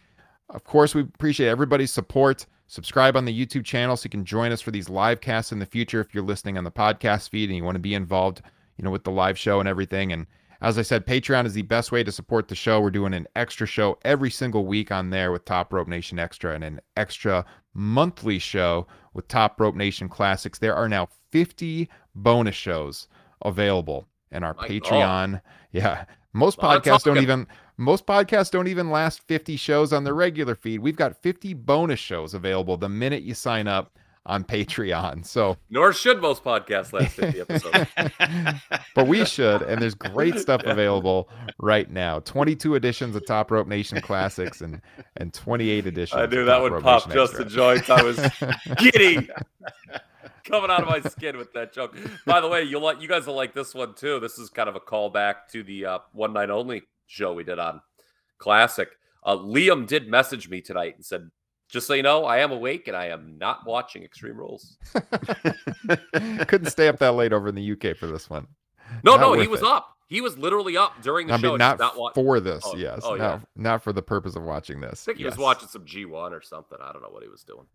Of 0.51 0.64
course, 0.64 0.95
we 0.95 1.01
appreciate 1.01 1.49
everybody's 1.49 1.93
support. 1.93 2.45
Subscribe 2.66 3.16
on 3.16 3.24
the 3.24 3.47
YouTube 3.47 3.64
channel 3.64 3.97
so 3.97 4.05
you 4.05 4.11
can 4.11 4.27
join 4.27 4.53
us 4.53 4.61
for 4.61 4.70
these 4.70 4.91
live 4.91 5.22
casts 5.22 5.53
in 5.53 5.61
the 5.61 5.64
future 5.64 6.03
if 6.03 6.14
you're 6.14 6.22
listening 6.22 6.59
on 6.59 6.64
the 6.64 6.70
podcast 6.70 7.31
feed 7.31 7.49
and 7.49 7.57
you 7.57 7.64
want 7.64 7.77
to 7.77 7.81
be 7.81 7.95
involved, 7.95 8.43
you 8.77 8.85
know, 8.85 8.91
with 8.91 9.05
the 9.05 9.11
live 9.11 9.39
show 9.39 9.61
and 9.61 9.68
everything. 9.68 10.12
And 10.12 10.27
as 10.61 10.79
I 10.79 10.83
said, 10.83 11.07
Patreon 11.07 11.47
is 11.47 11.55
the 11.55 11.63
best 11.63 11.93
way 11.93 12.03
to 12.03 12.13
support 12.13 12.49
the 12.49 12.55
show. 12.55 12.81
We're 12.81 12.91
doing 12.91 13.15
an 13.15 13.27
extra 13.37 13.67
show 13.67 13.99
every 14.05 14.31
single 14.31 14.67
week 14.67 14.91
on 14.91 15.11
there 15.11 15.33
with 15.33 15.45
Top 15.45 15.73
Rope 15.73 15.89
Nation 15.89 16.19
Extra 16.19 16.55
and 16.55 16.65
an 16.65 16.81
extra 16.97 17.45
monthly 17.75 18.39
show 18.39 18.87
with 19.13 19.29
Top 19.29 19.61
Rope 19.61 19.75
Nation 19.75 20.09
Classics. 20.09 20.59
There 20.59 20.75
are 20.75 20.89
now 20.89 21.09
50 21.31 21.89
bonus 22.15 22.55
shows 22.55 23.09
available 23.43 24.09
in 24.31 24.43
our 24.43 24.55
My 24.55 24.69
Patreon. 24.69 25.33
God. 25.33 25.43
Yeah. 25.73 26.05
Most 26.33 26.59
podcasts 26.59 27.05
don't 27.05 27.19
even 27.19 27.47
most 27.79 28.07
podcasts 28.07 28.51
don't 28.51 28.69
even 28.69 28.91
last 28.91 29.27
50 29.27 29.57
shows 29.57 29.93
on 29.93 30.05
the 30.05 30.15
regular 30.15 30.55
feed. 30.55 30.81
We've 30.81 30.97
got 30.97 31.23
50 31.23 31.55
bonus 31.55 32.01
shows 32.01 32.35
available 32.35 32.77
the 32.77 32.89
minute 32.89 33.23
you 33.23 33.35
sign 33.35 33.69
up 33.69 33.99
on 34.27 34.45
Patreon. 34.45 35.24
So 35.24 35.57
Nor 35.70 35.93
should 35.93 36.20
most 36.20 36.45
podcasts 36.45 36.93
last 36.93 37.14
50 37.14 37.41
episodes. 37.49 38.61
but 38.95 39.07
we 39.07 39.24
should. 39.24 39.62
And 39.62 39.81
there's 39.81 39.95
great 39.95 40.39
stuff 40.39 40.62
available 40.64 41.29
right 41.59 41.91
now. 41.91 42.18
22 42.20 42.74
editions 42.74 43.16
of 43.16 43.24
Top 43.24 43.51
Rope 43.51 43.66
Nation 43.68 44.01
Classics 44.01 44.61
and 44.61 44.81
and 45.16 45.33
28 45.33 45.87
editions. 45.87 46.20
I 46.20 46.27
knew 46.27 46.45
that 46.45 46.61
would 46.61 46.72
Rope 46.72 46.83
pop 46.83 47.07
Nation 47.07 47.12
just 47.18 47.33
the 47.35 47.45
Extra. 47.45 47.59
joints. 47.59 47.91
I 47.91 48.03
was 48.03 48.18
giddy. 48.79 49.29
Coming 50.45 50.70
out 50.70 50.83
of 50.83 50.89
my 50.89 51.01
skin 51.11 51.37
with 51.39 51.53
that 51.55 51.72
joke. 51.72 51.97
By 52.24 52.41
the 52.41 52.47
way, 52.49 52.62
you'll 52.62 52.81
like 52.83 53.01
you 53.03 53.09
guys 53.09 53.27
will 53.27 53.35
like 53.35 53.53
this 53.53 53.74
one 53.74 53.95
too. 53.95 54.20
This 54.20 54.39
is 54.39 54.49
kind 54.49 54.68
of 54.68 54.77
a 54.77 54.81
callback 54.81 55.49
to 55.53 55.64
the 55.64 55.87
uh, 55.87 55.99
one 56.12 56.33
night 56.33 56.51
only 56.51 56.83
show 57.07 57.33
we 57.33 57.43
did 57.43 57.59
on 57.59 57.81
Classic. 58.39 58.89
Uh, 59.24 59.37
Liam 59.37 59.89
did 59.89 60.07
message 60.09 60.49
me 60.49 60.61
tonight 60.61 60.95
and 60.95 61.05
said, 61.05 61.31
"Just 61.69 61.87
so 61.87 61.95
you 61.95 62.03
know, 62.03 62.25
I 62.25 62.39
am 62.39 62.53
awake 62.53 62.89
and 62.89 62.97
I 62.97 63.07
am 63.07 63.39
not 63.39 63.67
watching 63.67 64.03
Extreme 64.03 64.37
Rules." 64.37 64.77
Couldn't 66.47 66.71
stay 66.71 66.89
up 66.89 66.99
that 66.99 67.12
late 67.12 67.33
over 67.33 67.49
in 67.49 67.55
the 67.55 67.73
UK 67.73 67.97
for 67.97 68.07
this 68.07 68.29
one. 68.31 68.47
No, 69.03 69.12
Not 69.17 69.21
no, 69.21 69.33
he 69.35 69.49
was 69.49 69.61
it. 69.62 69.67
up. 69.67 69.93
He 70.09 70.21
was 70.21 70.39
literally 70.39 70.77
up 70.77 71.03
during 71.03 71.27
the 71.27 71.35
I 71.35 71.39
show. 71.39 71.49
mean, 71.51 71.59
not, 71.59 71.81
not 71.81 71.99
wa- 71.99 72.12
for 72.14 72.39
this, 72.39 72.62
Oh, 72.64 72.77
yes. 72.77 73.01
oh, 73.03 73.17
not, 73.17 73.41
yeah. 73.41 73.41
not 73.57 73.83
for 73.83 73.93
the 73.93 74.03
purpose 74.03 74.37
of 74.37 74.45
watching 74.45 74.81
this. 74.81 75.03
I 75.03 75.07
think 75.07 75.19
he 75.19 75.25
was 75.25 75.37
watching 75.37 75.67
some 75.69 75.85
G1 75.85 76.31
or 76.31 76.41
something. 76.41 76.79
I 76.81 76.93
don't 76.93 77.03
know 77.03 77.09
what 77.11 77.25
he 77.25 77.29
was 77.29 77.43
doing. 77.43 77.67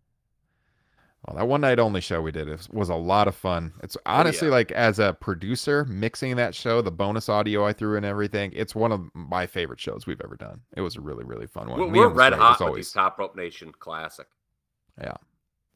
Well, 1.26 1.36
that 1.36 1.46
one 1.46 1.60
night 1.60 1.78
only 1.78 2.00
show 2.00 2.20
we 2.20 2.32
did 2.32 2.48
was, 2.48 2.68
was 2.70 2.88
a 2.88 2.96
lot 2.96 3.28
of 3.28 3.36
fun. 3.36 3.72
It's 3.82 3.96
honestly 4.06 4.48
Oh, 4.48 4.50
yeah. 4.50 4.56
like 4.56 4.72
as 4.72 4.98
a 4.98 5.16
producer 5.20 5.84
mixing 5.84 6.34
that 6.36 6.52
show, 6.52 6.82
the 6.82 6.90
bonus 6.90 7.28
audio 7.28 7.64
I 7.64 7.72
threw 7.72 7.96
in 7.96 8.04
everything. 8.04 8.52
It's 8.56 8.74
one 8.74 8.90
of 8.90 9.08
my 9.14 9.46
favorite 9.46 9.78
shows 9.78 10.04
we've 10.04 10.20
ever 10.24 10.34
done. 10.36 10.60
It 10.76 10.80
was 10.80 10.96
a 10.96 11.00
really 11.00 11.22
really 11.24 11.46
fun 11.46 11.68
one. 11.70 11.78
We're, 11.92 12.08
we're 12.08 12.08
red 12.08 12.32
hot 12.32 12.58
with 12.58 12.66
always. 12.66 12.86
these 12.86 12.92
Top 12.92 13.18
Rope 13.20 13.36
Nation 13.36 13.70
Classic. 13.78 14.26
Yeah, 15.00 15.14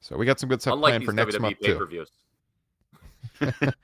so 0.01 0.17
we 0.17 0.27
got 0.27 0.41
some 0.41 0.49
good 0.49 0.61
stuff 0.61 0.75
Unlike 0.75 0.91
planned 0.91 1.05
for 1.05 1.13
next 1.13 1.37
WWE 1.37 1.41
month 1.41 1.61
too. 1.61 2.07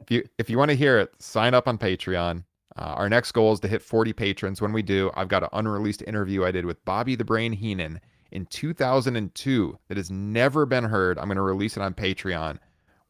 If 0.00 0.10
you 0.10 0.28
if 0.36 0.50
you 0.50 0.58
want 0.58 0.70
to 0.70 0.76
hear 0.76 0.98
it, 0.98 1.12
sign 1.18 1.54
up 1.54 1.66
on 1.66 1.78
Patreon. 1.78 2.44
Uh, 2.76 2.80
our 2.82 3.08
next 3.08 3.32
goal 3.32 3.52
is 3.52 3.60
to 3.60 3.68
hit 3.68 3.80
40 3.80 4.12
patrons. 4.12 4.60
When 4.60 4.72
we 4.72 4.82
do, 4.82 5.10
I've 5.14 5.28
got 5.28 5.42
an 5.44 5.48
unreleased 5.52 6.02
interview 6.02 6.44
I 6.44 6.50
did 6.50 6.66
with 6.66 6.84
Bobby 6.84 7.14
the 7.14 7.24
Brain 7.24 7.52
Heenan 7.52 8.00
in 8.34 8.46
2002 8.46 9.78
that 9.88 9.96
has 9.96 10.10
never 10.10 10.66
been 10.66 10.84
heard. 10.84 11.18
I'm 11.18 11.26
going 11.26 11.36
to 11.36 11.42
release 11.42 11.76
it 11.76 11.82
on 11.82 11.94
Patreon 11.94 12.58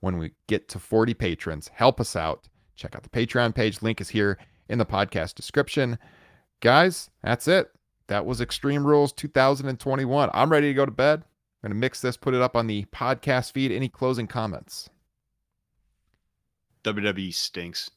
when 0.00 0.18
we 0.18 0.32
get 0.46 0.68
to 0.68 0.78
40 0.78 1.14
patrons. 1.14 1.70
Help 1.74 2.00
us 2.00 2.14
out. 2.14 2.48
Check 2.76 2.94
out 2.94 3.02
the 3.02 3.08
Patreon 3.08 3.54
page. 3.54 3.82
Link 3.82 4.00
is 4.00 4.10
here 4.10 4.38
in 4.68 4.78
the 4.78 4.86
podcast 4.86 5.34
description. 5.34 5.98
Guys, 6.60 7.10
that's 7.22 7.48
it. 7.48 7.70
That 8.08 8.26
was 8.26 8.40
Extreme 8.40 8.86
Rules 8.86 9.12
2021. 9.12 10.30
I'm 10.32 10.50
ready 10.52 10.68
to 10.68 10.74
go 10.74 10.84
to 10.84 10.92
bed. 10.92 11.24
I'm 11.62 11.70
going 11.70 11.70
to 11.70 11.80
mix 11.80 12.00
this, 12.00 12.16
put 12.16 12.34
it 12.34 12.42
up 12.42 12.54
on 12.54 12.66
the 12.66 12.84
podcast 12.92 13.52
feed. 13.52 13.72
Any 13.72 13.88
closing 13.88 14.26
comments? 14.26 14.90
WWE 16.84 17.32
stinks. 17.32 17.90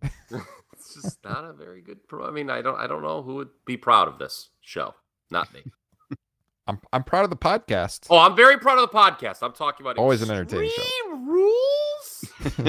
It's 0.78 0.94
just 0.94 1.24
not 1.24 1.44
a 1.44 1.52
very 1.52 1.82
good. 1.82 2.06
Pro- 2.08 2.26
I 2.26 2.30
mean, 2.30 2.50
I 2.50 2.62
don't. 2.62 2.78
I 2.78 2.86
don't 2.86 3.02
know 3.02 3.22
who 3.22 3.34
would 3.36 3.48
be 3.66 3.76
proud 3.76 4.08
of 4.08 4.18
this 4.18 4.50
show. 4.60 4.94
Not 5.30 5.52
me. 5.52 5.64
I'm 6.68 6.78
I'm 6.92 7.02
proud 7.02 7.24
of 7.24 7.30
the 7.30 7.36
podcast. 7.36 8.06
Oh, 8.10 8.18
I'm 8.18 8.36
very 8.36 8.58
proud 8.58 8.78
of 8.78 8.90
the 8.90 8.96
podcast. 8.96 9.38
I'm 9.42 9.52
talking 9.52 9.84
about 9.84 9.96
Always 9.98 10.22
an 10.22 10.30
entertaining 10.30 10.70
show. 10.70 10.82
Extreme 10.82 11.28
Rules. 11.28 12.24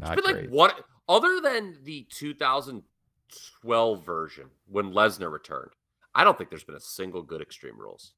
Not 0.00 0.18
It's 0.18 0.26
been 0.26 0.34
great. 0.34 0.44
like 0.44 0.50
what 0.50 0.84
other 1.08 1.40
than 1.40 1.76
the 1.84 2.06
2012 2.10 4.04
version 4.04 4.46
when 4.66 4.92
Lesnar 4.92 5.30
returned. 5.32 5.70
I 6.14 6.24
don't 6.24 6.36
think 6.36 6.50
there's 6.50 6.64
been 6.64 6.74
a 6.74 6.80
single 6.80 7.22
good 7.22 7.40
Extreme 7.40 7.78
Rules. 7.78 8.12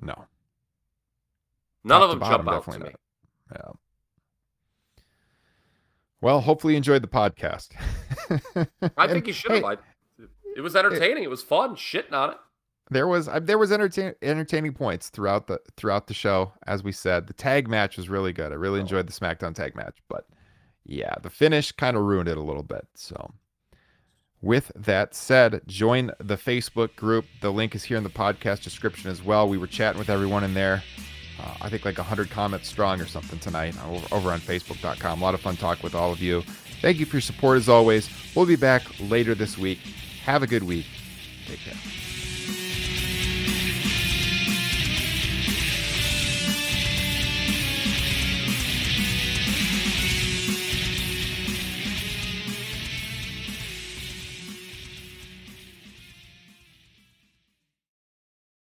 no. 0.00 0.24
None 1.84 2.00
Top 2.00 2.04
of 2.04 2.10
them 2.10 2.18
bottom, 2.18 2.38
jump 2.38 2.48
out 2.48 2.64
to 2.64 2.70
definitely 2.70 2.88
me. 2.88 2.94
not. 3.52 3.60
Yeah. 3.66 3.72
Well, 6.20 6.40
hopefully 6.40 6.72
you 6.72 6.78
enjoyed 6.78 7.02
the 7.02 7.06
podcast. 7.08 7.68
I 8.58 8.66
And, 9.04 9.10
think 9.12 9.26
you 9.28 9.32
should 9.34 9.52
hey, 9.52 9.56
have. 9.60 9.64
I, 9.64 9.76
it 10.56 10.62
was 10.62 10.74
entertaining. 10.74 11.22
It 11.22 11.30
was 11.30 11.42
fun. 11.44 11.76
Shitting 11.76 12.12
on 12.12 12.30
it. 12.30 12.36
There 12.90 13.06
was 13.06 13.28
uh, 13.28 13.40
there 13.40 13.58
was 13.58 13.72
entertain, 13.72 14.14
entertaining 14.22 14.72
points 14.72 15.08
throughout 15.08 15.46
the 15.46 15.60
throughout 15.76 16.06
the 16.06 16.14
show. 16.14 16.52
As 16.66 16.82
we 16.84 16.92
said, 16.92 17.26
the 17.26 17.32
tag 17.32 17.68
match 17.68 17.96
was 17.96 18.08
really 18.08 18.32
good. 18.32 18.52
I 18.52 18.54
Oh. 18.56 18.58
really 18.58 18.80
enjoyed 18.80 19.06
the 19.06 19.12
SmackDown 19.12 19.54
tag 19.54 19.74
match, 19.74 19.96
but 20.08 20.26
yeah, 20.84 21.14
the 21.22 21.30
finish 21.30 21.72
kind 21.72 21.96
of 21.96 22.04
ruined 22.04 22.28
it 22.28 22.38
a 22.38 22.42
little 22.42 22.62
bit. 22.62 22.86
So, 22.94 23.34
with 24.40 24.70
that 24.76 25.14
said, 25.14 25.62
join 25.66 26.12
the 26.20 26.36
Facebook 26.36 26.94
group. 26.94 27.24
The 27.40 27.50
link 27.52 27.74
is 27.74 27.82
here 27.84 27.96
in 27.96 28.04
the 28.04 28.10
podcast 28.10 28.62
description 28.62 29.10
as 29.10 29.22
well. 29.22 29.48
We 29.48 29.58
were 29.58 29.66
chatting 29.66 29.98
with 29.98 30.10
everyone 30.10 30.44
in 30.44 30.54
there. 30.54 30.82
Uh, 31.42 31.54
I 31.62 31.68
think 31.68 31.84
like 31.84 31.98
100 31.98 32.30
comments 32.30 32.68
strong 32.68 33.00
or 33.00 33.06
something 33.06 33.38
tonight 33.40 33.74
over, 33.84 34.14
over 34.14 34.30
on 34.32 34.38
Facebook.com. 34.40 35.20
A 35.20 35.24
lot 35.24 35.34
of 35.34 35.40
fun 35.40 35.56
talk 35.56 35.82
with 35.82 35.94
all 35.94 36.10
of 36.12 36.20
you. 36.22 36.42
Thank 36.80 36.98
you 36.98 37.04
for 37.06 37.16
your 37.16 37.20
support 37.22 37.56
as 37.58 37.68
always. 37.68 38.08
We'll 38.34 38.46
be 38.46 38.56
back 38.56 38.82
later 39.00 39.34
this 39.34 39.58
week. 39.58 39.78
Have 40.24 40.42
a 40.42 40.46
good 40.46 40.62
week. 40.62 40.86
Take 41.46 41.58
care. 41.60 42.05